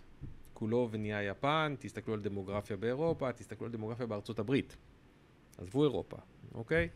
כולו 0.53 0.89
ונהיה 0.91 1.23
יפן, 1.23 1.75
תסתכלו 1.79 2.13
על 2.13 2.19
דמוגרפיה 2.19 2.77
באירופה, 2.77 3.31
תסתכלו 3.31 3.65
על 3.65 3.71
דמוגרפיה 3.71 4.05
בארצות 4.05 4.39
הברית. 4.39 4.77
עזבו 5.57 5.83
אירופה, 5.83 6.17
אוקיי? 6.53 6.89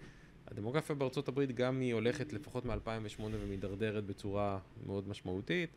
הדמוגרפיה 0.48 0.96
בארצות 0.96 1.28
הברית 1.28 1.52
גם 1.52 1.80
היא 1.80 1.94
הולכת 1.94 2.34
לפחות 2.34 2.66
מ-2008 2.66 3.22
ומידרדרת 3.22 4.04
בצורה 4.04 4.60
מאוד 4.86 5.08
משמעותית, 5.08 5.70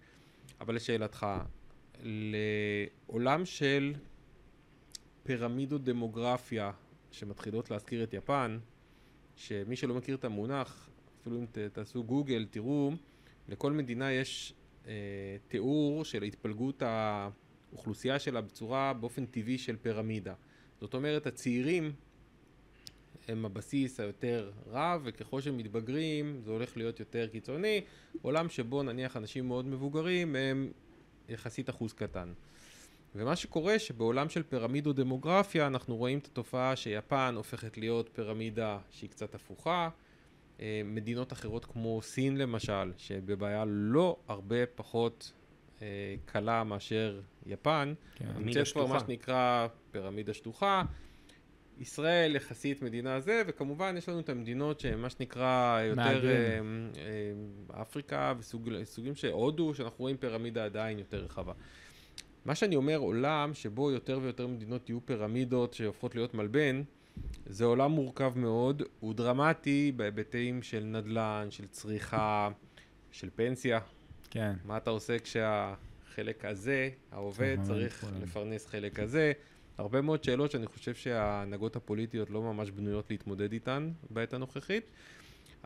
אבל 0.60 0.74
לשאלתך, 0.74 1.26
לעולם 2.02 3.44
של 3.44 3.94
פירמידות 5.22 5.84
דמוגרפיה 5.84 6.70
שמתחילות 7.10 7.70
להזכיר 7.70 8.04
את 8.04 8.14
יפן, 8.14 8.58
שמי 9.36 9.76
שלא 9.76 9.94
מכיר 9.94 10.16
את 10.16 10.24
המונח, 10.24 10.90
אפילו 11.20 11.38
אם 11.38 11.46
תעשו 11.72 12.04
גוגל, 12.04 12.46
תראו, 12.50 12.92
לכל 13.48 13.72
מדינה 13.72 14.12
יש 14.12 14.54
תיאור 15.48 16.04
של 16.04 16.22
התפלגות 16.22 16.82
האוכלוסייה 16.82 18.18
שלה 18.18 18.40
בצורה 18.40 18.92
באופן 18.92 19.26
טבעי 19.26 19.58
של 19.58 19.76
פירמידה. 19.76 20.34
זאת 20.80 20.94
אומרת, 20.94 21.26
הצעירים 21.26 21.92
הם 23.28 23.44
הבסיס 23.44 24.00
היותר 24.00 24.50
רע, 24.70 24.98
וככל 25.02 25.40
שהם 25.40 25.56
מתבגרים 25.56 26.40
זה 26.44 26.50
הולך 26.50 26.76
להיות 26.76 27.00
יותר 27.00 27.26
קיצוני. 27.26 27.80
עולם 28.22 28.48
שבו 28.48 28.82
נניח 28.82 29.16
אנשים 29.16 29.48
מאוד 29.48 29.66
מבוגרים 29.66 30.36
הם 30.36 30.72
יחסית 31.28 31.70
אחוז 31.70 31.92
קטן. 31.92 32.32
ומה 33.14 33.36
שקורה 33.36 33.78
שבעולם 33.78 34.28
של 34.28 34.42
פירמידו 34.42 34.92
דמוגרפיה 34.92 35.66
אנחנו 35.66 35.96
רואים 35.96 36.18
את 36.18 36.26
התופעה 36.26 36.76
שיפן 36.76 37.34
הופכת 37.36 37.78
להיות 37.78 38.10
פירמידה 38.12 38.78
שהיא 38.90 39.10
קצת 39.10 39.34
הפוכה. 39.34 39.88
אה, 40.60 40.82
מדינות 40.84 41.32
אחרות 41.32 41.64
כמו 41.64 42.02
סין 42.02 42.36
למשל, 42.36 42.92
שבבעיה 42.96 43.64
לא 43.66 44.16
הרבה 44.28 44.66
פחות 44.74 45.32
אה, 45.82 46.14
קלה 46.24 46.64
מאשר 46.64 47.20
יפן, 47.46 47.94
כן, 48.14 48.26
נמצאת 48.38 48.68
כבר 48.72 48.86
מה 48.86 49.00
שנקרא 49.00 49.66
פירמידה 49.90 50.34
שטוחה. 50.34 50.82
ישראל 51.80 52.36
יחסית 52.36 52.82
מדינה 52.82 53.20
זה, 53.20 53.42
וכמובן 53.46 53.94
יש 53.98 54.08
לנו 54.08 54.20
את 54.20 54.28
המדינות 54.28 54.80
שהן 54.80 54.98
מה 54.98 55.10
שנקרא 55.10 55.80
יותר 55.82 56.26
אה, 56.26 56.60
אה, 57.76 57.82
אפריקה 57.82 58.34
וסוגים 58.38 59.14
של 59.14 59.30
הודו, 59.30 59.74
שאנחנו 59.74 59.96
רואים 59.98 60.16
פירמידה 60.16 60.64
עדיין 60.64 60.98
יותר 60.98 61.24
רחבה. 61.24 61.52
מה 62.44 62.54
שאני 62.54 62.76
אומר, 62.76 62.96
עולם 62.96 63.54
שבו 63.54 63.90
יותר 63.90 64.18
ויותר 64.22 64.46
מדינות 64.46 64.88
יהיו 64.88 65.06
פירמידות 65.06 65.74
שהופכות 65.74 66.14
להיות 66.14 66.34
מלבן, 66.34 66.82
זה 67.46 67.64
עולם 67.64 67.90
מורכב 67.90 68.32
מאוד, 68.36 68.82
הוא 69.00 69.14
דרמטי 69.14 69.92
בהיבטים 69.96 70.62
של 70.62 70.84
נדל"ן, 70.84 71.46
של 71.50 71.66
צריכה, 71.66 72.48
של 73.10 73.30
פנסיה. 73.34 73.80
כן. 74.30 74.52
מה 74.64 74.76
אתה 74.76 74.90
עושה 74.90 75.18
כשהחלק 75.18 76.44
הזה, 76.44 76.90
העובד, 77.12 77.56
צריך 77.62 78.06
לפרנס 78.22 78.66
חלק 78.66 79.00
הזה. 79.00 79.32
הרבה 79.78 80.00
מאוד 80.00 80.24
שאלות 80.24 80.50
שאני 80.50 80.66
חושב 80.66 80.94
שההנהגות 80.94 81.76
הפוליטיות 81.76 82.30
לא 82.30 82.42
ממש 82.42 82.70
בנויות 82.70 83.10
להתמודד 83.10 83.52
איתן 83.52 83.90
בעת 84.10 84.34
הנוכחית. 84.34 84.90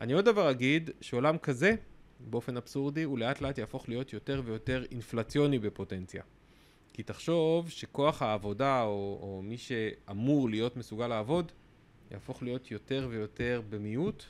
אני 0.01 0.13
עוד 0.13 0.25
דבר 0.25 0.51
אגיד, 0.51 0.91
שעולם 1.01 1.39
כזה, 1.39 1.75
באופן 2.21 2.57
אבסורדי, 2.57 3.03
הוא 3.03 3.19
לאט 3.19 3.41
לאט 3.41 3.59
יהפוך 3.59 3.89
להיות 3.89 4.13
יותר 4.13 4.43
ויותר 4.45 4.85
אינפלציוני 4.91 5.59
בפוטנציה. 5.59 6.23
כי 6.99 7.03
תחשוב 7.03 7.71
שכוח 7.71 8.23
העבודה, 8.23 8.83
או, 8.83 9.19
או 9.23 9.43
מי 9.43 9.59
שאמור 9.59 10.51
להיות 10.51 10.77
מסוגל 10.77 11.07
לעבוד, 11.07 11.53
יהפוך 12.11 12.43
להיות 12.43 12.71
יותר 12.71 13.07
ויותר 13.11 13.63
במיעוט, 13.71 14.25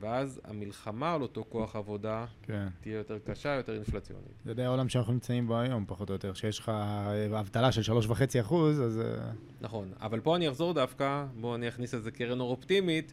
ואז 0.00 0.40
המלחמה 0.44 1.14
על 1.14 1.22
אותו 1.22 1.44
כוח 1.48 1.76
עבודה 1.76 2.26
כן. 2.42 2.68
תהיה 2.80 2.96
יותר 2.96 3.18
קשה, 3.18 3.48
יותר 3.48 3.74
אינפלציונית. 3.74 4.32
זה 4.44 4.54
די 4.54 4.62
העולם 4.62 4.88
שאנחנו 4.88 5.12
נמצאים 5.12 5.46
בו 5.46 5.58
היום, 5.58 5.84
פחות 5.88 6.08
או 6.08 6.14
יותר, 6.14 6.34
שיש 6.34 6.58
לך 6.58 6.72
אבטלה 7.40 7.72
של 7.72 7.92
3.5 7.92 8.40
אחוז, 8.40 8.80
אז... 8.80 9.00
אה, 9.00 9.30
נכון, 9.60 9.92
אבל 10.00 10.20
פה 10.20 10.36
אני 10.36 10.48
אחזור 10.48 10.74
דווקא, 10.74 11.26
בואו 11.40 11.54
אני 11.54 11.68
אכניס 11.68 11.94
לזה 11.94 12.10
קרן 12.10 12.40
אור 12.40 12.50
אופטימית, 12.50 13.12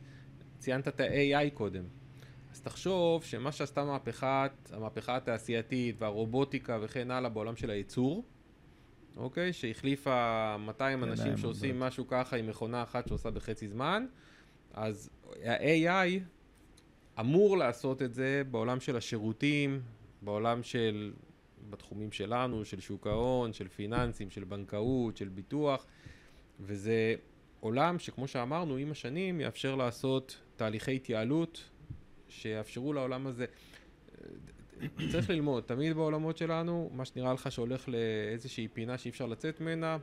ציינת 0.58 0.88
את 0.88 1.00
ה-AI 1.00 1.50
קודם. 1.54 1.84
אז 2.52 2.62
תחשוב 2.62 3.24
שמה 3.24 3.52
שעשתה 3.52 3.84
מהפכת, 3.84 4.52
המהפכה 4.74 5.16
התעשייתית 5.16 6.02
והרובוטיקה 6.02 6.80
וכן 6.82 7.12
הלאה 7.12 7.30
בעולם 7.30 7.56
של 7.56 7.70
הייצור, 7.70 8.24
אוקיי? 9.20 9.54
שהחליפה 9.54 10.56
200 10.60 11.04
אנשים 11.04 11.38
שעושים 11.38 11.80
משהו 11.80 12.08
ככה 12.08 12.38
עם 12.38 12.48
מכונה 12.48 12.84
אחת 12.84 13.08
שעושה 13.08 13.32
בחצי 13.32 13.68
זמן, 13.68 14.06
אז 14.74 15.10
ה-AI 15.46 16.20
אמור 17.20 17.58
לעשות 17.58 18.02
את 18.02 18.14
זה 18.14 18.42
בעולם 18.52 18.80
של 18.80 18.98
השירותים, 18.98 19.82
בעולם 20.22 20.64
של, 20.64 21.14
בתחומים 21.70 22.12
שלנו, 22.12 22.66
של 22.66 22.80
שוק 22.80 23.08
ההון, 23.08 23.54
של 23.54 23.68
פיננסים, 23.68 24.30
של 24.30 24.44
בנקאות, 24.44 25.18
של 25.18 25.28
ביטוח, 25.28 25.86
וזה 26.60 27.16
עולם 27.60 28.00
שכמו 28.00 28.28
שאמרנו, 28.28 28.78
עם 28.78 28.92
השנים 28.92 29.42
יאפשר 29.42 29.76
לעשות 29.76 30.38
תהליכי 30.56 30.96
התייעלות 30.96 31.70
שיאפשרו 32.30 32.94
לעולם 32.94 33.28
הזה. 33.28 33.46
צריך 35.12 35.30
ללמוד, 35.30 35.64
תמיד 35.64 35.96
בעולמות 35.96 36.38
שלנו, 36.38 36.90
מה 36.94 37.06
שנראה 37.06 37.34
לך 37.34 37.52
שהולך 37.52 37.90
לאיזושהי 37.90 38.68
פינה 38.68 38.98
שאי 38.98 39.12
אפשר 39.12 39.26
לצאת 39.26 39.62
ממנה, 39.62 39.98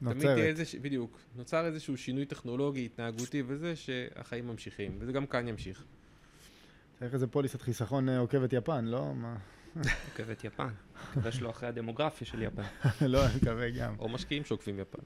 נוצרת. 0.00 0.22
תמיד 0.22 0.34
תהיה 0.34 0.46
איזה, 0.46 0.64
בדיוק, 0.82 1.18
נוצר 1.36 1.66
איזשהו 1.66 1.96
שינוי 1.96 2.26
טכנולוגי, 2.26 2.84
התנהגותי 2.84 3.42
וזה, 3.46 3.76
שהחיים 3.76 4.46
ממשיכים, 4.46 4.96
וזה 5.00 5.12
גם 5.12 5.26
כאן 5.26 5.48
ימשיך. 5.48 5.84
צריך 6.98 7.14
איזה 7.14 7.26
פוליסת 7.26 7.62
חיסכון 7.62 8.08
אה, 8.08 8.18
עוקבת 8.18 8.52
יפן, 8.52 8.84
לא? 8.84 9.14
מה? 9.14 9.36
עוקבת 10.10 10.44
יפן. 10.44 10.68
מקווה 11.10 11.32
שלא 11.32 11.50
אחרי 11.50 11.68
הדמוגרפיה 11.68 12.26
של 12.26 12.42
יפן. 12.42 12.62
לא, 13.06 13.26
אני 13.26 13.34
מקווה 13.36 13.70
גם. 13.70 13.94
או 13.98 14.08
משקיעים 14.08 14.44
שעוקבים 14.44 14.78
יפן. 14.80 14.98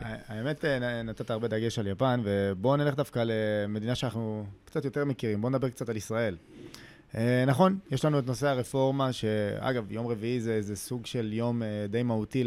האמת, 0.00 0.64
אה, 0.64 1.02
נתת 1.02 1.30
הרבה 1.30 1.48
דגש 1.48 1.78
על 1.78 1.86
יפן, 1.86 2.20
ובואו 2.24 2.76
נלך 2.76 2.94
דווקא 2.94 3.24
למדינה 3.26 3.94
שאנחנו 3.94 4.46
קצת 4.64 4.84
יותר 4.84 5.04
מכירים. 5.04 5.40
בואו 5.40 5.52
נדבר 5.52 5.70
קצת 5.70 5.88
על 5.88 5.96
ישראל. 5.96 6.36
אה, 7.14 7.44
נכון, 7.46 7.78
יש 7.90 8.04
לנו 8.04 8.18
את 8.18 8.26
נושא 8.26 8.48
הרפורמה, 8.48 9.12
שאגב, 9.12 9.92
יום 9.92 10.06
רביעי 10.06 10.40
זה, 10.40 10.62
זה 10.62 10.76
סוג 10.76 11.06
של 11.06 11.32
יום 11.32 11.62
די 11.88 12.02
מהותי 12.02 12.44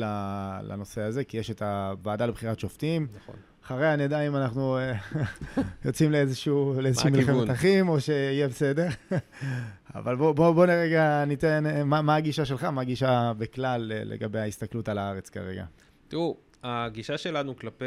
לנושא 0.63 1.01
הזה, 1.01 1.23
כי 1.23 1.37
יש 1.37 1.51
את 1.51 1.61
הוועדה 1.61 2.25
לבחירת 2.25 2.59
שופטים. 2.59 3.07
נכון. 3.15 3.35
אחריה 3.65 3.95
נדע 3.95 4.27
אם 4.27 4.35
אנחנו 4.35 4.77
אה, 4.77 4.93
יוצאים 5.85 6.11
לאיזשהו, 6.11 6.75
לאיזשהו 6.81 7.09
מלחמת 7.09 7.51
אחים, 7.51 7.89
או 7.89 8.01
שיהיה 8.01 8.47
בסדר. 8.47 8.87
אבל 9.95 10.15
בוא, 10.15 10.31
בוא, 10.31 10.51
בוא 10.51 10.65
נרגע 10.65 11.25
ניתן, 11.25 11.65
אה, 11.65 11.83
מה, 11.83 12.01
מה 12.01 12.15
הגישה 12.15 12.45
שלך, 12.45 12.63
מה 12.63 12.81
הגישה 12.81 13.33
בכלל 13.37 13.91
אה, 13.95 14.03
לגבי 14.03 14.39
ההסתכלות 14.39 14.89
על 14.89 14.97
הארץ 14.97 15.29
כרגע? 15.29 15.65
תראו, 16.07 16.37
הגישה 16.63 17.17
שלנו 17.17 17.55
כלפי 17.55 17.85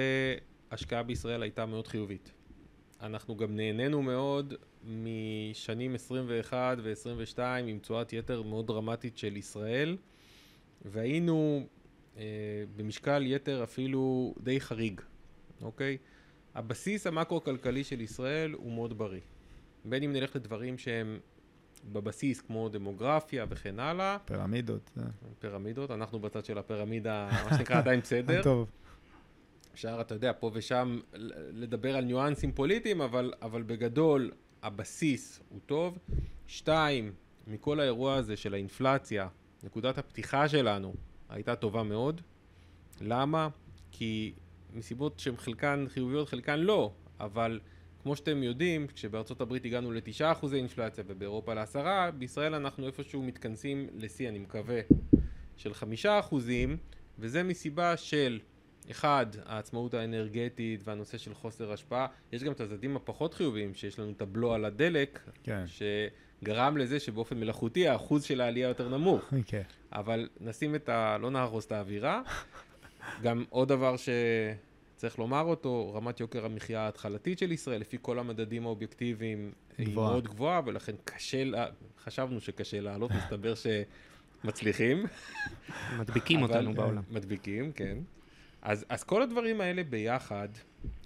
השקעה 0.70 1.02
בישראל 1.02 1.42
הייתה 1.42 1.66
מאוד 1.66 1.88
חיובית. 1.88 2.32
אנחנו 3.02 3.36
גם 3.36 3.56
נהנינו 3.56 4.02
מאוד 4.02 4.54
משנים 4.84 5.94
21 5.94 6.78
ו-22 6.82 7.38
עם 7.42 7.78
תשואת 7.78 8.12
יתר 8.12 8.42
מאוד 8.42 8.66
דרמטית 8.66 9.18
של 9.18 9.36
ישראל, 9.36 9.96
והיינו 10.84 11.66
אה, 12.16 12.22
במשקל 12.76 13.22
יתר 13.26 13.64
אפילו 13.64 14.34
די 14.40 14.60
חריג. 14.60 15.00
אוקיי? 15.62 15.98
הבסיס 16.54 17.06
המקרו-כלכלי 17.06 17.84
של 17.84 18.00
ישראל 18.00 18.52
הוא 18.52 18.72
מאוד 18.72 18.98
בריא. 18.98 19.20
בין 19.84 20.02
אם 20.02 20.12
נלך 20.12 20.36
לדברים 20.36 20.78
שהם 20.78 21.18
בבסיס, 21.92 22.40
כמו 22.40 22.68
דמוגרפיה 22.68 23.46
וכן 23.48 23.80
הלאה. 23.80 24.16
פירמידות. 24.24 24.90
אה. 24.98 25.02
פירמידות, 25.38 25.90
אנחנו 25.90 26.18
בצד 26.18 26.44
של 26.44 26.58
הפירמידה, 26.58 27.28
מה 27.44 27.56
שנקרא 27.56 27.78
עדיין 27.78 28.00
בסדר. 28.00 28.42
טוב. 28.52 28.70
אפשר, 29.74 29.98
אתה 30.00 30.14
יודע, 30.14 30.32
פה 30.38 30.50
ושם 30.54 31.00
לדבר 31.52 31.96
על 31.96 32.04
ניואנסים 32.04 32.52
פוליטיים, 32.52 33.00
אבל, 33.00 33.32
אבל 33.42 33.62
בגדול 33.62 34.30
הבסיס 34.62 35.40
הוא 35.48 35.60
טוב. 35.66 35.98
שתיים, 36.46 37.12
מכל 37.46 37.80
האירוע 37.80 38.14
הזה 38.14 38.36
של 38.36 38.54
האינפלציה, 38.54 39.28
נקודת 39.62 39.98
הפתיחה 39.98 40.48
שלנו 40.48 40.94
הייתה 41.28 41.56
טובה 41.56 41.82
מאוד. 41.82 42.20
למה? 43.00 43.48
כי 43.92 44.32
מסיבות 44.74 45.18
שהן 45.18 45.36
חלקן 45.36 45.84
חיוביות, 45.88 46.28
חלקן 46.28 46.60
לא, 46.60 46.92
אבל 47.20 47.60
כמו 48.02 48.16
שאתם 48.16 48.42
יודעים, 48.42 48.86
כשבארצות 48.86 49.40
הברית 49.40 49.64
הגענו 49.64 49.92
לתשעה 49.92 50.32
אחוזי 50.32 50.56
אינפלציה 50.56 51.04
ובאירופה 51.06 51.54
לעשרה, 51.54 52.10
בישראל 52.10 52.54
אנחנו 52.54 52.86
איפשהו 52.86 53.22
מתכנסים 53.22 53.88
לשיא, 53.94 54.28
אני 54.28 54.38
מקווה, 54.38 54.80
של 55.56 55.74
חמישה 55.74 56.18
אחוזים, 56.18 56.76
וזה 57.18 57.42
מסיבה 57.42 57.96
של 57.96 58.40
אחד, 58.90 59.26
העצמאות 59.46 59.94
האנרגטית 59.94 60.80
והנושא 60.84 61.18
של 61.18 61.34
חוסר 61.34 61.72
השפעה. 61.72 62.06
יש 62.32 62.44
גם 62.44 62.52
את 62.52 62.60
הצדדים 62.60 62.96
הפחות 62.96 63.34
חיוביים, 63.34 63.74
שיש 63.74 63.98
לנו 63.98 64.10
את 64.10 64.22
הבלו 64.22 64.54
על 64.54 64.64
הדלק, 64.64 65.20
כן. 65.42 65.64
שגרם 65.66 66.76
לזה 66.76 67.00
שבאופן 67.00 67.40
מלאכותי 67.40 67.88
האחוז 67.88 68.24
של 68.24 68.40
העלייה 68.40 68.68
יותר 68.68 68.88
נמוך. 68.88 69.32
Okay. 69.32 69.36
אוקיי. 69.38 69.64
אבל 69.92 70.28
נשים 70.40 70.74
את 70.74 70.88
ה... 70.88 71.18
לא 71.18 71.30
נהרוס 71.30 71.66
את 71.66 71.72
האווירה. 71.72 72.22
גם 73.22 73.44
עוד 73.50 73.68
דבר 73.68 73.94
שצריך 73.96 75.18
לומר 75.18 75.40
אותו, 75.40 75.92
רמת 75.94 76.20
יוקר 76.20 76.44
המחיה 76.44 76.80
ההתחלתית 76.80 77.38
של 77.38 77.52
ישראל, 77.52 77.80
לפי 77.80 77.96
כל 78.02 78.18
המדדים 78.18 78.66
האובייקטיביים, 78.66 79.52
היא 79.78 79.94
מאוד 79.94 80.28
גבוהה, 80.28 80.60
ולכן 80.64 80.94
קשה, 81.04 81.42
חשבנו 82.04 82.40
שקשה 82.40 82.80
לעלות, 82.80 83.10
מסתבר 83.18 83.54
שמצליחים. 83.54 85.06
מדביקים 85.98 86.42
אותנו 86.42 86.74
בעולם. 86.74 87.02
מדביקים, 87.10 87.72
כן. 87.72 87.98
אז, 88.64 88.84
אז 88.88 89.04
כל 89.04 89.22
הדברים 89.22 89.60
האלה 89.60 89.84
ביחד 89.84 90.48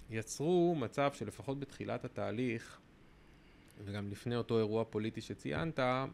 יצרו 0.09 0.75
מצב 0.79 1.11
שלפחות 1.13 1.59
בתחילת 1.59 2.05
התהליך, 2.05 2.79
וגם 3.85 4.11
לפני 4.11 4.35
אותו 4.35 4.57
אירוע 4.57 4.83
פוליטי 4.89 5.21
שציינת, 5.21 5.79
אה, 5.79 6.05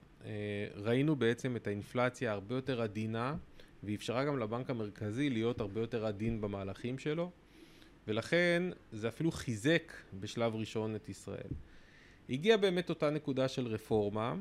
ראינו 0.76 1.16
בעצם 1.16 1.56
את 1.56 1.68
האינפלציה 1.68 2.32
הרבה 2.32 2.56
יותר 2.56 2.82
עדינה. 2.82 3.36
ואפשרה 3.84 4.26
גם 4.26 4.40
לבנק 4.40 4.70
המרכזי 4.70 5.30
להיות 5.30 5.62
הרבה 5.62 5.82
יותר 5.82 6.06
עדין 6.06 6.42
במהלכים 6.42 7.00
שלו, 7.00 7.32
ולכן 8.08 8.64
זה 8.92 9.08
אפילו 9.08 9.32
חיזק 9.32 9.94
בשלב 10.20 10.56
ראשון 10.56 10.96
את 10.96 11.10
ישראל. 11.10 11.50
הגיעה 12.30 12.58
באמת 12.58 12.90
אותה 12.90 13.10
נקודה 13.10 13.48
של 13.48 13.68
רפורמה, 13.68 14.36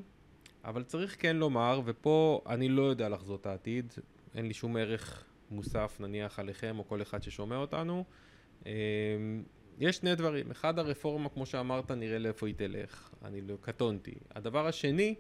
אבל 0.65 0.83
צריך 0.83 1.17
כן 1.23 1.37
לומר, 1.37 1.81
ופה 1.85 2.43
אני 2.47 2.69
לא 2.69 2.83
יודע 2.83 3.09
לחזות 3.09 3.47
העתיד, 3.47 3.93
אין 4.35 4.47
לי 4.47 4.55
שום 4.55 4.77
ערך 4.77 5.25
מוסף 5.55 5.97
נניח 6.01 6.39
עליכם 6.39 6.79
או 6.79 6.89
כל 6.89 7.03
אחד 7.03 7.23
ששומע 7.23 7.57
אותנו, 7.57 8.05
אמ, 8.67 8.73
יש 9.79 9.97
שני 9.97 10.15
דברים. 10.15 10.51
אחד, 10.51 10.79
הרפורמה, 10.79 11.29
כמו 11.29 11.47
שאמרת, 11.47 11.91
נראה 11.91 12.19
לאיפה 12.19 12.47
היא 12.47 12.55
תלך. 12.55 13.11
אני 13.25 13.41
לא 13.41 13.57
קטונתי. 13.61 14.15
הדבר 14.35 14.67
השני, 14.67 15.15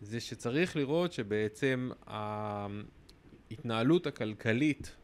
זה 0.00 0.20
שצריך 0.20 0.76
לראות 0.76 1.12
שבעצם 1.12 1.90
ההתנהלות 3.50 4.06
הכלכלית 4.06 4.96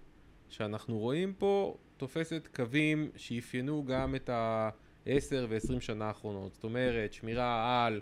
שאנחנו 0.48 0.98
רואים 0.98 1.34
פה 1.38 1.76
תופסת 1.96 2.48
קווים 2.54 3.10
שאפיינו 3.16 3.84
גם 3.84 4.14
את 4.14 4.28
ה-10 4.28 5.10
ו-20 5.48 5.80
שנה 5.80 6.04
האחרונות. 6.04 6.54
זאת 6.54 6.64
אומרת, 6.64 7.12
שמירה 7.12 7.86
על 7.86 8.00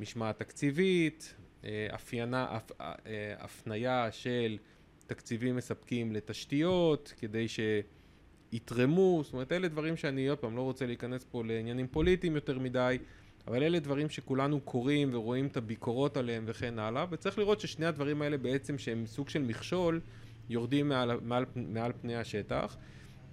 משמעת 0.00 0.38
תקציבית, 0.38 1.34
אה, 1.64 1.86
אפיינה, 1.94 2.58
אה, 2.80 2.94
הפנייה 3.38 4.12
של 4.12 4.58
תקציבים 5.06 5.56
מספקים 5.56 6.12
לתשתיות, 6.12 7.12
כדי 7.18 7.46
שיתרמו, 7.48 9.20
זאת 9.24 9.32
אומרת, 9.32 9.52
אלה 9.52 9.68
דברים 9.68 9.96
שאני 9.96 10.28
עוד 10.28 10.38
פעם 10.38 10.56
לא 10.56 10.62
רוצה 10.62 10.86
להיכנס 10.86 11.24
פה 11.30 11.44
לעניינים 11.44 11.86
פוליטיים 11.86 12.34
יותר 12.34 12.58
מדי, 12.58 12.98
אבל 13.46 13.62
אלה 13.62 13.78
דברים 13.78 14.10
שכולנו 14.10 14.60
קוראים 14.60 15.10
ורואים 15.12 15.46
את 15.46 15.56
הביקורות 15.56 16.16
עליהם 16.16 16.44
וכן 16.46 16.78
הלאה, 16.78 17.06
וצריך 17.10 17.38
לראות 17.38 17.60
ששני 17.60 17.86
הדברים 17.86 18.22
האלה 18.22 18.38
בעצם 18.38 18.78
שהם 18.78 19.06
סוג 19.06 19.28
של 19.28 19.42
מכשול, 19.42 20.00
יורדים 20.48 20.88
מעל, 20.88 21.20
מעל, 21.22 21.44
מעל 21.56 21.92
פני 22.00 22.16
השטח. 22.16 22.76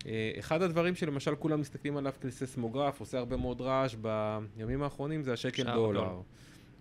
אה, 0.05 0.31
אחד 0.39 0.61
הדברים 0.61 0.95
שלמשל 0.95 1.35
כולם 1.35 1.59
מסתכלים 1.61 1.97
עליו 1.97 2.13
כססמוגרף, 2.21 2.99
עושה 2.99 3.17
הרבה 3.17 3.37
מאוד 3.37 3.61
רעש 3.61 3.95
בימים 3.95 4.83
האחרונים, 4.83 5.23
זה 5.23 5.33
השקל 5.33 5.63
דולר. 5.63 5.75
דולר. 5.75 6.21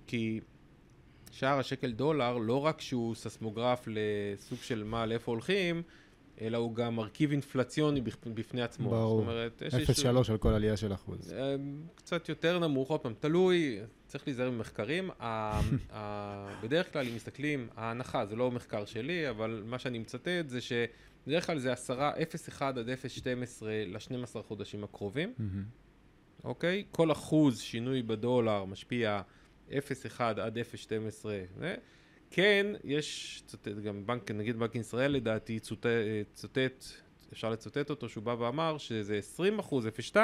כי 0.07 0.41
שער 1.31 1.59
השקל 1.59 1.93
דולר, 1.93 2.39
לא 2.39 2.67
רק 2.67 2.81
שהוא 2.81 3.15
ססמוגרף 3.15 3.89
לסוג 3.91 4.59
של 4.63 4.85
מה, 4.85 5.07
לאיפה 5.07 5.33
הולכים, 5.33 5.83
אלא 6.41 6.59
הוא 6.59 6.75
גם 6.75 6.97
מרכיב 6.97 7.31
אינפלציוני 7.31 8.01
בפני 8.35 8.63
עצמו. 8.63 8.91
ברור. 8.91 9.21
זאת 9.21 9.29
אומרת, 9.29 9.63
יש 9.67 9.75
0.3 9.75 9.79
איזשהו... 9.89 10.33
על 10.33 10.39
כל 10.39 10.49
עלייה 10.49 10.77
של 10.77 10.93
אחוז. 10.93 11.33
אה, 11.33 11.57
קצת 11.95 12.29
יותר 12.29 12.59
נמוך, 12.59 12.91
עוד 12.91 13.01
פעם, 13.01 13.15
תלוי, 13.21 13.79
צריך 14.07 14.27
להיזהר 14.27 14.51
במחקרים. 14.51 15.11
בדרך 16.63 16.93
כלל, 16.93 17.07
אם 17.07 17.15
מסתכלים, 17.15 17.69
ההנחה, 17.77 18.27
זה 18.27 18.37
לא 18.37 18.51
מחקר 18.51 18.85
שלי, 18.85 19.31
אבל 19.31 19.63
מה 19.67 19.79
שאני 19.79 19.99
מצטט 19.99 20.49
זה 20.49 20.61
שבדרך 20.61 21.47
כלל 21.47 21.59
זה 21.59 21.73
10, 21.73 22.11
0.1 22.59 22.65
עד 22.65 22.79
0.12 22.79 23.65
ל-12 23.65 24.43
חודשים 24.43 24.85
הקרובים. 24.85 25.33
אוקיי? 26.45 26.85
כל 26.91 27.13
אחוז 27.13 27.61
שינוי 27.61 28.03
בדולר 28.03 28.65
משפיע 28.65 29.21
0.1 29.71 30.23
עד 30.23 30.59
0.12. 30.59 31.27
כן, 32.31 32.67
יש, 32.85 33.43
צוטט, 33.47 33.69
גם 33.69 34.07
בנק, 34.07 34.31
נגיד 34.31 34.57
בנק 34.57 34.75
ישראל 34.75 35.13
לדעתי, 35.13 35.59
צוטט, 35.59 35.87
צוטט, 36.35 36.85
אפשר 37.33 37.51
לצטט 37.51 37.91
אותו, 37.91 38.09
שהוא 38.09 38.25
בא 38.25 38.37
ואמר 38.39 38.79
שזה 38.79 39.17
20 39.17 39.59
אחוז, 39.59 39.87
0.2, 39.87 40.17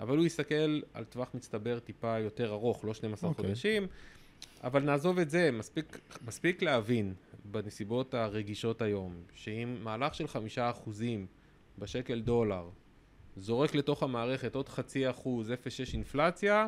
אבל 0.00 0.16
הוא 0.16 0.26
יסתכל 0.26 0.80
על 0.94 1.04
טווח 1.04 1.34
מצטבר 1.34 1.78
טיפה 1.78 2.18
יותר 2.18 2.52
ארוך, 2.52 2.84
לא 2.84 2.94
12 2.94 3.30
okay. 3.30 3.32
אוקיי. 3.32 3.44
חודשים. 3.46 3.86
אבל 4.64 4.82
נעזוב 4.82 5.18
את 5.18 5.30
זה, 5.30 5.50
מספיק, 5.50 5.98
מספיק 6.26 6.62
להבין 6.62 7.14
בנסיבות 7.44 8.14
הרגישות 8.14 8.82
היום, 8.82 9.22
שאם 9.34 9.76
מהלך 9.82 10.14
של 10.14 10.28
חמישה 10.28 10.70
אחוזים 10.70 11.26
בשקל 11.78 12.20
דולר 12.20 12.68
זורק 13.36 13.74
לתוך 13.74 14.02
המערכת 14.02 14.54
עוד 14.54 14.68
חצי 14.68 15.10
אחוז, 15.10 15.50
0.6 15.50 15.54
אינפלציה, 15.92 16.66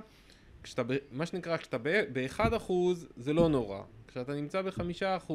כשאתה, 0.62 0.82
מה 1.12 1.26
שנקרא, 1.26 1.56
כשאתה 1.56 1.78
ב-1% 2.12 2.72
זה 3.16 3.32
לא 3.32 3.48
נורא, 3.48 3.82
כשאתה 4.08 4.34
נמצא 4.34 4.62
ב-5% 4.62 5.32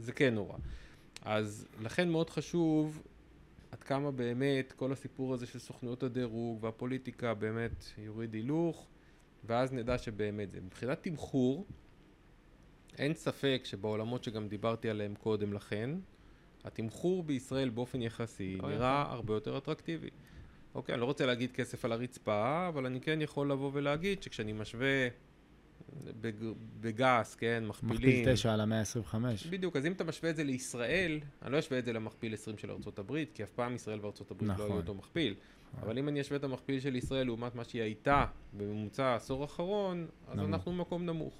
זה 0.00 0.12
כן 0.12 0.34
נורא. 0.34 0.56
אז 1.22 1.68
לכן 1.80 2.08
מאוד 2.08 2.30
חשוב 2.30 3.02
עד 3.70 3.82
כמה 3.82 4.10
באמת 4.10 4.72
כל 4.72 4.92
הסיפור 4.92 5.34
הזה 5.34 5.46
של 5.46 5.58
סוכנויות 5.58 6.02
הדירוג 6.02 6.64
והפוליטיקה 6.64 7.34
באמת 7.34 7.84
יוריד 7.98 8.34
הילוך, 8.34 8.86
ואז 9.44 9.72
נדע 9.72 9.98
שבאמת 9.98 10.50
זה. 10.50 10.60
מבחינת 10.60 11.02
תמחור, 11.02 11.66
אין 12.98 13.14
ספק 13.14 13.60
שבעולמות 13.64 14.24
שגם 14.24 14.48
דיברתי 14.48 14.90
עליהם 14.90 15.14
קודם 15.14 15.52
לכן, 15.52 15.90
התמחור 16.64 17.22
בישראל 17.22 17.68
באופן 17.68 18.02
יחסי 18.02 18.58
נראה 18.62 19.02
הרבה 19.12 19.34
יותר 19.34 19.58
אטרקטיבי. 19.58 20.10
אוקיי, 20.74 20.92
אני 20.94 21.00
לא 21.00 21.06
רוצה 21.06 21.26
להגיד 21.26 21.52
כסף 21.52 21.84
על 21.84 21.92
הרצפה, 21.92 22.68
אבל 22.68 22.86
אני 22.86 23.00
כן 23.00 23.22
יכול 23.22 23.50
לבוא 23.50 23.70
ולהגיד 23.74 24.22
שכשאני 24.22 24.52
משווה 24.52 25.08
בג... 26.20 26.32
בגס, 26.80 27.34
כן, 27.34 27.64
מכפילים... 27.66 28.20
מכפיל 28.20 28.34
9 28.34 28.54
על 28.54 28.60
המאה 28.60 28.80
ה-25. 28.80 29.14
בדיוק, 29.50 29.76
אז 29.76 29.86
אם 29.86 29.92
אתה 29.92 30.04
משווה 30.04 30.30
את 30.30 30.36
זה 30.36 30.44
לישראל, 30.44 31.20
אני 31.42 31.52
לא 31.52 31.58
אשווה 31.58 31.78
את 31.78 31.84
זה 31.84 31.92
למכפיל 31.92 32.34
20 32.34 32.58
של 32.58 32.70
ארה"ב, 32.70 33.24
כי 33.34 33.42
אף 33.42 33.50
פעם 33.50 33.74
ישראל 33.74 33.98
וארה"ב 34.00 34.42
נכון. 34.42 34.46
לא 34.48 34.54
היו 34.54 34.64
נכון. 34.64 34.76
אותו 34.76 34.94
מכפיל. 34.94 35.34
נכון. 35.72 35.88
אבל 35.88 35.98
אם 35.98 36.08
אני 36.08 36.20
אשווה 36.20 36.36
את 36.36 36.44
המכפיל 36.44 36.80
של 36.80 36.96
ישראל 36.96 37.26
לעומת 37.26 37.54
מה 37.54 37.64
שהיא 37.64 37.82
הייתה 37.82 38.26
בממוצע 38.52 39.04
העשור 39.04 39.42
האחרון, 39.42 40.06
אז 40.28 40.36
נמוך. 40.36 40.48
אנחנו 40.48 40.72
במקום 40.72 41.06
נמוך. 41.06 41.34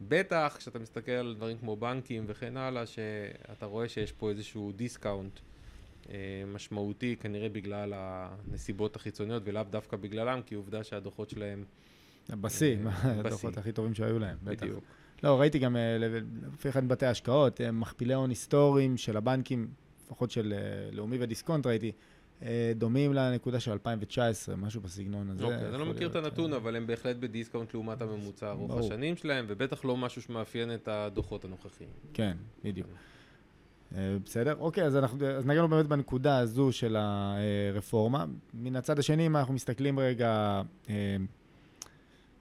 בטח 0.00 0.54
כשאתה 0.58 0.78
מסתכל 0.78 1.12
על 1.12 1.34
דברים 1.34 1.58
כמו 1.58 1.76
בנקים 1.76 2.24
וכן 2.26 2.56
הלאה, 2.56 2.86
שאתה 2.86 3.66
רואה 3.66 3.88
שיש 3.88 4.12
פה 4.12 4.30
איזשהו 4.30 4.72
discount 4.72 5.40
משמעותי 6.46 7.16
כנראה 7.20 7.48
בגלל 7.48 7.92
הנסיבות 7.96 8.96
החיצוניות 8.96 9.42
ולאו 9.46 9.62
דווקא 9.70 9.96
בגללם, 9.96 10.40
כי 10.46 10.54
עובדה 10.54 10.84
שהדוחות 10.84 11.30
שלהם... 11.30 11.64
בשיא, 12.30 12.76
אה, 12.86 13.20
הדוחות 13.20 13.58
הכי 13.58 13.72
טובים 13.72 13.94
שהיו 13.94 14.18
להם, 14.18 14.36
בטח. 14.44 14.62
בדיוק. 14.62 14.84
לא, 15.22 15.40
ראיתי 15.40 15.58
גם 15.58 15.76
אה, 15.76 15.96
לפי 16.52 16.68
אחד 16.68 16.84
מבתי 16.84 17.06
ההשקעות, 17.06 17.60
מכפילי 17.72 18.14
הון 18.14 18.30
היסטוריים 18.30 18.96
של 18.96 19.16
הבנקים, 19.16 19.68
לפחות 20.04 20.30
של 20.30 20.54
לאומי 20.92 21.16
ודיסקונט 21.20 21.66
ראיתי, 21.66 21.92
דומים 22.74 23.12
לנקודה 23.12 23.60
של 23.60 23.72
2019, 23.72 24.56
משהו 24.56 24.80
בסגנון 24.80 25.30
הזה. 25.30 25.44
אוקיי, 25.44 25.68
אני 25.68 25.78
לא 25.78 25.86
מכיר 25.86 26.08
את 26.08 26.16
הנתון, 26.16 26.52
אבל 26.52 26.76
הם 26.76 26.86
בהחלט 26.86 27.16
ב 27.16 27.22
discount 27.22 27.74
לעומת 27.74 28.02
הממוצע 28.02 28.50
ארוך 28.50 28.78
השנים 28.78 29.16
שלהם, 29.16 29.44
ובטח 29.48 29.84
לא 29.84 29.96
משהו 29.96 30.22
שמאפיין 30.22 30.74
את 30.74 30.88
הדוחות 30.88 31.44
הנוכחיים. 31.44 31.90
כן, 32.12 32.36
בדיוק. 32.64 32.88
אה, 33.96 34.16
בסדר? 34.24 34.54
אוקיי, 34.58 34.84
אז, 34.84 34.96
אנחנו, 34.96 35.26
אז 35.26 35.46
נגענו 35.46 35.68
באמת 35.68 35.86
בנקודה 35.86 36.38
הזו 36.38 36.72
של 36.72 36.96
הרפורמה. 36.98 38.24
מן 38.54 38.76
הצד 38.76 38.98
השני, 38.98 39.26
אם 39.26 39.36
אנחנו 39.36 39.54
מסתכלים 39.54 39.98
רגע, 39.98 40.62
אה, 40.90 41.16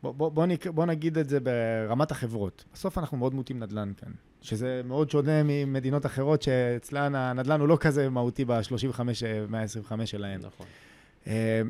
בוא, 0.04 0.12
בוא, 0.12 0.30
בוא, 0.30 0.46
נק, 0.46 0.68
בוא 0.68 0.86
נגיד 0.86 1.18
את 1.18 1.30
זה 1.30 1.40
ברמת 1.40 2.12
החברות. 2.12 2.64
בסוף 2.74 2.98
אנחנו 2.98 3.18
מאוד 3.18 3.34
מוטים 3.34 3.60
נדל"ן 3.60 3.92
כאן, 3.98 4.12
שזה 4.42 4.82
מאוד 4.86 5.10
שונה 5.10 5.44
ממדינות 5.44 6.06
אחרות 6.06 6.42
שאצלן 6.42 7.16
הנדל"ן 7.16 7.60
הוא 7.60 7.68
לא 7.68 7.78
כזה 7.82 8.10
מהותי 8.10 8.46
ב-35-125 8.46 10.06
שלהן. 10.06 10.40
נכון. 10.40 10.66
אה, 11.28 11.62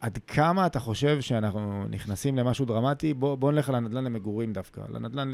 עד 0.00 0.18
כמה 0.26 0.66
אתה 0.66 0.80
חושב 0.80 1.20
שאנחנו 1.20 1.84
נכנסים 1.90 2.36
למשהו 2.38 2.64
דרמטי? 2.64 3.14
בוא, 3.14 3.34
בוא 3.34 3.52
נלך 3.52 3.68
על 3.68 3.74
הנדל"ן 3.74 4.04
למגורים 4.04 4.52
דווקא, 4.52 4.80
לנדל"ן 4.88 5.32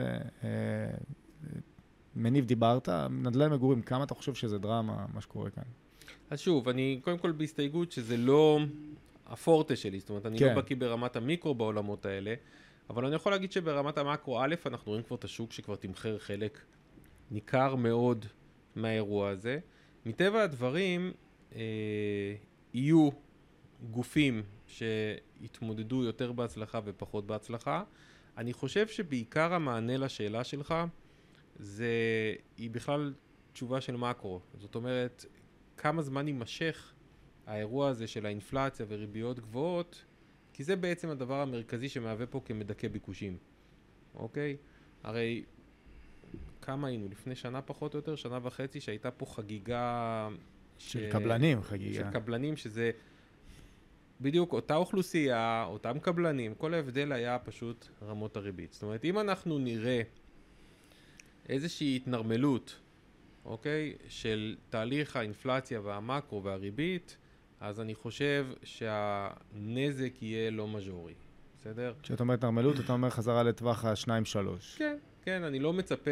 מניב 2.17 2.45
דיברת, 2.45 2.89
נדל"ן 3.11 3.53
מגורים, 3.53 3.83
כמה 3.83 4.05
אתה 4.05 4.15
חושב 4.15 4.35
שזה 4.35 4.59
דרמה, 4.59 5.07
מה 5.15 5.21
שקורה 5.21 5.51
כאן? 5.51 5.63
אז 6.31 6.41
שוב, 6.41 6.69
אני 6.69 7.01
קודם 7.05 7.19
כל 7.19 7.33
בהסתייגות 7.33 7.93
שזה 7.93 8.17
לא 8.17 8.59
הפורטה 9.27 9.77
שלי, 9.77 10.01
זאת 10.01 10.11
אומרת, 10.11 10.27
אני 10.27 10.35
לא 10.35 10.41
כן. 10.41 10.55
לא 10.55 10.61
בקיא 10.61 10.77
ברמת 10.77 11.17
המיקרו 11.17 11.55
בעולמות 11.55 12.07
האלה, 12.07 12.35
אבל 12.91 13.07
אני 13.07 13.15
יכול 13.15 13.33
להגיד 13.33 13.53
שברמת 13.53 13.99
המקרו, 13.99 14.41
א', 14.41 14.55
אנחנו 14.67 14.91
רואים 14.91 15.05
כבר 15.05 15.17
את 15.17 15.25
השוק 15.25 15.53
שכבר 15.53 15.77
תמחר 15.77 16.19
חלק 16.19 16.59
ניכר 17.31 17.75
מאוד 17.75 18.27
מהאירוע 18.77 19.29
הזה. 19.29 19.59
מטבע 20.07 20.43
הדברים, 20.43 21.13
אה, 21.55 21.61
יהיו 22.75 23.09
גופים 23.91 24.43
שיתמודדו 24.67 26.05
יותר 26.05 26.33
בהצלחה 26.33 26.81
ופחות 26.85 27.27
בהצלחה. 27.27 27.83
אני 28.39 28.53
חושב 28.53 28.89
שבעיקר 28.89 29.55
המענה 29.55 29.97
לשאלה 29.97 30.45
שלך 30.45 30.75
זה, 31.57 31.87
היא 32.57 32.71
בכלל 32.71 33.15
תשובה 33.53 33.81
של 33.81 33.97
מקרו. 33.97 34.41
זאת 34.59 34.75
אומרת, 34.75 35.25
כמה 35.77 36.03
זמן 36.03 36.29
יימשך 36.29 36.93
האירוע 37.47 37.89
הזה 37.89 38.07
של 38.07 38.27
האינפלציה 38.27 38.87
וריביות 38.89 39.41
גבוהות, 39.41 40.05
כי 40.53 40.65
זה 40.65 40.77
בעצם 40.77 41.09
הדבר 41.09 41.41
המרכזי 41.41 41.89
שמהווה 41.89 42.27
פה 42.27 42.41
כמדכא 42.45 42.89
ביקושים, 42.89 43.37
אוקיי? 44.15 44.57
הרי 45.03 45.45
כמה 46.63 46.89
היינו? 46.89 47.09
לפני 47.09 47.35
שנה 47.35 47.63
פחות 47.63 47.95
או 47.95 47.99
יותר, 47.99 48.17
שנה 48.17 48.39
וחצי, 48.43 48.81
שהייתה 48.81 49.11
פה 49.11 49.27
חגיגה... 49.27 50.29
של 50.79 51.09
ש... 51.09 51.13
קבלנים, 51.13 51.63
חגיגה. 51.63 51.95
של 51.95 52.11
קבלנים, 52.11 52.57
שזה 52.57 52.91
בדיוק 54.21 54.53
אותה 54.53 54.77
אוכלוסייה, 54.77 55.65
אותם 55.69 55.99
קבלנים, 55.99 56.55
כל 56.55 56.75
ההבדל 56.75 57.13
היה 57.13 57.39
פשוט 57.39 57.89
רמות 58.03 58.37
הריבית. 58.37 58.73
זאת 58.73 58.83
אומרת, 58.83 59.05
אם 59.05 59.19
אנחנו 59.19 59.59
נראה 59.59 60.03
איזושהי 61.53 61.97
התנרמלות, 61.97 62.81
אוקיי, 63.45 63.95
של 64.09 64.57
תהליך 64.71 65.17
האינפלציה 65.17 65.81
והמקרו 65.81 66.45
והריבית, 66.45 67.17
אז 67.61 67.81
אני 67.81 67.95
חושב 67.95 68.47
שהנזק 68.63 70.13
יהיה 70.23 70.51
לא 70.51 70.69
מז'ורי, 70.69 71.15
בסדר? 71.59 71.95
כשאתה 72.03 72.23
אומר 72.23 72.35
התנרמלות, 72.35 72.81
אתה 72.81 72.93
אומר 72.93 73.11
חזרה 73.11 73.43
לטווח 73.43 73.85
ה-2-3. 73.85 74.09
כן, 74.77 74.97
כן, 75.23 75.43
אני 75.43 75.59
לא 75.59 75.73
מצפה, 75.73 76.11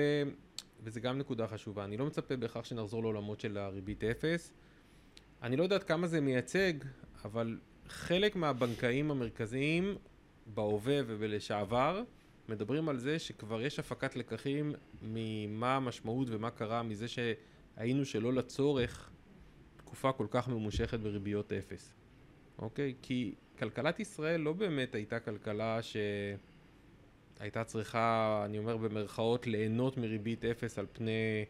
וזו 0.83 1.01
גם 1.01 1.19
נקודה 1.19 1.47
חשובה, 1.47 1.85
אני 1.85 1.97
לא 1.97 2.07
מצפה 2.07 2.37
בהכרח 2.37 2.65
שנחזור 2.65 3.03
לעולמות 3.03 3.41
של 3.41 3.59
הריבית 3.59 4.05
אפס. 4.05 4.53
אני 5.43 5.57
לא 5.57 5.63
יודעת 5.63 5.85
כמה 5.85 6.07
זה 6.07 6.21
מייצג, 6.21 6.73
אבל 7.25 7.59
חלק 7.89 8.37
מהבנקאים 8.37 9.11
המרכזיים 9.11 9.95
בהווה 10.47 11.01
ובלשעבר 11.07 12.03
מדברים 12.51 12.89
על 12.89 12.99
זה 12.99 13.19
שכבר 13.19 13.63
יש 13.63 13.79
הפקת 13.79 14.17
לקחים 14.17 14.73
ממה 15.03 15.77
המשמעות 15.77 16.29
ומה 16.31 16.51
קרה 16.51 16.83
מזה 16.83 17.07
שהיינו 17.09 18.05
שלא 18.05 18.33
לצורך 18.33 19.11
תקופה 19.77 20.13
כל 20.13 20.27
כך 20.31 20.49
ממושכת 20.49 21.01
בריביות 21.01 21.53
אפס. 21.53 21.95
אוקיי? 22.59 22.95
כי 23.03 23.35
כלכלת 23.59 24.01
ישראל 24.01 24.41
לא 24.41 24.53
באמת 24.53 24.95
הייתה 24.95 25.21
כלכלה 25.21 25.79
שהייתה 25.83 27.65
צריכה, 27.65 28.43
אני 28.45 28.59
אומר 28.59 28.77
במרכאות, 28.77 29.47
ליהנות 29.47 29.97
מריבית 29.97 30.45
אפס 30.45 30.79
על 30.79 30.87
פני 30.93 31.45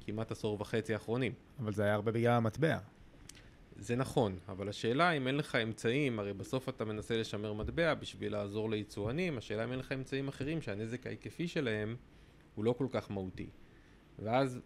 כמעט 0.00 0.30
עשור 0.30 0.60
וחצי 0.60 0.92
האחרונים. 0.92 1.32
אבל 1.58 1.72
זה 1.72 1.82
היה 1.84 1.94
הרבה 1.94 2.12
בגלל 2.12 2.32
המטבע. 2.32 2.78
זה 3.78 3.96
נכון, 3.96 4.38
אבל 4.48 4.68
השאלה 4.68 5.10
אם 5.10 5.26
אין 5.26 5.36
לך 5.36 5.54
אמצעים, 5.54 6.18
הרי 6.18 6.32
בסוף 6.32 6.68
אתה 6.68 6.84
מנסה 6.84 7.16
לשמר 7.16 7.52
מטבע 7.52 7.94
בשביל 7.94 8.32
לעזור 8.32 8.70
ליצואנים, 8.70 9.38
השאלה 9.38 9.64
אם 9.64 9.72
אין 9.72 9.78
לך 9.78 9.92
אמצעים 9.92 10.28
אחרים 10.28 10.62
שהנזק 10.62 11.06
ההיקפי 11.06 11.48
שלהם 11.48 11.96
הוא 12.54 12.64
לא 12.64 12.72
כל 12.78 12.86
כך 12.90 13.10
מהותי. 13.10 13.50
ואז, 14.18 14.60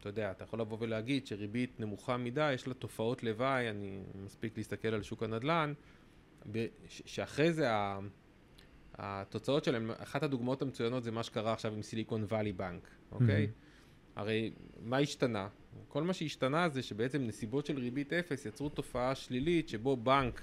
אתה 0.00 0.08
יודע, 0.08 0.30
אתה 0.30 0.44
יכול 0.44 0.60
לבוא 0.60 0.76
ולהגיד 0.80 1.26
שריבית 1.26 1.80
נמוכה 1.80 2.16
מדי, 2.16 2.52
יש 2.52 2.68
לה 2.68 2.74
תופעות 2.74 3.22
לוואי, 3.22 3.70
אני 3.70 4.02
מספיק 4.24 4.56
להסתכל 4.56 4.88
על 4.88 5.02
שוק 5.02 5.22
הנדל"ן, 5.22 5.72
שאחרי 6.88 7.52
זה 7.52 7.68
התוצאות 8.94 9.64
שלהם, 9.64 9.90
אחת 9.90 10.22
הדוגמאות 10.22 10.62
המצוינות 10.62 11.04
זה 11.04 11.10
מה 11.10 11.22
שקרה 11.22 11.52
עכשיו 11.52 11.74
עם 11.74 11.82
סיליקון 11.82 12.24
וואלי 12.24 12.52
בנק, 12.52 12.88
אוקיי? 13.12 13.44
Mm-hmm. 13.46 13.65
הרי 14.16 14.52
מה 14.82 14.98
השתנה? 14.98 15.48
כל 15.88 16.02
מה 16.02 16.12
שהשתנה 16.12 16.68
זה 16.68 16.82
שבעצם 16.82 17.22
נסיבות 17.22 17.66
של 17.66 17.78
ריבית 17.78 18.12
אפס 18.12 18.46
יצרו 18.46 18.68
תופעה 18.68 19.14
שלילית 19.14 19.68
שבו 19.68 19.96
בנק 19.96 20.42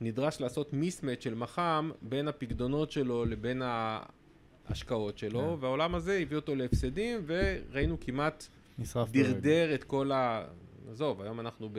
נדרש 0.00 0.40
לעשות 0.40 0.72
מיסמט 0.72 1.22
של 1.22 1.34
מח"מ 1.34 1.90
בין 2.02 2.28
הפקדונות 2.28 2.90
שלו 2.90 3.24
לבין 3.24 3.62
ההשקעות 3.64 5.18
שלו, 5.18 5.40
yeah. 5.40 5.56
כן. 5.56 5.62
והעולם 5.64 5.94
הזה 5.94 6.18
הביא 6.22 6.36
אותו 6.36 6.54
להפסדים 6.54 7.24
וראינו 7.26 8.00
כמעט 8.00 8.46
דרדר 9.12 9.74
את 9.74 9.84
כל 9.84 10.12
ה... 10.12 10.44
עזוב, 10.90 11.22
היום 11.22 11.40
אנחנו 11.40 11.68
ב... 11.72 11.78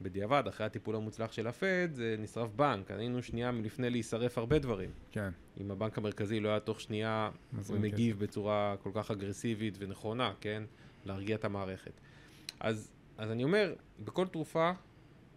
בדיעבד, 0.00 0.42
אחרי 0.48 0.66
הטיפול 0.66 0.96
המוצלח 0.96 1.32
של 1.32 1.46
הפד, 1.46 1.88
זה 1.92 2.16
נשרף 2.18 2.50
בנק. 2.56 2.90
היינו 2.90 3.22
שנייה 3.22 3.52
מלפני 3.52 3.90
להישרף 3.90 4.38
הרבה 4.38 4.58
דברים. 4.58 4.90
כן. 5.10 5.30
אם 5.60 5.70
הבנק 5.70 5.98
המרכזי 5.98 6.40
לא 6.40 6.48
היה 6.48 6.60
תוך 6.60 6.80
שנייה 6.80 7.30
מגיב 7.80 8.18
בצורה 8.18 8.74
כל 8.82 8.90
כך 8.94 9.10
אגרסיבית 9.10 9.74
ונכונה, 9.78 10.32
כן? 10.40 10.62
להרגיע 11.04 11.36
את 11.36 11.44
המערכת. 11.44 11.92
אז, 12.60 12.90
אז 13.18 13.30
אני 13.30 13.44
אומר, 13.44 13.74
בכל 14.04 14.26
תרופה 14.26 14.72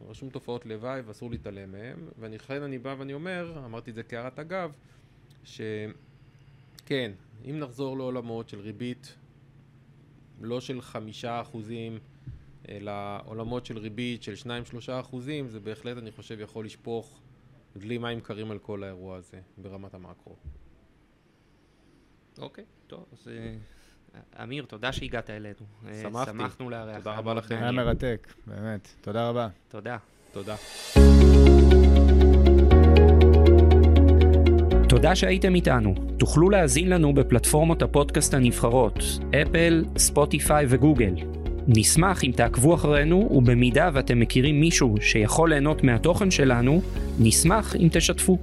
רשום 0.08 0.30
תופעות 0.30 0.66
לוואי 0.66 1.02
ואסור 1.02 1.32
להתעלם 1.32 1.72
מהן, 1.72 2.00
ולכן 2.20 2.64
אני 2.64 2.78
בא 2.78 2.96
ואני 3.00 3.14
אומר, 3.14 3.62
אמרתי 3.66 3.90
את 3.90 3.96
זה 3.96 4.04
כהערת 4.04 4.40
אגב, 4.40 4.72
שכן, 5.44 7.12
אם 7.46 7.60
נחזור 7.60 7.98
לעולמות 7.98 8.50
של 8.50 8.60
ריבית 8.60 9.16
לא 10.42 10.62
של 10.62 10.82
חמישה 10.82 11.42
אחוזים, 11.42 12.00
אלא 12.70 12.92
עולמות 13.26 13.66
של 13.66 13.78
ריבית 13.78 14.24
של 14.24 14.36
שניים 14.36 14.66
שלושה 14.66 15.00
אחוזים, 15.00 15.50
זה 15.50 15.60
בהחלט, 15.60 15.98
אני 15.98 16.12
חושב, 16.12 16.40
יכול 16.40 16.66
לשפוך 16.66 17.20
דלי 17.78 17.98
מים 17.98 18.22
קרים 18.22 18.52
על 18.52 18.58
כל 18.60 18.84
האירוע 18.84 19.18
הזה, 19.18 19.40
ברמת 19.58 19.94
המקרו. 19.94 20.36
אוקיי, 22.38 22.64
טוב, 22.88 23.06
אז 23.14 23.28
אה, 23.28 24.44
אמיר, 24.44 24.66
תודה 24.66 24.92
שהגעת 24.92 25.30
אלינו. 25.30 25.56
אה, 25.88 26.00
שמחתי. 26.04 26.32
שמחנו 26.32 26.70
לארח. 26.70 26.98
תודה 26.98 27.16
רבה 27.16 27.34
לכם. 27.34 27.56
היה 27.56 27.72
מרתק, 27.72 28.34
באמת. 28.48 28.88
תודה 29.02 29.30
רבה. 29.30 29.48
תודה. 29.68 29.98
תודה. 30.32 30.56
תודה 34.90 35.16
שהייתם 35.16 35.56
איתנו. 35.56 35.96
תוכלו 36.20 36.50
להאזין 36.50 36.90
לנו 36.90 37.14
בפלטפורמות 37.14 37.82
הפודקאסט 37.82 38.34
הנבחרות, 38.34 38.96
אפל, 39.42 39.86
ספוטיפיי 39.98 40.66
וגוגל. 40.70 41.39
נשמח 41.68 42.24
אם 42.24 42.32
תעקבו 42.36 42.76
אחרינו, 42.76 43.28
ובמידה 43.32 43.90
ואתם 43.94 44.20
מכירים 44.20 44.60
מישהו 44.60 44.96
שיכול 45.02 45.50
ליהנות 45.50 45.84
מהתוכן 45.84 46.32
שלנו, 46.32 46.82
נשמח 47.20 47.76
אם 47.76 47.88
תשתפו. 47.92 48.38